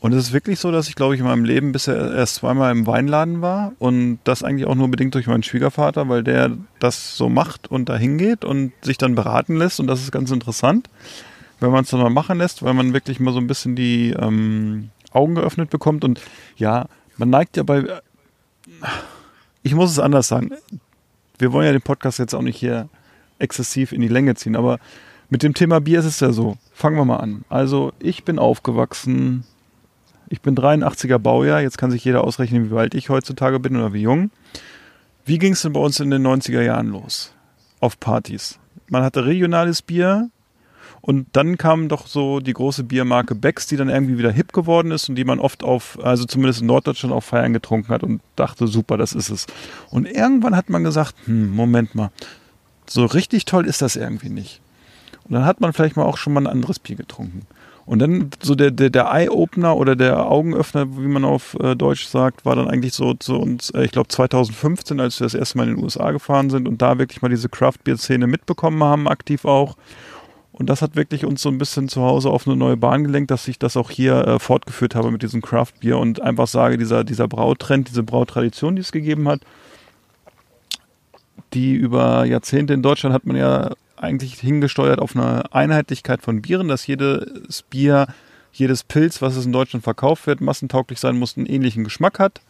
[0.00, 2.70] Und es ist wirklich so, dass ich, glaube ich, in meinem Leben bisher erst zweimal
[2.70, 7.16] im Weinladen war und das eigentlich auch nur bedingt durch meinen Schwiegervater, weil der das
[7.16, 10.88] so macht und da hingeht und sich dann beraten lässt und das ist ganz interessant,
[11.58, 14.10] wenn man es dann mal machen lässt, weil man wirklich mal so ein bisschen die
[14.10, 16.20] ähm, Augen geöffnet bekommt und
[16.56, 17.84] ja, man neigt ja bei,
[19.62, 20.50] ich muss es anders sagen,
[21.38, 22.88] wir wollen ja den Podcast jetzt auch nicht hier
[23.38, 24.78] exzessiv in die Länge ziehen, aber
[25.30, 26.56] mit dem Thema Bier ist es ja so.
[26.72, 27.44] Fangen wir mal an.
[27.48, 29.44] Also ich bin aufgewachsen,
[30.28, 33.92] ich bin 83er Baujahr, jetzt kann sich jeder ausrechnen, wie alt ich heutzutage bin oder
[33.92, 34.30] wie jung.
[35.24, 37.34] Wie ging es denn bei uns in den 90er Jahren los?
[37.80, 38.58] Auf Partys.
[38.88, 40.30] Man hatte regionales Bier
[41.00, 44.90] und dann kam doch so die große Biermarke Becks, die dann irgendwie wieder hip geworden
[44.90, 48.20] ist und die man oft auf, also zumindest in Norddeutschland auf Feiern getrunken hat und
[48.36, 49.46] dachte, super, das ist es.
[49.90, 52.10] Und irgendwann hat man gesagt, hm, Moment mal,
[52.86, 54.60] so richtig toll ist das irgendwie nicht.
[55.24, 57.42] Und dann hat man vielleicht mal auch schon mal ein anderes Bier getrunken.
[57.88, 62.06] Und dann so der, der, der Eye-Opener oder der Augenöffner, wie man auf äh, Deutsch
[62.06, 65.56] sagt, war dann eigentlich so zu uns, äh, ich glaube 2015, als wir das erste
[65.56, 69.46] Mal in den USA gefahren sind und da wirklich mal diese Craft-Bier-Szene mitbekommen haben, aktiv
[69.46, 69.76] auch.
[70.58, 73.30] Und das hat wirklich uns so ein bisschen zu Hause auf eine neue Bahn gelenkt,
[73.30, 77.04] dass ich das auch hier äh, fortgeführt habe mit diesem Craft-Bier und einfach sage, dieser,
[77.04, 79.40] dieser Brautrend, diese Brautradition, die es gegeben hat,
[81.54, 86.66] die über Jahrzehnte in Deutschland hat man ja eigentlich hingesteuert auf eine Einheitlichkeit von Bieren,
[86.66, 88.08] dass jedes Bier,
[88.52, 92.40] jedes Pilz, was es in Deutschland verkauft wird, massentauglich sein muss, einen ähnlichen Geschmack hat.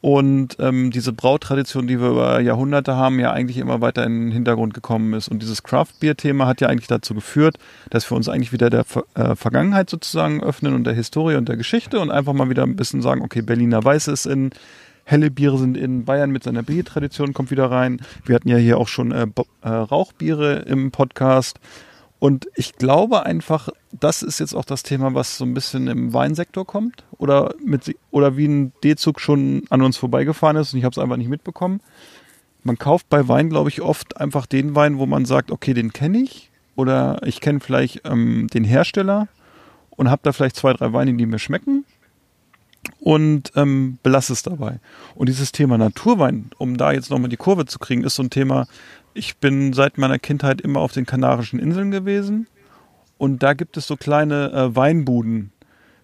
[0.00, 4.30] Und ähm, diese Brautradition, die wir über Jahrhunderte haben, ja eigentlich immer weiter in den
[4.30, 5.28] Hintergrund gekommen ist.
[5.28, 7.58] Und dieses Craft-Bier-Thema hat ja eigentlich dazu geführt,
[7.90, 8.84] dass wir uns eigentlich wieder der
[9.14, 12.76] äh, Vergangenheit sozusagen öffnen und der Historie und der Geschichte und einfach mal wieder ein
[12.76, 14.50] bisschen sagen, okay, Berliner Weiße ist in,
[15.02, 18.00] helle Biere sind in Bayern mit seiner Biertradition kommt wieder rein.
[18.24, 19.26] Wir hatten ja hier auch schon äh,
[19.62, 21.58] äh, Rauchbiere im Podcast.
[22.20, 26.12] Und ich glaube einfach, das ist jetzt auch das Thema, was so ein bisschen im
[26.12, 30.84] Weinsektor kommt oder mit oder wie ein D-Zug schon an uns vorbeigefahren ist und ich
[30.84, 31.80] habe es einfach nicht mitbekommen.
[32.64, 35.92] Man kauft bei Wein, glaube ich, oft einfach den Wein, wo man sagt, okay, den
[35.92, 39.28] kenne ich oder ich kenne vielleicht ähm, den Hersteller
[39.90, 41.84] und habe da vielleicht zwei, drei Weine, die mir schmecken
[43.00, 44.80] und ähm, belasse es dabei.
[45.14, 48.30] Und dieses Thema Naturwein, um da jetzt nochmal die Kurve zu kriegen, ist so ein
[48.30, 48.66] Thema,
[49.18, 52.46] ich bin seit meiner Kindheit immer auf den Kanarischen Inseln gewesen.
[53.18, 55.52] Und da gibt es so kleine äh, Weinbuden.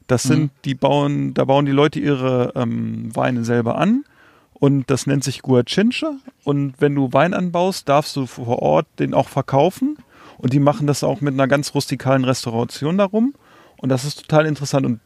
[0.06, 4.04] Das sind, die bauen, da bauen die Leute ihre ähm, Weine selber an.
[4.52, 6.14] Und das nennt sich Guachinche
[6.44, 9.96] und wenn du Wein anbaust, darfst du vor Ort den auch verkaufen.
[10.38, 13.34] Und die machen das auch mit einer ganz rustikalen Restauration darum.
[13.78, 14.86] Und das ist total interessant.
[14.86, 15.00] Und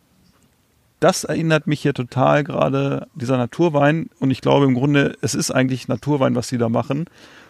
[1.00, 4.10] das erinnert mich hier total gerade, dieser Naturwein.
[4.20, 7.06] Und ich glaube im Grunde, es ist eigentlich Naturwein, was sie da machen,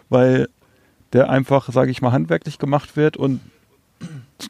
[0.09, 0.49] weil
[1.13, 3.39] der einfach, sage ich mal, handwerklich gemacht wird und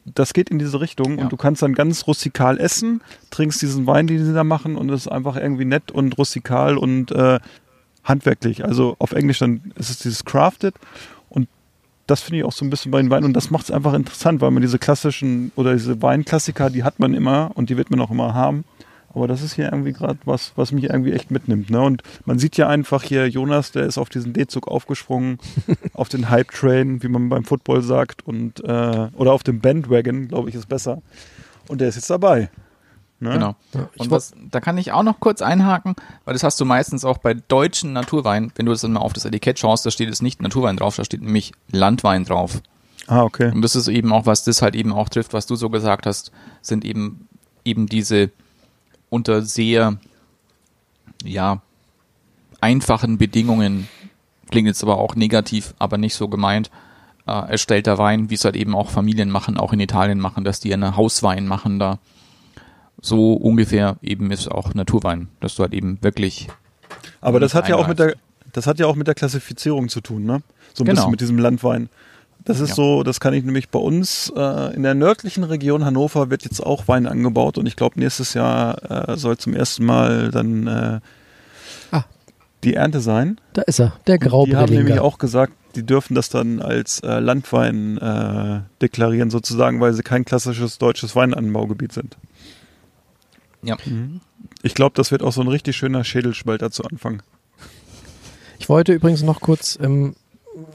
[0.06, 1.24] das geht in diese Richtung Ja.
[1.24, 4.90] und du kannst dann ganz rustikal essen, trinkst diesen Wein, den sie da machen und
[4.90, 7.40] es ist einfach irgendwie nett und rustikal und äh,
[8.04, 8.64] handwerklich.
[8.66, 10.76] Also auf Englisch dann ist es dieses Crafted
[11.30, 11.48] und
[12.08, 13.94] das finde ich auch so ein bisschen bei den Weinen und das macht es einfach
[13.94, 17.90] interessant, weil man diese klassischen oder diese Weinklassiker, die hat man immer und die wird
[17.90, 18.66] man auch immer haben.
[19.14, 21.70] Aber das ist hier irgendwie gerade was, was mich irgendwie echt mitnimmt.
[21.70, 21.82] Ne?
[21.82, 25.40] Und man sieht ja einfach hier, Jonas, der ist auf diesen D-Zug aufgesprungen,
[25.94, 30.50] auf den Hype-Train, wie man beim Football sagt, und äh, oder auf dem Bandwagon, glaube
[30.50, 31.02] ich, ist besser.
[31.68, 32.50] Und der ist jetzt dabei.
[33.20, 33.32] Ne?
[33.32, 33.56] Genau.
[33.74, 37.04] Ja, Und was, da kann ich auch noch kurz einhaken, weil das hast du meistens
[37.04, 40.10] auch bei deutschen Naturwein, wenn du das dann mal auf das Etikett schaust, da steht
[40.10, 42.62] es nicht Naturwein drauf, da steht nämlich Landwein drauf.
[43.08, 43.52] Ah, okay.
[43.52, 46.06] Und das ist eben auch, was das halt eben auch trifft, was du so gesagt
[46.06, 46.32] hast,
[46.62, 47.28] sind eben
[47.66, 48.30] eben diese
[49.10, 49.98] unter sehr
[51.24, 51.62] ja
[52.62, 53.88] einfachen Bedingungen,
[54.52, 56.70] klingt jetzt aber auch negativ, aber nicht so gemeint,
[57.28, 60.60] äh, erstellter Wein, wie es halt eben auch Familien machen, auch in Italien machen, dass
[60.60, 62.00] die einen Hauswein machen da.
[63.02, 66.48] So ungefähr eben ist auch Naturwein, dass du halt eben wirklich
[67.22, 68.18] Aber das hat ja auch mit einreißt.
[68.46, 70.42] der, das hat ja auch mit der Klassifizierung zu tun, ne?
[70.74, 70.96] So ein Genau.
[70.96, 71.90] bisschen mit diesem Landwein.
[72.50, 72.76] Das ist Ja.
[72.76, 76.66] so, das kann ich nämlich bei uns äh, in der nördlichen Region Hannover wird jetzt
[76.66, 81.00] auch Wein angebaut und ich glaube nächstes Jahr äh, soll zum ersten Mal dann äh,
[81.92, 82.06] Ah.
[82.64, 83.40] die Ernte sein.
[83.54, 85.02] Da ist er, der Die haben nämlich Graubrillinger.
[85.04, 90.26] auch gesagt, die dürfen das dann als äh, Landwein äh, deklarieren sozusagen, weil sie kein
[90.26, 92.18] klassisches deutsches Weinanbaugebiet sind.
[93.62, 93.78] ja.
[94.64, 97.22] Ich glaube, das wird auch so ein richtig schöner Schädelspalter zu Anfang.
[98.58, 100.16] Ich wollte übrigens noch kurz, ähm,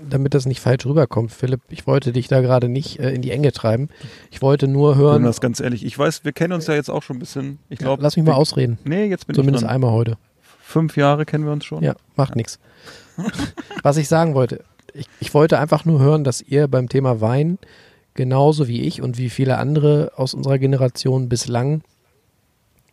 [0.09, 3.31] damit das nicht falsch rüberkommt, Philipp, ich wollte dich da gerade nicht äh, in die
[3.31, 3.89] Enge treiben.
[4.31, 5.13] Ich wollte nur hören.
[5.15, 5.85] Hören das ganz ehrlich.
[5.85, 7.59] Ich weiß, wir kennen uns ja jetzt auch schon ein bisschen.
[7.69, 8.79] Ich Ja, glaube, lass mich mal ausreden.
[8.85, 9.75] Nee, jetzt bin Zumindest ich dran.
[9.77, 10.17] einmal heute.
[10.63, 11.83] Fünf Jahre kennen wir uns schon.
[11.83, 12.59] Ja, macht nichts.
[13.83, 17.59] Was ich sagen wollte, ich, ich wollte einfach nur hören, dass ihr beim Thema Wein
[18.15, 21.83] genauso wie ich und wie viele andere aus unserer Generation bislang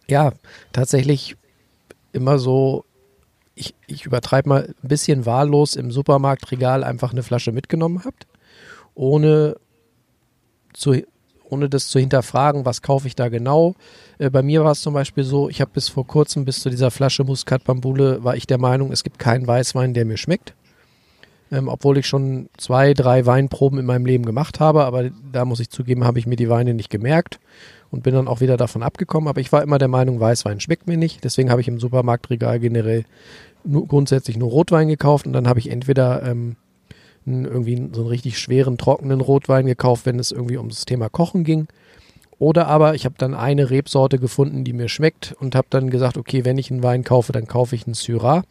[0.08, 0.32] ja
[0.74, 1.36] tatsächlich
[2.12, 2.84] immer so,
[3.56, 8.28] ich, ich übertreibe mal ein bisschen wahllos im Supermarktregal einfach eine Flasche mitgenommen habt,
[8.96, 9.58] ohne
[10.74, 10.96] zu
[11.52, 13.76] ohne das zu hinterfragen, was kaufe ich da genau.
[14.20, 16.70] Äh, bei mir war es zum Beispiel so, ich habe bis vor kurzem, bis zu
[16.70, 20.56] dieser Flasche Muscat Bambule, war ich der Meinung, es gibt keinen Weißwein, der mir schmeckt.
[21.52, 25.60] Ähm, obwohl ich schon zwei, drei Weinproben in meinem Leben gemacht habe, aber da muss
[25.60, 27.42] ich zugeben, habe ich mir die Weine nicht gemerkt
[27.92, 29.28] und bin dann auch wieder davon abgekommen.
[29.28, 31.24] Aber ich war immer der Meinung, Weißwein schmeckt mir nicht.
[31.24, 33.06] Deswegen habe ich im Supermarktregal generell
[33.64, 36.56] nur, grundsätzlich nur Rotwein gekauft und dann habe ich entweder ähm,
[37.26, 41.68] irgendwie so einen richtig schweren, trockenen Rotwein gekauft, wenn es irgendwie ums Thema Kochen ging.
[42.40, 46.18] Oder aber ich habe dann eine Rebsorte gefunden, die mir schmeckt und habe dann gesagt,
[46.18, 48.44] okay, wenn ich einen Wein kaufe, dann kaufe ich einen Syrah.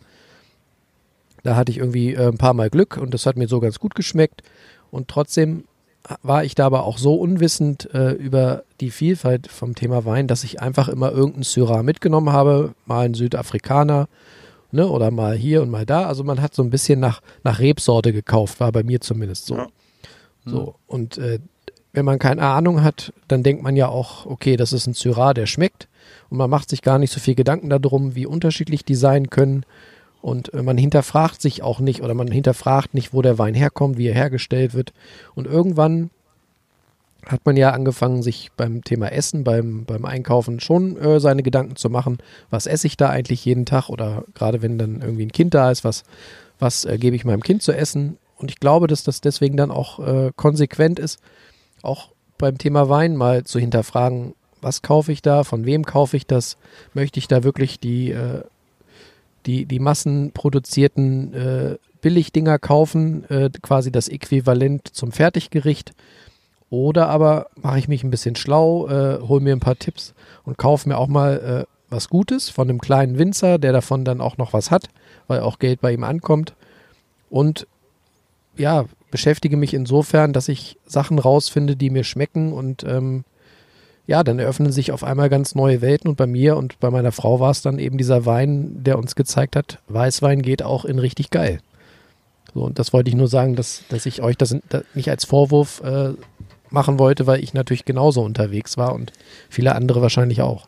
[1.42, 3.80] Da hatte ich irgendwie äh, ein paar Mal Glück und das hat mir so ganz
[3.80, 4.42] gut geschmeckt.
[4.92, 5.64] Und trotzdem
[6.22, 10.44] war ich da aber auch so unwissend äh, über die Vielfalt vom Thema Wein, dass
[10.44, 14.08] ich einfach immer irgendeinen Syrah mitgenommen habe, mal einen Südafrikaner,
[14.72, 16.06] ne, oder mal hier und mal da.
[16.06, 19.56] Also man hat so ein bisschen nach, nach Rebsorte gekauft, war bei mir zumindest so.
[19.56, 19.68] Ja.
[20.46, 21.38] So, und äh,
[21.92, 25.34] wenn man keine Ahnung hat, dann denkt man ja auch, okay, das ist ein Syrah,
[25.34, 25.88] der schmeckt.
[26.30, 29.64] Und man macht sich gar nicht so viel Gedanken darum, wie unterschiedlich die sein können.
[30.22, 33.98] Und äh, man hinterfragt sich auch nicht oder man hinterfragt nicht, wo der Wein herkommt,
[33.98, 34.92] wie er hergestellt wird.
[35.34, 36.10] Und irgendwann
[37.26, 41.76] hat man ja angefangen, sich beim Thema Essen, beim, beim Einkaufen schon äh, seine Gedanken
[41.76, 42.18] zu machen,
[42.48, 45.70] was esse ich da eigentlich jeden Tag oder gerade wenn dann irgendwie ein Kind da
[45.70, 46.04] ist, was,
[46.58, 48.18] was äh, gebe ich meinem Kind zu essen.
[48.36, 51.20] Und ich glaube, dass das deswegen dann auch äh, konsequent ist,
[51.82, 56.26] auch beim Thema Wein mal zu hinterfragen, was kaufe ich da, von wem kaufe ich
[56.26, 56.56] das,
[56.94, 58.42] möchte ich da wirklich die, äh,
[59.46, 65.92] die, die massenproduzierten äh, Billigdinger kaufen, äh, quasi das Äquivalent zum Fertiggericht.
[66.70, 70.14] Oder aber mache ich mich ein bisschen schlau, äh, hole mir ein paar Tipps
[70.44, 74.20] und kaufe mir auch mal äh, was Gutes von einem kleinen Winzer, der davon dann
[74.20, 74.88] auch noch was hat,
[75.26, 76.54] weil auch Geld bei ihm ankommt.
[77.28, 77.66] Und
[78.56, 83.24] ja, beschäftige mich insofern, dass ich Sachen rausfinde, die mir schmecken und ähm,
[84.10, 87.12] ja, dann eröffnen sich auf einmal ganz neue Welten und bei mir und bei meiner
[87.12, 90.98] Frau war es dann eben dieser Wein, der uns gezeigt hat, Weißwein geht auch in
[90.98, 91.60] richtig geil.
[92.52, 94.56] So, und das wollte ich nur sagen, dass, dass ich euch das
[94.94, 96.14] nicht als Vorwurf äh,
[96.70, 99.12] machen wollte, weil ich natürlich genauso unterwegs war und
[99.48, 100.66] viele andere wahrscheinlich auch.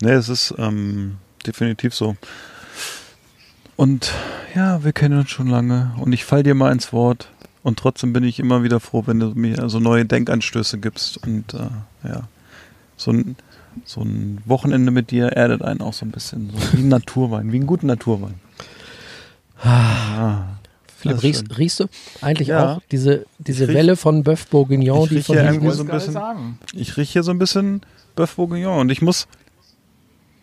[0.00, 2.14] Nee, es ist ähm, definitiv so.
[3.74, 4.12] Und
[4.54, 7.30] ja, wir kennen uns schon lange und ich fall dir mal ins Wort
[7.64, 11.52] und trotzdem bin ich immer wieder froh, wenn du mir so neue Denkanstöße gibst und
[11.54, 12.28] äh, ja,
[12.96, 13.34] so ein,
[13.84, 17.50] so ein Wochenende mit dir erdet einen auch so ein bisschen, so wie ein Naturwein,
[17.50, 18.34] wie einen guten Naturwein.
[19.62, 20.44] Ah,
[20.98, 21.86] Philipp, riechst, riechst du
[22.20, 22.74] eigentlich Ja.
[22.76, 25.82] auch diese, diese riech- Welle von Bœuf Bourguignon, ich die riech von hier irgendwie so
[25.82, 26.58] ein bisschen- sagen.
[26.72, 27.80] Ich rieche hier so ein bisschen
[28.16, 29.26] Bœuf Bourguignon und ich muss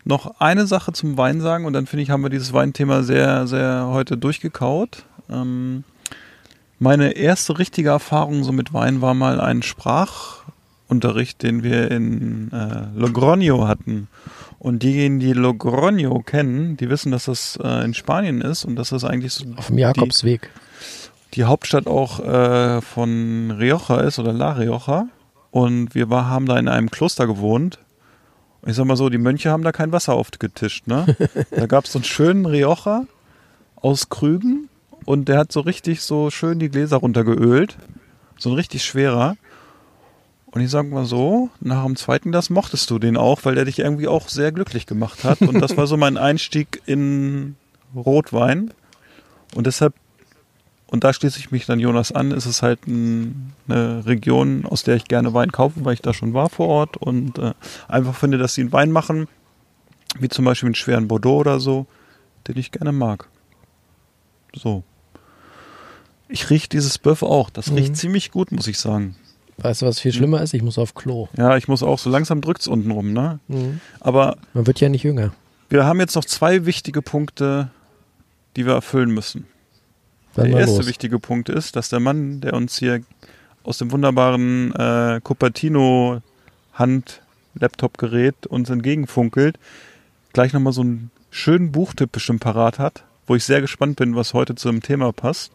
[0.04, 3.46] noch eine Sache zum Wein sagen und dann finde ich, haben wir dieses Weinthema sehr,
[3.46, 5.04] sehr heute durchgekaut.
[5.30, 5.84] Ähm,
[6.82, 12.98] meine erste richtige Erfahrung so mit Wein war mal ein Sprachunterricht, den wir in äh,
[12.98, 14.08] Logroño hatten.
[14.58, 18.90] Und diejenigen, die Logroño kennen, die wissen, dass das äh, in Spanien ist und dass
[18.90, 20.50] das eigentlich so auf dem Jakobsweg.
[21.34, 25.06] die Hauptstadt auch äh, von Rioja ist oder La Rioja.
[25.52, 27.78] Und wir war, haben da in einem Kloster gewohnt.
[28.66, 31.16] Ich sag mal so, die Mönche haben da kein Wasser aufgetischt, ne?
[31.50, 33.04] da gab es so einen schönen Rioja
[33.76, 34.68] aus Krügen
[35.04, 37.76] und der hat so richtig so schön die Gläser runtergeölt.
[38.38, 39.36] So ein richtig schwerer.
[40.46, 43.64] Und ich sag mal so, nach dem zweiten Glas mochtest du den auch, weil der
[43.64, 45.40] dich irgendwie auch sehr glücklich gemacht hat.
[45.40, 47.56] Und das war so mein Einstieg in
[47.94, 48.72] Rotwein.
[49.54, 49.94] Und deshalb,
[50.86, 54.82] und da schließe ich mich dann Jonas an, ist es halt ein, eine Region, aus
[54.82, 57.54] der ich gerne Wein kaufe, weil ich da schon war vor Ort und äh,
[57.88, 59.28] einfach finde, dass sie einen Wein machen,
[60.18, 61.86] wie zum Beispiel einen schweren Bordeaux oder so,
[62.46, 63.28] den ich gerne mag.
[64.54, 64.84] So.
[66.32, 67.50] Ich rieche dieses Böff auch.
[67.50, 67.76] Das Mhm.
[67.76, 69.16] riecht ziemlich gut, muss ich sagen.
[69.58, 70.54] Weißt du, was viel schlimmer ist?
[70.54, 71.28] Ich muss auf Klo.
[71.36, 73.38] Ja, ich muss auch, so langsam drückt's unten rum, ne?
[73.48, 73.80] Mhm.
[74.00, 75.32] Aber Man wird ja nicht jünger.
[75.68, 77.70] wir haben jetzt noch zwei wichtige Punkte,
[78.56, 79.46] die wir erfüllen müssen.
[80.34, 80.86] Dann der erste los.
[80.86, 83.02] wichtige Punkt ist, dass der Mann, der uns hier
[83.64, 86.22] aus dem wunderbaren äh, Cupertino
[86.72, 89.58] Hand-Laptop-Gerät uns entgegenfunkelt,
[90.32, 94.34] gleich nochmal so einen schönen Buchtipp bestimmt parat hat, wo ich sehr gespannt bin, was
[94.34, 95.52] heute zu dem Thema passt.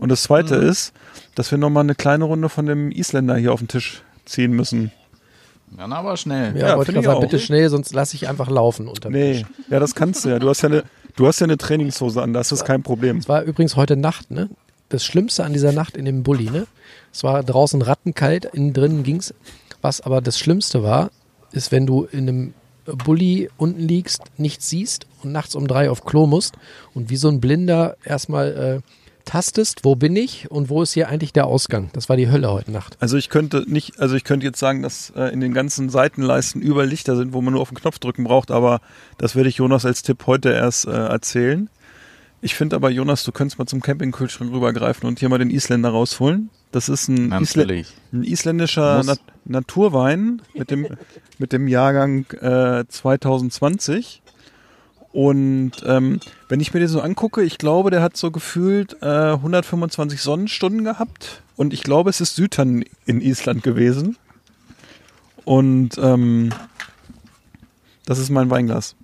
[0.00, 0.68] Und das zweite Mhm.
[0.68, 0.92] ist,
[1.34, 4.90] dass wir nochmal eine kleine Runde von dem Isländer hier auf den Tisch ziehen müssen.
[5.76, 6.56] Dann aber schnell.
[6.58, 9.44] Ja, Ja, wollte ich sagen, bitte schnell, sonst lasse ich einfach laufen unterm Nee, Tisch.
[9.68, 10.38] ja, das kannst du ja.
[10.38, 10.84] Du hast ja eine,
[11.16, 13.18] du hast ja eine Trainingshose an, das ist kein Problem.
[13.18, 14.48] Es war übrigens heute Nacht, ne?
[14.88, 16.66] Das Schlimmste an dieser Nacht in dem Bulli, ne?
[17.12, 19.32] Es war draußen rattenkalt, innen drin ging's.
[19.82, 21.10] Was aber das Schlimmste war,
[21.52, 22.54] ist, wenn du in einem
[23.04, 26.54] Bulli unten liegst, nichts siehst und nachts um drei auf Klo musst
[26.94, 31.08] und wie so ein Blinder erstmal äh, tastest, wo bin ich und wo ist hier
[31.08, 31.90] eigentlich der Ausgang.
[31.92, 32.96] Das war die Hölle heute Nacht.
[33.00, 36.60] Also ich könnte nicht, also ich könnte jetzt sagen, dass äh, in den ganzen Seitenleisten
[36.60, 38.80] überall Lichter sind, wo man nur auf den Knopf drücken braucht, aber
[39.18, 41.68] das werde ich Jonas als Tipp heute erst äh, erzählen.
[42.42, 45.90] Ich finde aber, Jonas, du könntest mal zum Campingkühlschrank rübergreifen und hier mal den Isländer
[45.90, 46.48] rausholen.
[46.72, 47.88] Das ist ein, Natürlich.
[48.12, 49.02] ein isländischer.
[49.02, 50.86] Nat Naturwein mit dem,
[51.38, 54.22] mit dem Jahrgang äh, 2020.
[55.12, 59.32] Und ähm, wenn ich mir den so angucke, ich glaube, der hat so gefühlt äh,
[59.32, 61.42] 125 Sonnenstunden gehabt.
[61.56, 64.16] Und ich glaube, es ist Südern in Island gewesen.
[65.44, 66.50] Und ähm,
[68.06, 68.94] das ist mein Weinglas.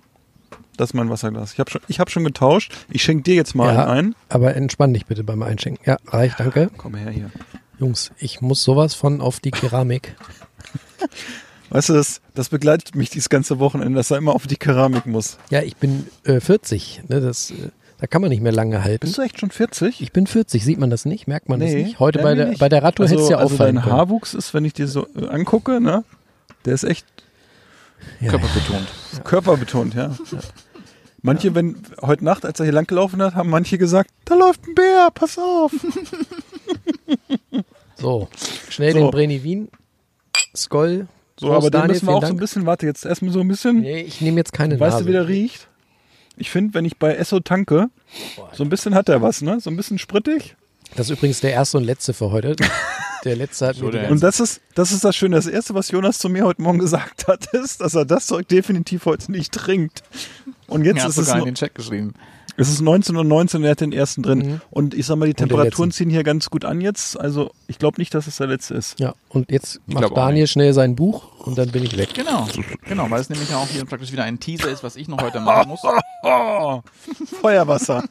[0.77, 1.53] Das ist mein Wasserglas.
[1.53, 2.71] Ich habe schon, ich hab schon getauscht.
[2.89, 3.87] Ich schenke dir jetzt mal Ja.
[3.87, 4.15] einen ein.
[4.29, 5.83] Aber entspann dich bitte beim Einschenken.
[5.85, 6.69] Ja, reicht, danke.
[6.77, 7.31] Komm her hier.
[7.79, 10.15] Jungs, ich muss sowas von auf die Keramik.
[11.69, 15.05] Weißt du, das, das begleitet mich dieses ganze Wochenende, dass er immer auf die Keramik
[15.05, 15.37] muss.
[15.49, 17.01] Ja, ich bin äh, 40.
[17.09, 17.69] Ne, das, äh,
[17.99, 19.01] da kann man nicht mehr lange halten.
[19.05, 20.01] Bist du echt schon 40?
[20.01, 21.27] Ich bin 40, sieht man das nicht?
[21.27, 21.99] Merkt man das nicht?
[21.99, 22.59] Heute ja, bei nee, der, nicht.
[22.59, 23.95] bei der Radtour also, hätte es ja also auffallen dein können.
[23.95, 26.03] Haarwuchs ist, wenn ich dir so äh, angucke, ne?
[26.65, 27.05] Der ist echt
[28.21, 28.87] Ja, Körperbetont.
[29.23, 30.15] körperbetont, ja.
[31.21, 34.75] Manche, wenn heute Nacht, als er hier langgelaufen hat, haben manche gesagt, da läuft ein
[34.75, 35.71] Bär, pass auf.
[37.99, 38.27] So,
[38.69, 38.99] schnell So.
[38.99, 39.69] den Breni Wien.
[40.55, 41.07] Skoll.
[41.39, 42.39] So, aber den Daniel, müssen wir auch so ein Dank.
[42.39, 43.81] bisschen, warte, jetzt erstmal so ein bisschen.
[43.81, 45.03] Nee, ich nehme jetzt keine weißt Nase.
[45.03, 45.67] du, wie der riecht?
[46.35, 47.89] Ich finde, wenn ich bei Esso tanke,
[48.53, 49.59] so ein bisschen hat er was, ne?
[49.59, 50.55] So ein bisschen sprittig.
[50.95, 52.55] Das ist übrigens der erste und letzte für heute.
[53.23, 54.01] Der letzte hat mir denn?
[54.01, 55.35] ganze Und das ist, das ist das Schöne.
[55.35, 58.47] Das Erste, was Jonas zu mir heute Morgen gesagt hat, ist, dass er das Zeug
[58.47, 60.03] definitiv heute nicht trinkt.
[60.67, 62.13] Und jetzt Ja, ist es, sogar in den Chat geschrieben.
[62.59, 64.39] Es ist 19 und 19 und er hat den ersten drin.
[64.39, 64.61] Mhm.
[64.71, 67.19] Und ich sag mal, die Temperaturen ziehen hier ganz gut an jetzt.
[67.19, 68.99] Also ich glaube nicht, dass es der letzte ist.
[68.99, 72.15] Ja, und jetzt glaub macht Daniel schnell sein Buch und dann bin ich weg.
[72.15, 72.47] Genau,
[72.87, 75.39] genau, weil es nämlich auch hier praktisch wieder ein Teaser ist, was ich noch heute
[75.39, 75.81] machen muss.
[77.41, 78.03] Feuerwasser.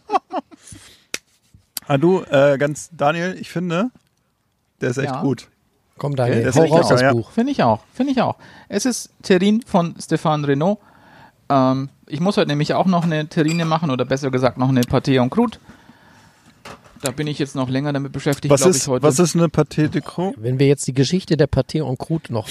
[1.89, 3.91] ah, du, äh, ganz, Daniel, ich finde,
[4.81, 5.23] der ist echt Ja.
[5.23, 5.49] gut.
[5.99, 7.13] Komm, Daniel, Ja, das hau ist raus das ja.
[7.13, 7.31] Buch.
[7.31, 8.37] Finde ich auch, finde ich auch.
[8.69, 10.79] Es ist Terrine von Stéphane Renault.
[11.49, 14.83] Ähm, ich muss heute nämlich auch noch eine Terrine machen oder besser gesagt noch eine
[14.83, 15.59] Pâté en croûte.
[17.03, 19.03] Da bin ich jetzt noch länger damit beschäftigt, Was glaube ich, ist, heute.
[19.03, 20.35] was ist eine Paté de Croix?
[20.39, 22.49] Wenn wir jetzt die Geschichte der Pâté en croûte noch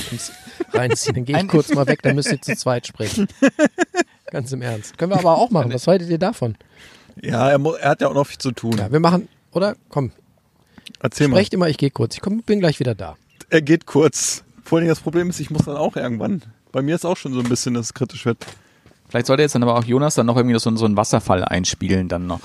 [0.72, 3.27] reinziehen, dann gehe ich kurz mal weg, dann müsst ihr zu zweit sprechen.
[4.32, 4.98] Ganz im Ernst.
[4.98, 5.73] Können wir aber auch machen.
[5.73, 6.56] Was haltet ihr davon?
[7.22, 8.77] Ja, er, er hat ja auch noch viel zu tun.
[8.77, 9.76] Ja, wir machen, oder?
[9.90, 10.11] Komm,
[10.99, 11.38] Erzähl mal.
[11.38, 12.15] sprecht immer, ich gehe kurz.
[12.15, 13.15] Ich komm, bin gleich wieder da.
[13.49, 14.44] Er geht kurz.
[14.64, 16.44] Vor allem das Problem ist, ich muss dann auch irgendwann.
[16.72, 18.45] Bei mir ist auch schon so ein bisschen, dass es kritisch wird.
[19.16, 22.10] Vielleicht sollte jetzt dann aber auch Jonas dann noch irgendwie so, so einen Wasserfall einspielen
[22.10, 22.42] dann noch.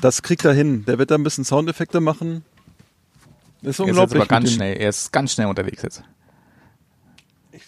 [0.00, 0.86] Das kriegt er hin.
[0.86, 2.42] Der wird da ein bisschen Soundeffekte machen.
[3.60, 4.22] Ist Er ist unglaublich.
[4.22, 6.02] aber ganz schnell, er ist ganz schnell unterwegs jetzt.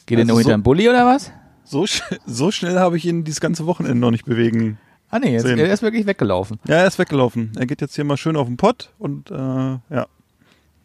[0.07, 1.31] Geht er also nur so- hinter den Bulli oder was?
[1.65, 4.79] So, sch so schnell habe ich ihn dieses ganze Wochenende noch nicht bewegen.
[5.11, 6.59] Ah nee, jetzt, er ist wirklich weggelaufen.
[6.67, 7.53] Ja, er ist weggelaufen.
[7.59, 10.07] Er geht jetzt hier mal schön auf den Pott und äh, ja.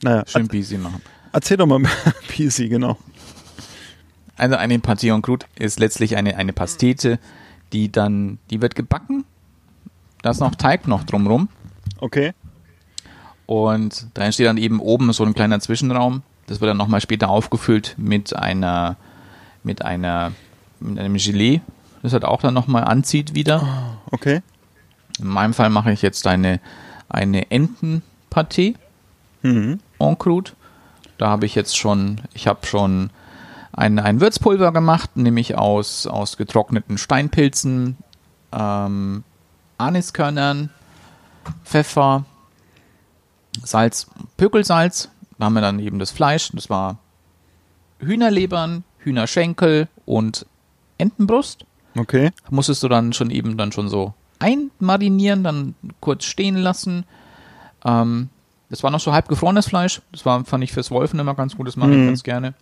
[0.04, 1.02] Naja, Schön er, busy machen.
[1.32, 1.80] erzähl doch mal
[2.28, 2.98] PC, genau.
[4.42, 7.20] Also eine Pâté en croûte ist letztlich eine, eine Pastete,
[7.74, 9.24] die dann, die wird gebacken.
[10.24, 11.48] Da ist noch Teig noch drumrum.
[12.00, 12.34] Okay.
[13.46, 16.24] Und da entsteht dann eben oben so ein kleiner Zwischenraum.
[16.48, 18.96] Das wird dann nochmal später aufgefüllt mit einer,
[19.64, 20.32] mit einer
[20.80, 21.62] mit einem Gelee,
[22.02, 24.00] das halt auch dann nochmal anzieht wieder.
[24.10, 24.42] Okay.
[25.20, 26.60] In meinem Fall mache ich jetzt eine,
[27.10, 28.74] eine Entenpaté
[29.44, 29.80] Mhm.
[30.00, 30.54] en croûte.
[31.20, 33.12] Da habe ich jetzt schon, ich habe schon
[33.74, 37.98] ein, ein Würzpulver gemacht, nämlich aus, aus getrockneten Steinpilzen,
[38.52, 39.24] ähm,
[39.78, 40.70] Aniskörnern,
[41.64, 42.26] Pfeffer,
[43.64, 44.08] Salz,
[44.38, 45.10] Pökelsalz.
[45.38, 46.52] Da haben wir dann eben das Fleisch.
[46.54, 46.98] Das war
[48.00, 50.46] Hühnerlebern, Hühnerschenkel und
[50.98, 51.66] Entenbrust.
[51.98, 52.32] Okay.
[52.50, 57.06] Musstest du dann schon eben dann schon so einmarinieren, dann kurz stehen lassen.
[57.84, 58.30] Ähm,
[58.70, 60.02] das war noch so halb gefrorenes Fleisch.
[60.12, 61.68] Das war, fand ich fürs Wolfen immer ganz gut.
[61.68, 62.06] Das mache ich Mhm.
[62.08, 62.54] ganz gerne.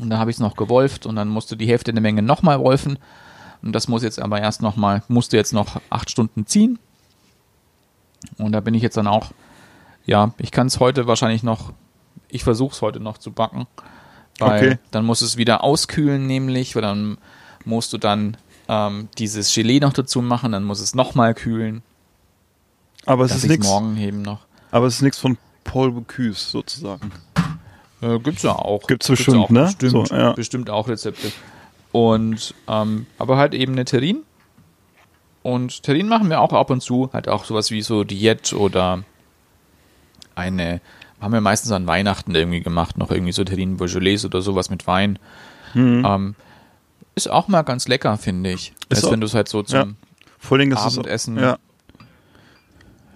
[0.00, 2.58] Und dann habe ich es noch gewolft und dann musste die Hälfte der Menge nochmal
[2.60, 2.98] wolfen.
[3.62, 6.78] Und das muss jetzt aber erst nochmal, musste jetzt noch acht Stunden ziehen.
[8.38, 9.32] Und da bin ich jetzt dann auch,
[10.06, 11.72] ja, ich kann es heute wahrscheinlich noch,
[12.28, 13.66] ich versuche es heute noch zu backen.
[14.38, 14.78] Weil Okay.
[14.90, 17.18] dann muss es wieder auskühlen, nämlich, weil dann
[17.66, 21.82] musst du dann ähm, dieses Gelee noch dazu machen, dann muss es nochmal kühlen.
[23.04, 23.66] Aber es ist ich nichts.
[23.66, 24.40] morgen eben noch.
[24.70, 27.12] Aber es ist nichts von Paul Bocuse sozusagen.
[28.02, 28.86] Äh, gibt's ja auch.
[28.86, 29.64] Gibt's bestimmt, auch ne?
[29.64, 30.32] Bestimmt, So, ja.
[30.32, 31.32] bestimmt auch Rezepte.
[31.92, 34.22] Und ähm, aber halt eben eine Terrin.
[35.42, 37.10] Und Terrin machen wir auch ab und zu.
[37.12, 39.04] Halt auch sowas wie so Diät oder
[40.34, 40.80] eine,
[41.20, 44.86] haben wir meistens an Weihnachten irgendwie gemacht, noch irgendwie so Terrinen Beaujolais oder sowas mit
[44.86, 45.18] Wein.
[45.74, 46.04] Mhm.
[46.06, 46.34] Ähm,
[47.14, 48.72] ist auch mal ganz lecker, finde ich.
[48.88, 49.86] Ist Als wenn du es halt so zum Ja.
[50.38, 51.58] Vor allem ist es Abendessen Ja.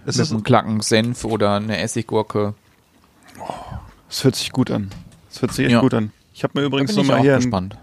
[0.07, 2.55] Es, mit ist, einem Klacken Senf oder eine Essiggurke.
[4.09, 4.91] Es hört sich gut an.
[5.31, 5.81] Es hört sich echt Ja.
[5.81, 6.13] gut an.
[6.33, 7.77] Ich habe mir übrigens nochmal hier gespannt.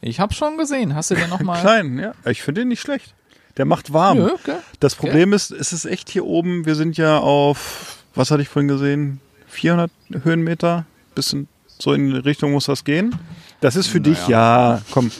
[0.00, 0.94] Ich habe schon gesehen.
[0.94, 1.60] Hast du den nochmal?
[1.62, 2.12] kleinen, ja.
[2.26, 3.14] Ich finde den nicht schlecht.
[3.56, 4.18] Der macht warm.
[4.18, 4.56] Nö, okay.
[4.80, 8.48] Das Problem ist, es ist echt hier oben, wir sind ja auf, was hatte ich
[8.48, 9.90] vorhin gesehen, 400
[10.24, 10.84] Höhenmeter,
[11.14, 11.46] bisschen
[11.78, 13.14] so in die Richtung muss das gehen.
[13.60, 15.10] Das ist für dich, ja, komm,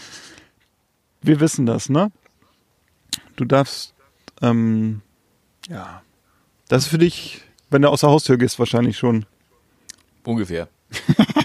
[1.23, 2.11] wir wissen das, ne?
[3.37, 3.95] Du darfst,
[4.43, 5.01] ähm,
[5.69, 6.03] ja,
[6.69, 7.41] das ist für dich,
[7.71, 9.27] wenn du aus der Haustür gehst, wahrscheinlich schon.
[10.25, 10.69] Ungefähr.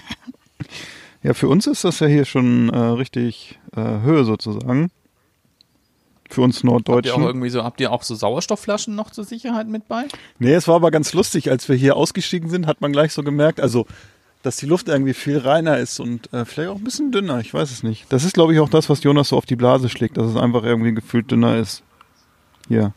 [1.22, 4.90] Ja, für uns ist das ja hier schon äh, richtig äh, Höhe sozusagen.
[6.30, 9.66] Für uns Habt ihr auch irgendwie so, habt ihr auch so Sauerstoffflaschen noch zur Sicherheit
[9.66, 10.04] mit bei?
[10.38, 13.24] Nee, es war aber ganz lustig, als wir hier ausgestiegen sind, hat man gleich so
[13.24, 13.86] gemerkt, also
[14.42, 17.52] dass die Luft irgendwie viel reiner ist und äh, vielleicht auch ein bisschen dünner, ich
[17.52, 18.06] weiß es nicht.
[18.10, 20.36] Das ist, glaube ich, auch das, was Jonas so auf die Blase schlägt, dass es
[20.36, 21.82] einfach irgendwie gefühlt dünner ist.
[22.68, 22.94] Hier,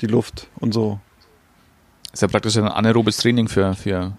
[0.00, 0.98] die Luft und so.
[2.12, 4.16] Ist ja praktisch ein anaerobes Training für, für,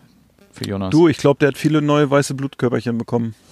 [0.51, 0.91] für Jonas.
[0.91, 3.35] Du, ich glaube, der hat viele neue weiße Blutkörperchen bekommen.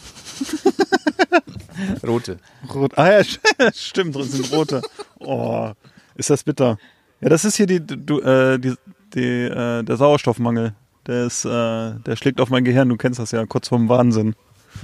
[2.06, 2.40] Rote.
[2.74, 2.98] Rot.
[2.98, 3.24] Ah ja,
[3.74, 4.82] stimmt, drin sind rote.
[5.19, 5.72] Oh,
[6.15, 6.78] ist das bitter.
[7.22, 8.76] Ja, das ist hier die, du, äh, die,
[9.14, 10.74] die, äh, der Sauerstoffmangel.
[11.06, 12.90] Der ist, äh, der schlägt auf mein Gehirn.
[12.90, 14.36] Du kennst das ja, kurz vorm Wahnsinn.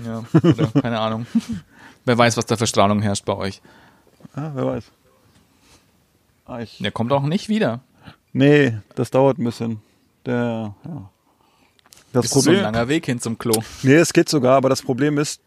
[0.06, 1.26] Ja, oder keine Ahnung.
[2.06, 3.62] Wer weiß, was da für Strahlung herrscht bei euch.
[4.36, 4.84] Ah, wer weiß.
[6.46, 7.80] Ah, ich, Der kommt auch nicht wieder.
[8.34, 9.80] nee, das dauert ein bisschen.
[10.26, 11.10] Der, ja.
[12.14, 12.58] Das ist so Problem.
[12.60, 13.62] ein langer Weg hin zum Klo.
[13.84, 15.42] nee, es geht sogar, aber das Problem ist,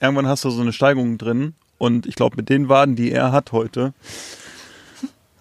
[0.00, 3.32] irgendwann hast du so eine Steigung drin und ich glaube, mit den Waden, die er
[3.32, 3.92] hat heute.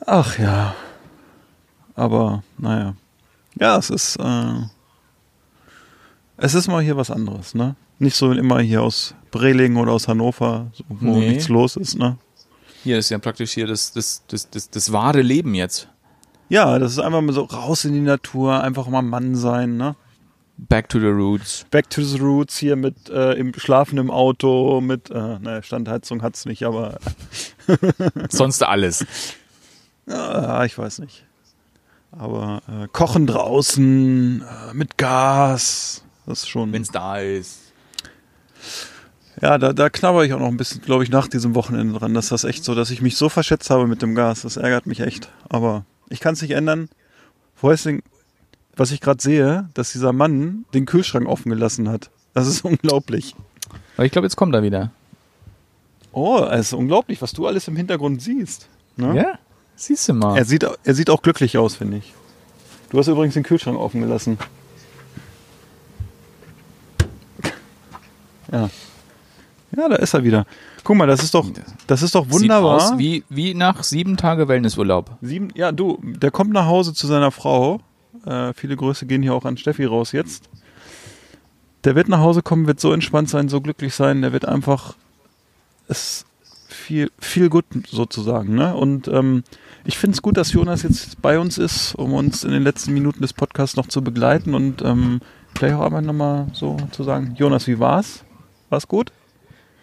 [0.05, 0.75] Ach ja.
[1.95, 2.95] Aber, naja.
[3.59, 4.53] Ja, es ist, äh,
[6.37, 7.75] es ist mal hier was anderes, ne?
[7.99, 11.29] Nicht so immer hier aus Brelingen oder aus Hannover, so, wo Nee.
[11.29, 12.17] nichts los ist, ne?
[12.83, 15.87] Hier ist ja praktisch hier das, das, das, das, das wahre Leben jetzt.
[16.49, 19.95] Ja, das ist einfach mal so raus in die Natur, einfach mal Mann sein, ne?
[20.57, 21.65] Back to the roots.
[21.69, 26.21] Back to the Roots hier mit äh, im Schlafen im Auto, mit, äh, naja, Standheizung
[26.21, 26.97] hat's nicht, aber
[28.29, 29.05] Sonst alles.
[30.07, 31.25] ah, ich weiß nicht.
[32.11, 36.71] Aber äh, Kochen draußen, äh, mit Gas, das ist schon.
[36.71, 37.73] Wenn's da ist.
[39.41, 42.13] Ja, da, da knabber ich auch noch ein bisschen, glaube ich, nach diesem Wochenende dran.
[42.13, 44.43] Das ist das echt so, dass ich mich so verschätzt habe mit dem Gas.
[44.43, 45.29] Das ärgert mich echt.
[45.49, 46.87] Aber ich kann es nicht ändern.
[47.53, 48.01] Vor allen
[48.75, 52.09] was ich gerade sehe, dass dieser Mann den Kühlschrank offen gelassen hat.
[52.33, 53.35] Das ist unglaublich.
[53.97, 54.91] Aber ich glaube, jetzt kommt er wieder.
[56.11, 58.69] Oh, es ist unglaublich, was du alles im Hintergrund siehst.
[58.95, 59.15] Ne?
[59.15, 59.39] Ja?
[59.75, 60.37] Siehst du mal.
[60.37, 62.13] Er, sieht, er sieht auch glücklich aus, finde ich.
[62.89, 64.37] Du hast übrigens den Kühlschrank offen gelassen.
[68.51, 68.69] Ja.
[69.75, 70.45] Ja, da ist er wieder.
[70.83, 71.45] Guck mal, das ist doch,
[71.87, 72.79] das ist doch wunderbar.
[72.79, 75.17] Sieht aus wie, wie nach sieben Tage Wellnessurlaub.
[75.21, 77.81] Sieben, ja, du, der kommt nach Hause zu seiner Frau.
[78.25, 80.49] Äh, viele Grüße gehen hier auch an Steffi raus jetzt.
[81.83, 84.21] Der wird nach Hause kommen, wird so entspannt sein, so glücklich sein.
[84.21, 84.95] Der wird einfach
[85.87, 86.25] es
[86.67, 88.55] viel, viel gut sozusagen.
[88.55, 88.75] Ne?
[88.75, 89.43] Und ähm,
[89.85, 92.93] ich finde es gut, dass Jonas jetzt bei uns ist, um uns in den letzten
[92.93, 95.21] Minuten des Podcasts noch zu begleiten und ähm,
[95.55, 98.23] vielleicht auch einmal nochmal so zu sagen, Jonas, wie war's?
[98.69, 99.11] War's gut?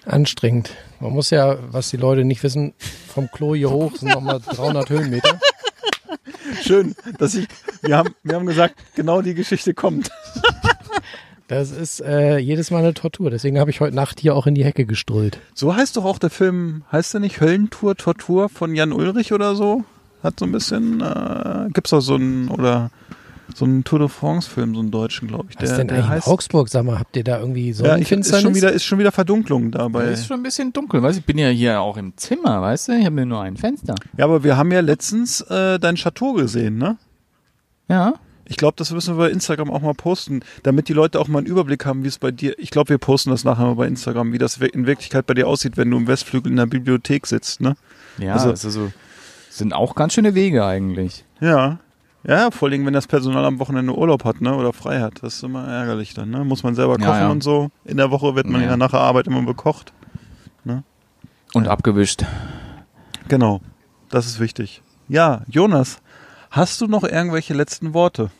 [0.05, 0.71] Anstrengend.
[0.99, 2.75] Man muss ja, was die Leute nicht wissen,
[3.09, 5.39] vom Klo hier hoch sind nochmal 300 Höhenmeter.
[6.63, 7.47] Schön, dass ich.
[7.83, 10.11] Wir haben, wir haben gesagt, genau die Geschichte kommt.
[11.49, 13.29] Das ist äh, jedes Mal eine Tortur.
[13.29, 15.39] Deswegen habe ich heute Nacht hier auch in die Hecke gestrollt.
[15.53, 19.55] So heißt doch auch der Film, heißt der nicht Höllentour, Tortur von Jan Ulrich oder
[19.55, 19.85] so?
[20.23, 22.91] Hat so ein bisschen, äh, gibt's auch so einen, oder
[23.55, 25.57] so einen Tour de France-Film, so einen deutschen, glaube ich.
[25.57, 26.27] Was Der, ist denn der eigentlich heißt.
[26.27, 26.69] in Augsburg?
[26.69, 29.71] Sag mal, habt ihr da irgendwie Ja, ich, ist schon wieder, ist schon wieder Verdunklung
[29.71, 30.05] dabei.
[30.05, 31.21] Es ist schon ein bisschen dunkel, weißt du?
[31.21, 32.93] Ich bin ja hier auch im Zimmer, weißt du?
[32.99, 33.95] Ich habe mir nur ein Fenster.
[34.17, 36.97] Ja, aber wir haben ja letztens äh, dein Chateau gesehen, ne?
[37.89, 38.15] Ja.
[38.45, 41.39] Ich glaube, das müssen wir bei Instagram auch mal posten, damit die Leute auch mal
[41.39, 42.59] einen Überblick haben, wie es bei dir.
[42.59, 45.47] Ich glaube, wir posten das nachher mal bei Instagram, wie das in Wirklichkeit bei dir
[45.47, 47.77] aussieht, wenn du im Westflügel in der Bibliothek sitzt, ne?
[48.19, 48.93] Ja, Also- also, so
[49.49, 51.25] sind auch ganz schöne Wege eigentlich.
[51.41, 51.79] Ja.
[52.25, 54.55] Ja, vor allem, wenn das Personal am Wochenende Urlaub hat, ne?
[54.55, 55.23] Oder frei hat.
[55.23, 56.45] Das ist immer ärgerlich dann, ne?
[56.45, 57.31] Muss man selber Ja, kochen ja.
[57.31, 57.71] und so.
[57.85, 58.69] In der Woche wird man Ja.
[58.71, 59.93] ja nach der Arbeit immer bekocht.
[61.55, 62.25] Und abgewischt.
[63.29, 63.61] Genau.
[64.09, 64.81] Das ist wichtig.
[65.07, 65.99] Ja, Jonas,
[66.51, 68.31] hast du noch irgendwelche letzten Worte?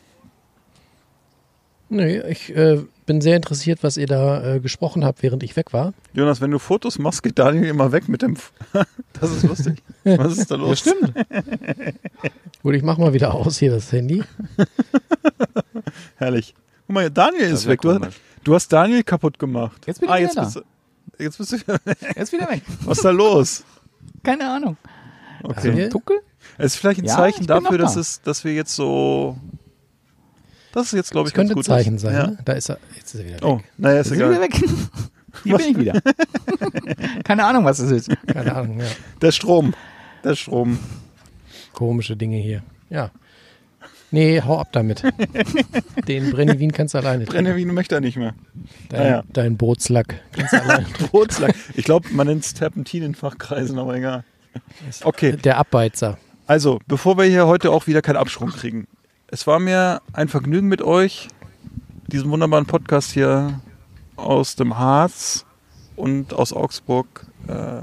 [1.89, 5.73] Nee, ich äh, bin sehr interessiert, was ihr da äh, gesprochen habt, während ich weg
[5.73, 5.93] war.
[6.13, 8.33] Jonas, wenn du Fotos machst, geht Daniel immer weg mit dem.
[8.35, 8.51] F
[9.19, 9.81] das ist lustig.
[10.03, 10.79] Was ist da los?
[10.79, 11.13] stimmt.
[12.61, 14.23] Gut, ich mach mal wieder aus hier das Handy.
[16.17, 16.53] Herrlich.
[16.87, 17.81] Guck mal, Daniel Das ist wär weg.
[17.81, 18.15] Du, komisch.
[18.43, 19.85] du hast Daniel kaputt gemacht.
[19.87, 20.43] Jetzt bin ich ah, wieder jetzt da.
[20.43, 20.61] bist du.
[21.23, 21.79] Jetzt bist du wieder.
[22.15, 22.61] Er ist wieder weg.
[22.85, 23.63] Was ist da los?
[24.23, 24.77] Keine Ahnung.
[25.43, 25.69] Okay.
[25.69, 25.89] Daniel?
[25.89, 26.19] Tuckel?
[26.57, 27.99] Es ist vielleicht ein Ja, Zeichen dafür, noch dass, da.
[27.99, 29.37] es, dass wir jetzt so.
[30.73, 31.73] Das ist jetzt, glaube ich, Das könnte ganz gut.
[31.73, 32.01] Zeichen ist.
[32.01, 32.13] sein.
[32.13, 32.27] Ja.
[32.27, 32.37] Ne?
[32.43, 32.77] Da ist er.
[32.97, 33.43] Jetzt ist er wieder weg.
[33.45, 34.61] Oh, naja, ist Ist er wieder egal.
[34.61, 34.69] weg?
[35.43, 36.01] Hier bin ich wieder.
[37.23, 38.09] Keine Ahnung, was es ist.
[38.27, 38.85] Keine Ahnung, ja.
[39.21, 39.73] Der Strom.
[40.23, 40.77] Der Strom.
[41.73, 42.61] Komische Dinge hier.
[42.89, 43.09] Ja.
[44.11, 45.01] Nee, hau ab damit.
[46.07, 47.45] Den Brennivin kannst du alleine trinken.
[47.45, 48.35] Brennewin möchte er nicht mehr.
[48.89, 49.23] Dein, Ah, ja.
[49.33, 50.85] dein Bootslack kannst du alleine.
[51.11, 51.55] Rotslack.
[51.75, 54.23] Ich glaube, man nennt es Terpentin in Fachkreisen, aber egal.
[55.03, 55.31] Okay.
[55.37, 56.19] Der Abbeizer.
[56.45, 58.87] Also, bevor wir hier heute auch wieder keinen Absprung kriegen.
[59.33, 61.27] Es war mir ein Vergnügen mit euch,
[62.05, 63.59] diesen wunderbaren Podcast hier
[64.15, 65.43] aus dem Harz
[65.95, 67.81] und aus Augsburg äh,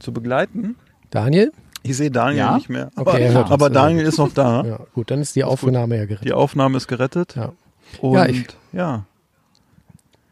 [0.00, 0.74] zu begleiten.
[1.10, 1.52] Daniel?
[1.84, 2.54] Ich sehe Daniel Ja?
[2.56, 3.70] nicht mehr, aber, Okay, er aber.
[3.70, 4.64] Daniel ist noch da.
[4.64, 6.26] Ja, gut, dann ist die Aufnahme ja gerettet.
[6.26, 7.36] Die Aufnahme ist gerettet.
[7.36, 7.52] Ja.
[8.00, 9.04] Und Ja, ich- ja,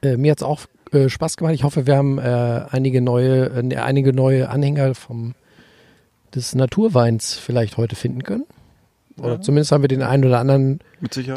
[0.03, 1.55] Äh, mir hat's auch äh, Spaß gemacht.
[1.55, 5.37] Ich hoffe, wir haben äh, einige neue, äh, einige neue Anhänger vom
[6.35, 8.47] des Naturweins vielleicht heute finden können.
[9.23, 10.81] Oder zumindest haben wir den einen oder anderen,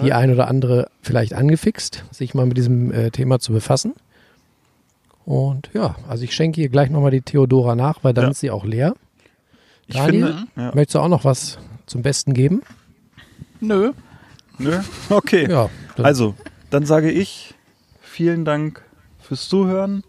[0.01, 3.93] die ein oder andere vielleicht angefixt, sich mal mit diesem äh, Thema zu befassen.
[5.25, 8.31] Und ja, also ich schenke hier gleich nochmal die Theodora nach, weil dann Ja.
[8.31, 8.93] ist sie auch leer.
[9.87, 10.27] ich Daniel?
[10.27, 10.71] finde, ja.
[10.75, 12.61] Möchtest du auch noch was zum Besten geben?
[13.59, 13.91] Nö.
[14.57, 14.79] Nö?
[15.09, 15.49] Okay.
[15.49, 15.69] Ja.
[15.95, 16.35] dann- Also,
[16.69, 17.53] dann sage ich
[18.01, 18.81] vielen Dank
[19.19, 20.03] fürs Zuhören.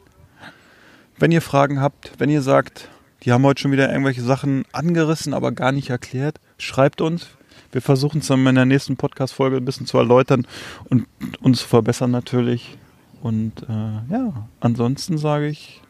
[1.18, 2.88] Wenn ihr Fragen habt, wenn ihr sagt,
[3.22, 7.28] die haben heute schon wieder irgendwelche Sachen angerissen, aber gar nicht erklärt, schreibt uns.
[7.74, 10.46] Wir versuchen es dann in der nächsten Podcast-Folge ein bisschen zu erläutern
[10.90, 11.08] und
[11.40, 12.78] uns zu verbessern natürlich.
[13.20, 15.82] Und äh, ja, ansonsten sage ich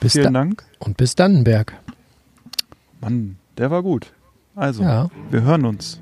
[0.00, 0.64] bis vielen da Dank.
[0.80, 1.74] Und bis Dannenberg.
[3.00, 4.12] Mann, der war gut.
[4.56, 5.08] Also, Ja.
[5.30, 6.00] wir hören uns.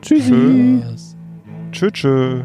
[0.00, 0.24] Tschüss.
[1.72, 2.40] Tschö, tschö.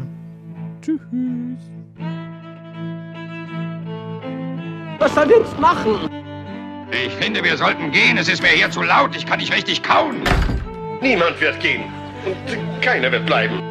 [4.98, 6.10] Was soll jetzt machen?
[6.92, 8.18] Ich finde, wir sollten gehen.
[8.18, 9.16] Es ist mir hier zu laut.
[9.16, 10.16] Ich kann nicht richtig kauen.
[11.00, 11.84] Niemand wird gehen.
[12.24, 13.62] Und keiner wird bleiben.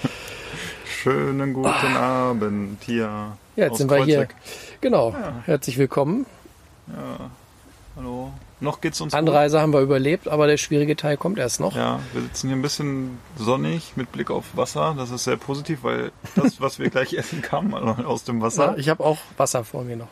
[1.02, 3.04] Schönen guten Abend hier.
[3.06, 4.26] Ja, jetzt aus sind wir hier.
[4.26, 4.34] Kreuzberg.
[4.82, 5.14] Genau.
[5.46, 6.26] Herzlich willkommen.
[7.96, 8.30] Hallo.
[8.60, 11.70] Noch geht's uns Anreise haben wir überlebt, aber der schwierige Teil kommt erst noch.
[11.72, 11.78] gut.
[11.80, 14.94] Ja, wir sitzen hier ein bisschen sonnig mit Blick auf Wasser.
[14.98, 18.74] Das ist sehr positiv, weil das, was wir gleich essen, kam aus dem Ja, Wasser.
[18.76, 20.08] ich habe auch Wasser vor mir noch.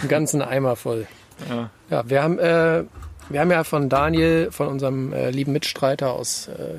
[0.00, 1.06] Einen ganzen Eimer voll.
[1.48, 1.70] Ja.
[1.88, 2.82] Ja, wir haben, äh,
[3.28, 6.74] wir haben ja von Daniel, von unserem äh, lieben Mitstreiter aus äh,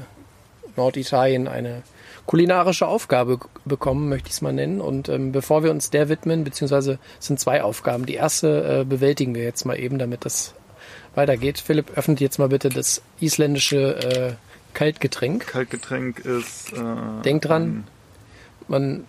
[0.75, 1.83] Norditalien, eine
[2.27, 4.79] kulinarische Aufgabe bekommen, möchte ich es mal nennen.
[4.81, 8.05] Und ähm, bevor wir uns der widmen, beziehungsweise es sind zwei Aufgaben.
[8.05, 10.53] Die erste äh, bewältigen wir jetzt mal eben, damit das
[11.15, 11.57] weitergeht.
[11.57, 14.33] Philipp, öffnet jetzt mal bitte das isländische äh,
[14.73, 15.47] Kaltgetränk.
[15.47, 16.73] Kaltgetränk ist.
[16.73, 17.85] Äh, Denk dran,
[18.67, 19.05] man,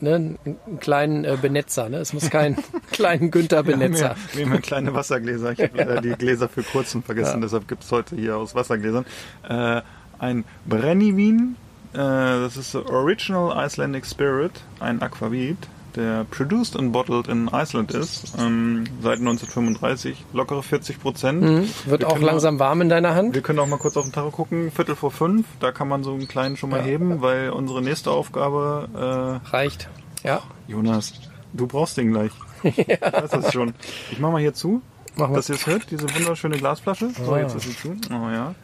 [0.00, 1.98] ne, einen kleinen äh, Benetzer, ne?
[1.98, 2.56] Es muss kein
[2.90, 4.16] kleinen Günther Benetzer.
[4.32, 5.52] wir haben ja kleine Wassergläser.
[5.52, 7.40] Ich habe leider die Gläser für kurzen vergessen, Ja.
[7.42, 9.04] deshalb gibt es heute hier aus Wassergläsern.
[9.48, 9.82] Äh,
[10.18, 11.56] ein Brennivin.
[11.94, 15.56] Äh, das ist the Original Icelandic Spirit, ein Aquavit,
[15.94, 21.42] der produced and bottled in Iceland ist, ähm, seit 1935, lockere 40 Prozent.
[21.42, 21.68] Mhm.
[21.86, 23.34] Wird auch langsam warm in deiner Hand.
[23.34, 26.02] Wir können auch mal kurz auf den Tacho gucken, Viertel vor fünf, da kann man
[26.02, 26.84] so einen kleinen schon mal Ja.
[26.86, 29.88] heben, weil unsere nächste Aufgabe, Reicht.
[30.24, 30.38] Ja.
[30.38, 31.12] äh, Jonas,
[31.52, 32.32] du brauchst den gleich.
[32.64, 33.74] Ich weiß das schon.
[34.10, 34.80] Ich mach mal hier zu,
[35.16, 35.36] Mach mal.
[35.36, 37.10] dass ihr es hört, diese wunderschöne Glasflasche.
[37.10, 37.38] So, Ah.
[37.40, 37.94] jetzt ist sie zu.
[38.10, 38.54] Oh ja.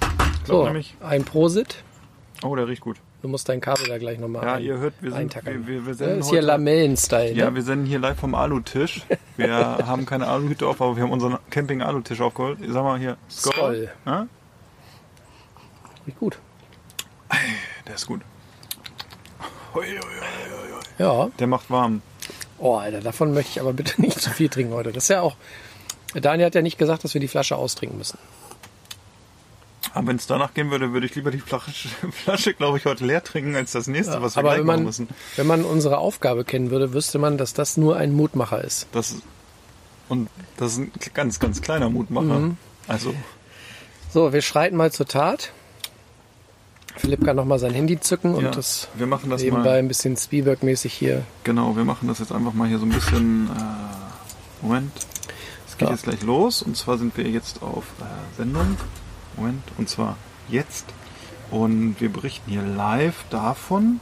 [0.00, 1.82] Ich glaub So, nämlich, ein Prosit.
[2.42, 2.96] Oh, der riecht gut.
[3.22, 5.86] Du musst dein Kabel da gleich nochmal Ja, ein, ihr hört, wir sind, wir, wir,
[5.86, 7.32] wir Das senden ist hier Lamellen-Style.
[7.32, 7.54] ja, ne?
[7.54, 9.02] wir senden hier live vom Alutisch.
[9.36, 9.54] Wir
[9.86, 12.58] haben keine Aluhüte auf, aber wir haben unseren Camping-Alutisch aufgeholt.
[12.66, 13.90] Sag mal hier, Skoll.
[14.04, 14.26] Ja?
[16.06, 16.38] Riecht gut.
[17.86, 18.20] Der ist gut.
[19.74, 20.80] Hui, hui, hui.
[20.98, 21.28] Ja.
[21.38, 22.02] Der macht warm.
[22.58, 24.92] Oh, Alter, davon möchte ich aber bitte nicht zu viel trinken heute.
[24.92, 25.36] Das ist ja auch.
[26.14, 28.18] Daniel hat ja nicht gesagt, dass wir die Flasche austrinken müssen.
[29.94, 33.04] Aber wenn es danach gehen würde, würde ich lieber die Flasche, Flasche glaube ich, heute
[33.06, 35.08] leer trinken, als das nächste, was wir aber gleich wenn machen man, müssen.
[35.36, 38.88] wenn man unsere Aufgabe kennen würde, wüsste man, dass das nur ein Mutmacher ist.
[38.92, 39.14] Das,
[40.08, 42.38] und das ist ein ganz, ganz kleiner Mutmacher.
[42.40, 42.56] Mhm.
[42.88, 43.14] Also,
[44.12, 45.52] So, wir schreiten mal zur Tat.
[46.96, 49.78] Philipp kann nochmal sein Handy zücken und Ja, das wir machen das nebenbei mal.
[49.78, 51.22] ein bisschen Spielberg-mäßig hier.
[51.42, 53.48] genau, wir machen das jetzt einfach mal hier so ein bisschen.
[53.48, 54.92] Äh, Moment.
[55.68, 55.94] Es geht Ja.
[55.94, 56.62] jetzt gleich los.
[56.62, 58.76] Und zwar sind wir jetzt auf äh, Sendung.
[59.36, 59.62] Moment.
[59.78, 60.16] Und zwar
[60.48, 60.86] jetzt.
[61.50, 64.00] Und wir berichten hier live davon,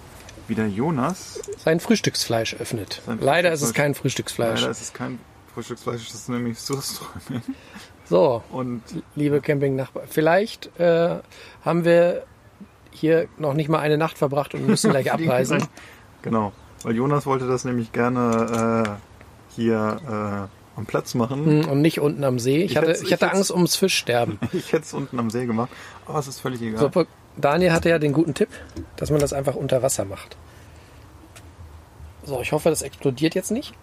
[0.49, 1.41] wie der Jonas.
[1.59, 3.03] Sein Frühstücksfleisch öffnet.
[3.07, 4.61] Sein Leider ist es kein Frühstücksfleisch.
[4.61, 5.19] Leider ist es kein
[5.55, 7.43] Frühstücksfleisch, das ist nämlich Surströmming.
[8.05, 8.83] So, Und
[9.15, 11.21] liebe Campingnachbarn, vielleicht äh,
[11.65, 12.25] haben wir
[12.91, 15.67] hier noch nicht mal eine Nacht verbracht und müssen gleich abreisen.
[16.23, 16.53] Genau,
[16.83, 21.45] weil Jonas wollte das nämlich gerne äh, hier am Platz machen.
[21.63, 22.63] Hm, Und nicht unten am See.
[22.63, 24.39] Ich, Ich hatte, ich ich hatte hätt's- Angst ums Fischsterben.
[24.53, 25.71] Ich hätte es unten am See gemacht,
[26.07, 26.91] aber es ist völlig egal.
[26.93, 28.49] So, Daniel hatte ja den guten Tipp,
[28.97, 30.37] dass man das einfach unter Wasser macht.
[32.25, 33.75] So, ich hoffe, das explodiert jetzt nicht.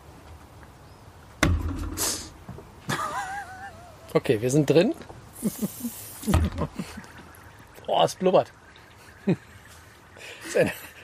[4.13, 4.93] Okay, wir sind drin.
[7.91, 8.51] Oh, es blubbert.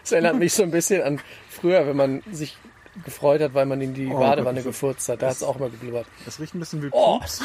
[0.03, 2.57] Es erinnert mich so ein bisschen an früher, wenn man sich
[3.03, 4.71] gefreut hat, weil man in die Oh Badewanne Gott.
[4.71, 5.21] gefurzt hat.
[5.21, 6.05] Da hat es auch mal geblubbert.
[6.25, 7.19] Es riecht ein bisschen wie Oh.
[7.19, 7.41] Pups.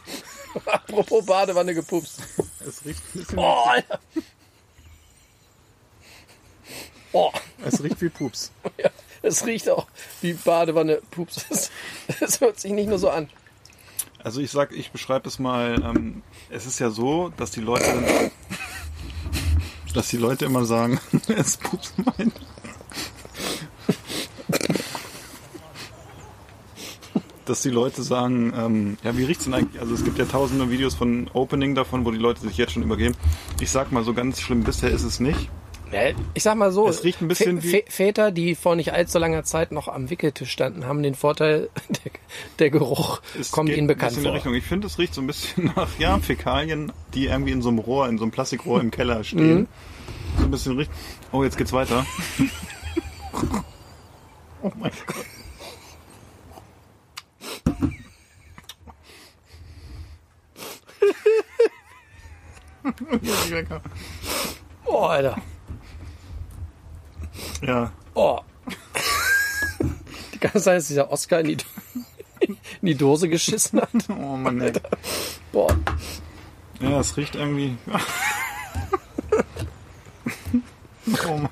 [0.66, 2.20] Apropos Badewanne gepupst.
[2.66, 3.98] Es riecht ein bisschen Oh, Alter.
[7.12, 7.30] Oh,
[7.64, 8.52] Es riecht wie Pups.
[8.78, 8.90] ja,
[9.22, 9.86] es riecht auch
[10.20, 11.44] wie Badewanne Pups.
[12.20, 13.28] Es- hört sich nicht nur so an.
[14.22, 18.30] Also ich sag, ich beschreibe es mal, ähm, es ist ja so, dass die Leute
[19.94, 22.34] dass die Leute immer sagen, es Pups meint.
[27.46, 29.80] Dass die Leute sagen, ähm, ja, wie riecht's denn eigentlich?
[29.80, 32.82] Also es gibt ja tausende Videos von Opening davon, wo die Leute sich jetzt schon
[32.82, 33.14] übergeben.
[33.60, 35.48] Ich sag mal, so ganz schlimm bisher ist es nicht.
[36.34, 39.44] Ich sag mal so, Es riecht ein bisschen Vä- Väter, die vor nicht allzu langer
[39.44, 41.70] Zeit noch am Wickeltisch standen, haben den Vorteil,
[42.04, 42.10] der,
[42.58, 44.34] der Geruch Es kommt ihnen bekannt vor.
[44.34, 44.52] Richtung.
[44.54, 47.78] Ich finde, es riecht so ein bisschen nach ja, Fäkalien, die irgendwie in so einem
[47.78, 49.60] Rohr, in so einem Plastikrohr im Keller stehen.
[49.60, 49.66] Mhm.
[50.38, 50.90] So ein bisschen riecht.
[51.30, 52.04] Oh, jetzt geht's weiter.
[54.62, 55.24] oh mein Gott.
[64.84, 65.36] Oh, Alter.
[67.62, 68.40] Ja, Oh.
[70.32, 71.56] Die es sein, dass dieser Oscar in die,
[72.40, 73.90] in die Dose geschissen hat.
[74.08, 74.72] oh Mann, ey.
[75.52, 75.76] Boah.
[76.80, 77.76] Ja, es riecht irgendwie.
[81.28, 81.50] oh Mann.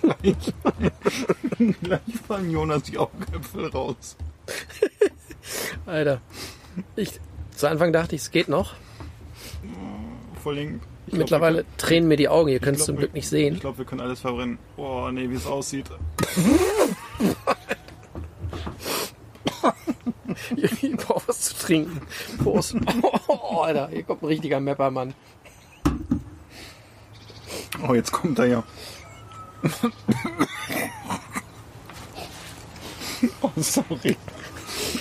[0.00, 4.16] Gleich, gleich fallen Jonas die Augäpfel raus.
[5.86, 6.20] Alter.
[6.96, 7.18] Ich,
[7.56, 8.74] zu Anfang dachte ich, es geht noch.
[10.34, 10.42] Ich
[11.12, 12.48] glaub, Mittlerweile wir tränen mir die Augen.
[12.48, 13.54] Ihr können- könnt es zum Glück nicht sehen.
[13.54, 14.58] Ich glaube, wir können alles verbrennen.
[14.76, 15.86] Oh, nee, wie es aussieht.
[20.56, 22.00] Ich brauche was zu trinken.
[22.42, 22.76] Prost.
[23.28, 25.14] Oh, Alter, hier kommt ein richtiger Meppermann.
[27.86, 28.62] Oh, jetzt kommt er ja.
[33.42, 34.16] oh, sorry.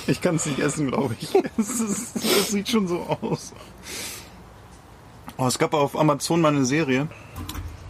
[0.08, 1.30] Ich kann es nicht essen, glaube ich.
[1.58, 3.54] Es, ist, es sieht schon so aus.
[5.38, 7.08] Oh, es gab auf Amazon mal eine Serie.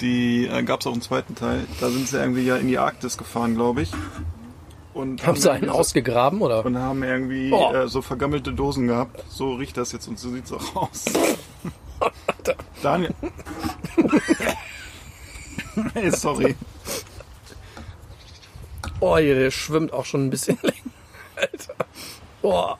[0.02, 1.66] Die äh, gab es auch im zweiten Teil.
[1.80, 3.92] Da sind sie irgendwie ja in die Arktis gefahren, glaube ich.
[4.94, 6.66] Und Haben sie einen so- ausgegraben, oder?
[6.66, 7.72] Und haben irgendwie Oh.
[7.74, 9.24] äh, so vergammelte Dosen gehabt.
[9.30, 11.06] So riecht das jetzt und so sieht's auch aus.
[12.84, 13.14] Daniel.
[15.94, 16.56] hey, sorry.
[19.00, 20.78] Oh, hier, der schwimmt auch schon ein bisschen länger.
[21.36, 21.76] Alter.
[22.42, 22.74] Oh.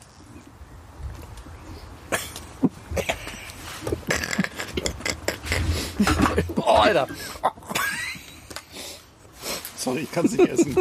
[6.54, 7.08] Boah, Alter.
[9.76, 10.74] Sorry, ich kann es nicht essen.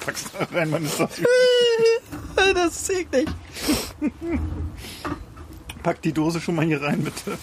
[0.00, 1.10] Pack's da rein, ist doch
[2.54, 3.28] Das ist eklig.
[5.82, 7.38] Pack die Dose schon mal hier rein, bitte.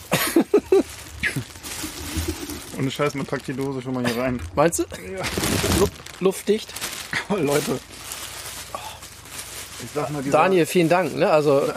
[2.77, 4.39] Ohne Scheiß, man packt die Dose schon mal hier rein.
[4.55, 4.83] Meinst du?
[4.83, 5.23] Ja.
[5.79, 5.87] Lu-
[6.19, 6.73] Luftdicht.
[7.29, 7.79] Oh, Leute.
[9.83, 11.15] Ich sag mal, Daniel, vielen Dank.
[11.15, 11.29] Ne?
[11.29, 11.69] Also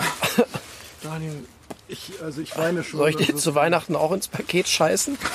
[1.03, 1.45] Daniel,
[1.89, 2.99] ich, also ich weine schon.
[2.99, 5.19] soll ich dir zu Weihnachten auch ins Paket scheißen?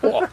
[0.00, 0.28] Boah.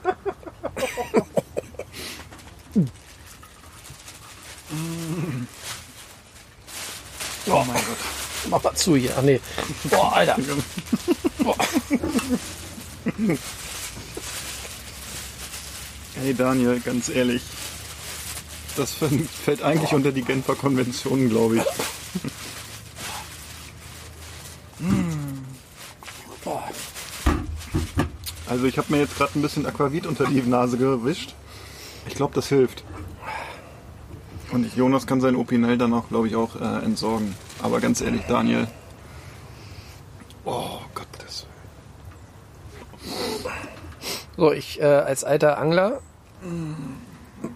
[7.48, 7.98] Oh mein Gott.
[8.50, 9.14] Mach mal zu hier.
[9.18, 9.40] Ach nee.
[9.86, 10.38] Boah, Alter.
[16.16, 17.42] Hey Daniel, ganz ehrlich.
[18.78, 21.64] Das fällt eigentlich unter die Genfer Konvention, glaube ich.
[26.44, 26.64] Boah.
[28.48, 31.36] Also ich habe mir jetzt gerade ein bisschen Aquavit unter die Nase gewischt.
[32.08, 32.84] Ich glaube, das hilft.
[34.52, 37.36] Und ich, Jonas kann sein Opinel dann auch, glaube ich, auch äh, entsorgen.
[37.62, 38.68] Aber ganz ehrlich, Daniel.
[40.46, 41.46] Oh Gott, das.
[44.40, 46.00] So, ich äh, als alter Angler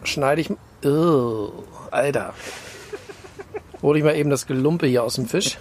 [0.04, 0.52] schneide ich.
[0.84, 2.34] Ugh, Alter.
[3.82, 5.60] Hol ich mal eben das Gelumpe hier aus dem Fisch.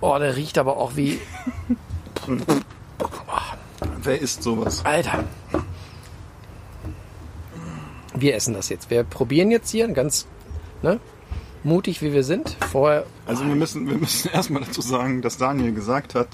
[0.00, 1.20] Oh, der riecht aber auch wie.
[4.02, 4.82] Wer isst sowas?
[4.86, 5.24] Alter.
[8.14, 8.88] Wir essen das jetzt.
[8.88, 10.26] Wir probieren jetzt hier ganz
[10.80, 11.00] ne,
[11.64, 12.56] mutig, wie wir sind.
[12.72, 13.04] Vorher.
[13.26, 16.28] Also wir müssen, wir müssen erstmal dazu sagen, dass Daniel gesagt hat,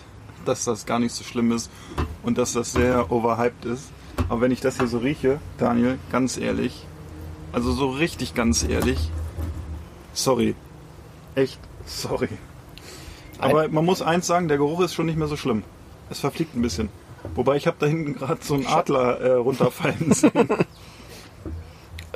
[0.45, 1.73] dass das gar nicht so schlimm ist
[2.23, 3.91] und dass das sehr overhyped ist.
[4.29, 6.87] Aber wenn ich das hier so rieche, Daniel, ganz ehrlich,
[7.53, 9.11] also so richtig ganz ehrlich,
[10.13, 10.55] sorry.
[11.35, 12.29] Echt, sorry.
[13.39, 15.63] Aber man muss eins sagen, der Geruch ist schon nicht mehr so schlimm.
[16.11, 16.91] Es verfliegt ein bisschen.
[17.35, 20.49] Wobei ich habe da hinten gerade so einen Adler äh, runterfallen sehen.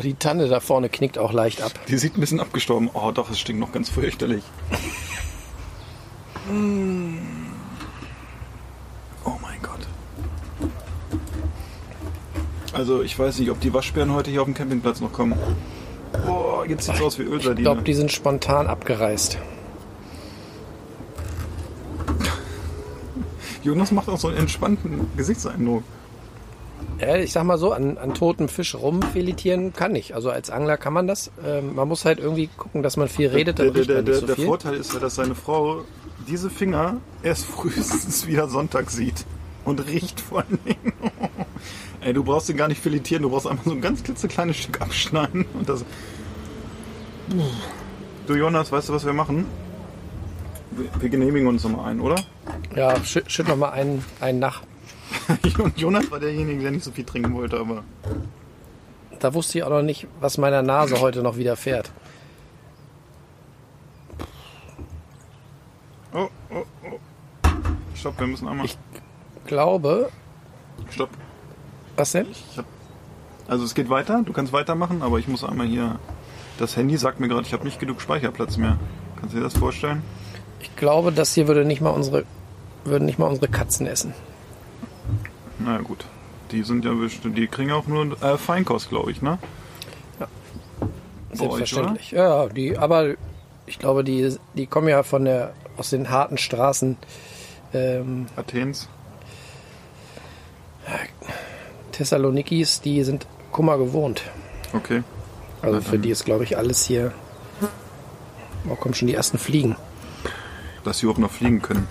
[0.03, 1.73] Die Tanne da vorne knickt auch leicht ab.
[1.89, 2.91] Die sieht ein bisschen abgestorben.
[2.93, 4.43] Oh doch, es stinkt noch ganz fürchterlich.
[9.25, 9.87] Oh mein Gott.
[12.75, 15.35] Also ich weiß nicht, ob die Waschbären heute hier auf dem Campingplatz noch kommen.
[16.27, 17.63] Boah, jetzt sieht's aus wie Ich Ölsardine.
[17.63, 19.39] glaube, die sind spontan abgereist.
[23.63, 25.85] Jonas macht auch so einen entspannten Gesichtseindruck.
[27.01, 30.15] Ja, ich sag mal so, an, an totem Fisch rumfiletieren kann ich.
[30.15, 31.31] Also als Angler kann man das.
[31.45, 34.27] Ähm, man muss halt irgendwie gucken, dass man viel redet, der, der, der, der, so
[34.27, 34.47] der viel.
[34.47, 35.83] Vorteil ist ja, dass seine Frau
[36.29, 39.25] diese Finger erst frühestens wieder Sonntag sieht
[39.65, 40.93] und riecht vor allen Dingen.
[42.05, 44.83] Ey, du brauchst den gar nicht filetieren, du brauchst einfach so ein ganz klitzekleines Stück
[44.83, 45.87] abschneiden und das.
[48.27, 49.47] Du Jonas, weißt du, was wir machen?
[50.73, 52.23] Wir, wir genehmigen uns nochmal ein, oder?
[52.77, 54.63] Ja, schütt, schütt noch mal einen, einen nach.
[55.59, 57.85] Und Jonas war derjenige, der nicht so viel trinken wollte, aber.
[59.21, 61.91] Da wusste ich auch noch nicht, was meiner Nase heute noch widerfährt.
[66.13, 66.99] Oh, oh, oh.
[67.95, 68.67] Stopp, wir müssen einmal.
[68.67, 68.77] Ich
[69.47, 70.11] glaube.
[70.91, 71.11] Stopp.
[71.97, 72.27] Was denn?
[72.31, 72.65] Ich hab,
[73.47, 75.99] also es geht weiter, du kannst weitermachen, aber ich muss einmal hier.
[76.59, 78.79] Das Handy sagt mir gerade, ich habe nicht genug Speicherplatz mehr.
[79.19, 80.03] Kannst du dir das vorstellen?
[80.61, 82.25] Ich glaube, das hier würde nicht mal unsere,
[82.85, 84.15] würden nicht mal unsere Katzen essen.
[85.59, 86.05] Na gut.
[86.51, 89.39] Die sind ja bestimmt, die kriegen auch nur äh, Feinkost, glaube ich, ne?
[90.21, 90.29] Ja.
[90.81, 92.11] Bei euch, Selbstverständlich.
[92.13, 93.15] ja, die, aber
[93.67, 96.97] ich glaube, die, die kommen ja von der, aus den harten Straßen
[97.73, 98.89] ähm, Athens.
[101.95, 104.23] Thessalonikis, die sind Kummer gewohnt.
[104.73, 105.03] Okay.
[105.63, 107.13] Also für die ist, glaube ich, alles hier.
[108.69, 109.77] Oh, kommen schon die ersten Fliegen.
[110.85, 111.87] Dass sie überhaupt noch fliegen können.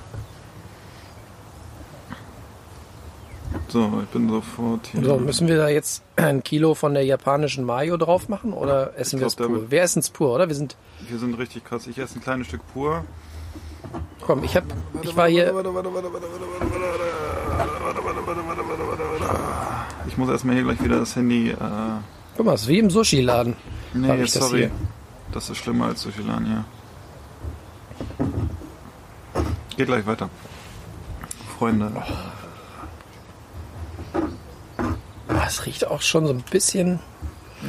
[3.69, 5.03] So, ich bin sofort hier.
[5.03, 9.19] So, müssen wir da jetzt ein Kilo von der japanischen Mayo drauf machen oder essen
[9.19, 9.71] wir es pur?
[9.71, 10.47] Wir essen es pur, oder?
[10.47, 10.75] Wir sind.
[11.07, 11.87] Wir sind richtig krass.
[11.87, 13.03] Ich esse ein kleines Stück pur.
[14.21, 14.63] Komm, ich hab.
[15.01, 15.51] Ich war hier.
[20.07, 21.49] Ich muss erstmal hier gleich wieder das Handy.
[21.51, 21.55] Äh,
[22.37, 23.55] Guck mal, es ist wie im Sushi-Laden.
[23.93, 24.57] nee, das sorry.
[24.59, 24.71] hier.
[25.31, 26.65] Das ist schlimmer als Sushilan hier.
[29.77, 30.29] Geht gleich weiter.
[31.57, 31.91] Freunde.
[35.29, 36.99] Ah, Es riecht auch schon so ein bisschen,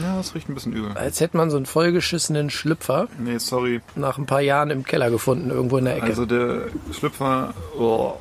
[0.02, 0.92] Ja, das riecht ein bisschen übel.
[0.96, 3.80] als hätte man so einen vollgeschissenen Schlüpfer Nee, sorry.
[3.94, 6.06] nach ein paar Jahren im Keller gefunden, irgendwo in der Ecke.
[6.06, 6.62] Also der
[6.92, 7.54] Schlüpfer.
[7.78, 8.14] Oh.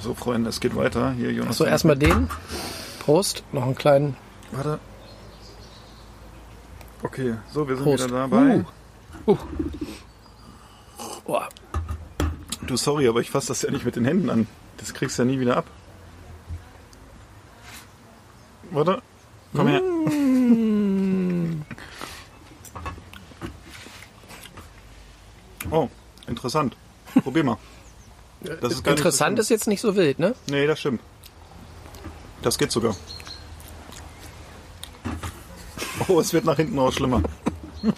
[0.00, 1.12] So, Freunde, es geht weiter.
[1.12, 1.50] Hier, Jonas.
[1.52, 2.28] Achso, erstmal den.
[3.00, 3.42] Prost.
[3.52, 4.16] Noch einen kleinen.
[4.52, 4.78] Warte.
[7.02, 8.04] Okay, so, wir sind Prost.
[8.04, 8.64] wieder dabei.
[9.26, 9.32] Uh.
[9.32, 9.36] Uh.
[11.26, 11.48] Boah.
[12.66, 14.46] Du, sorry, aber ich fasse das ja nicht mit den Händen an.
[14.76, 15.64] Das kriegst du ja nie wieder ab.
[18.70, 19.02] Warte.
[19.54, 19.82] Komm her.
[25.70, 25.90] Oh,
[26.26, 26.74] interessant.
[27.22, 27.58] Probier mal.
[28.40, 30.34] Das ist Interessant ist jetzt nicht so wild, ne?
[30.48, 31.00] Nee, das stimmt.
[32.42, 32.94] Das geht sogar.
[36.06, 37.22] Oh, es wird nach hinten raus schlimmer.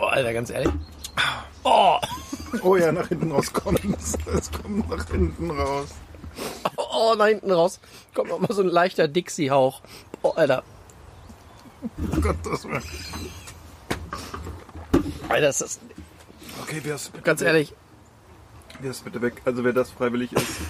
[0.00, 0.70] Oh, Alter, ganz ehrlich.
[1.64, 1.98] Oh,
[2.62, 4.16] Oh ja, nach hinten raus kommt es.
[4.32, 5.88] Es kommt nach hinten raus.
[6.76, 7.80] oh, nach hinten raus
[8.14, 9.82] kommt noch mal so ein leichter Dixie-Hauch.
[10.22, 10.62] Oh, Alter.
[11.82, 12.82] Oh Gott, das war...
[15.28, 15.80] Alter, ist das,
[16.62, 17.74] Okay, ist, ganz ehrlich.
[18.82, 19.42] Ist bitte weg?
[19.44, 20.60] Also wer das freiwillig ist.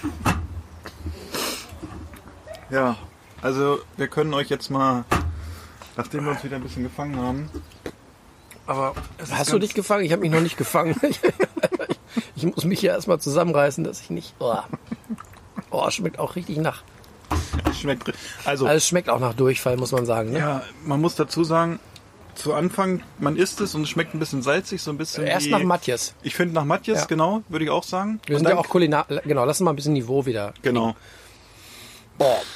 [2.70, 2.96] Ja,
[3.40, 5.04] also wir können euch jetzt mal,
[5.96, 7.50] nachdem wir uns wieder ein bisschen gefangen haben,
[8.68, 8.94] aber
[9.30, 10.04] Hast du dich gefangen?
[10.04, 10.94] Ich habe mich noch nicht gefangen.
[12.36, 14.34] ich muss mich hier erstmal zusammenreißen, dass ich nicht.
[14.38, 14.58] Oh,
[15.70, 16.82] oh schmeckt auch richtig nach.
[17.72, 18.12] schmeckt.
[18.44, 20.32] Also, Also es schmeckt auch nach Durchfall, muss man sagen.
[20.32, 20.38] Ne?
[20.38, 21.80] ja, man muss dazu sagen,
[22.38, 25.46] zu Anfang, man isst es und es schmeckt ein bisschen salzig, so ein bisschen Erst
[25.46, 26.14] wie, nach Matthias.
[26.22, 27.06] Ich finde nach Matthias, Ja.
[27.06, 28.20] genau, würde ich auch sagen.
[28.26, 29.06] Wir Und sind ja auch Kulinar.
[29.24, 30.54] Genau, lass uns mal ein bisschen Niveau wieder.
[30.62, 30.94] Genau.
[32.16, 32.40] Boah,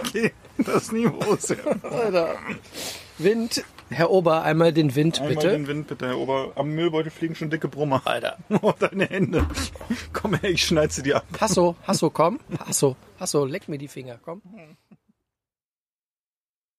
[0.00, 1.56] Okay, das Niveau ist ja.
[1.82, 2.36] Alter.
[3.18, 3.64] Wind.
[3.90, 5.48] Herr Ober, einmal den Wind, Einmal bitte.
[5.48, 6.52] den Wind bitte, Herr Ober.
[6.56, 8.02] Am Müllbeutel fliegen schon dicke Brummer.
[8.04, 8.36] Alter.
[8.62, 9.46] Oh, deine Hände.
[10.12, 11.24] Komm her, ich schneide sie dir ab.
[11.40, 12.38] Hasso, Hasso, komm.
[12.66, 14.42] Hasso, Hasso, leck mir die Finger, komm.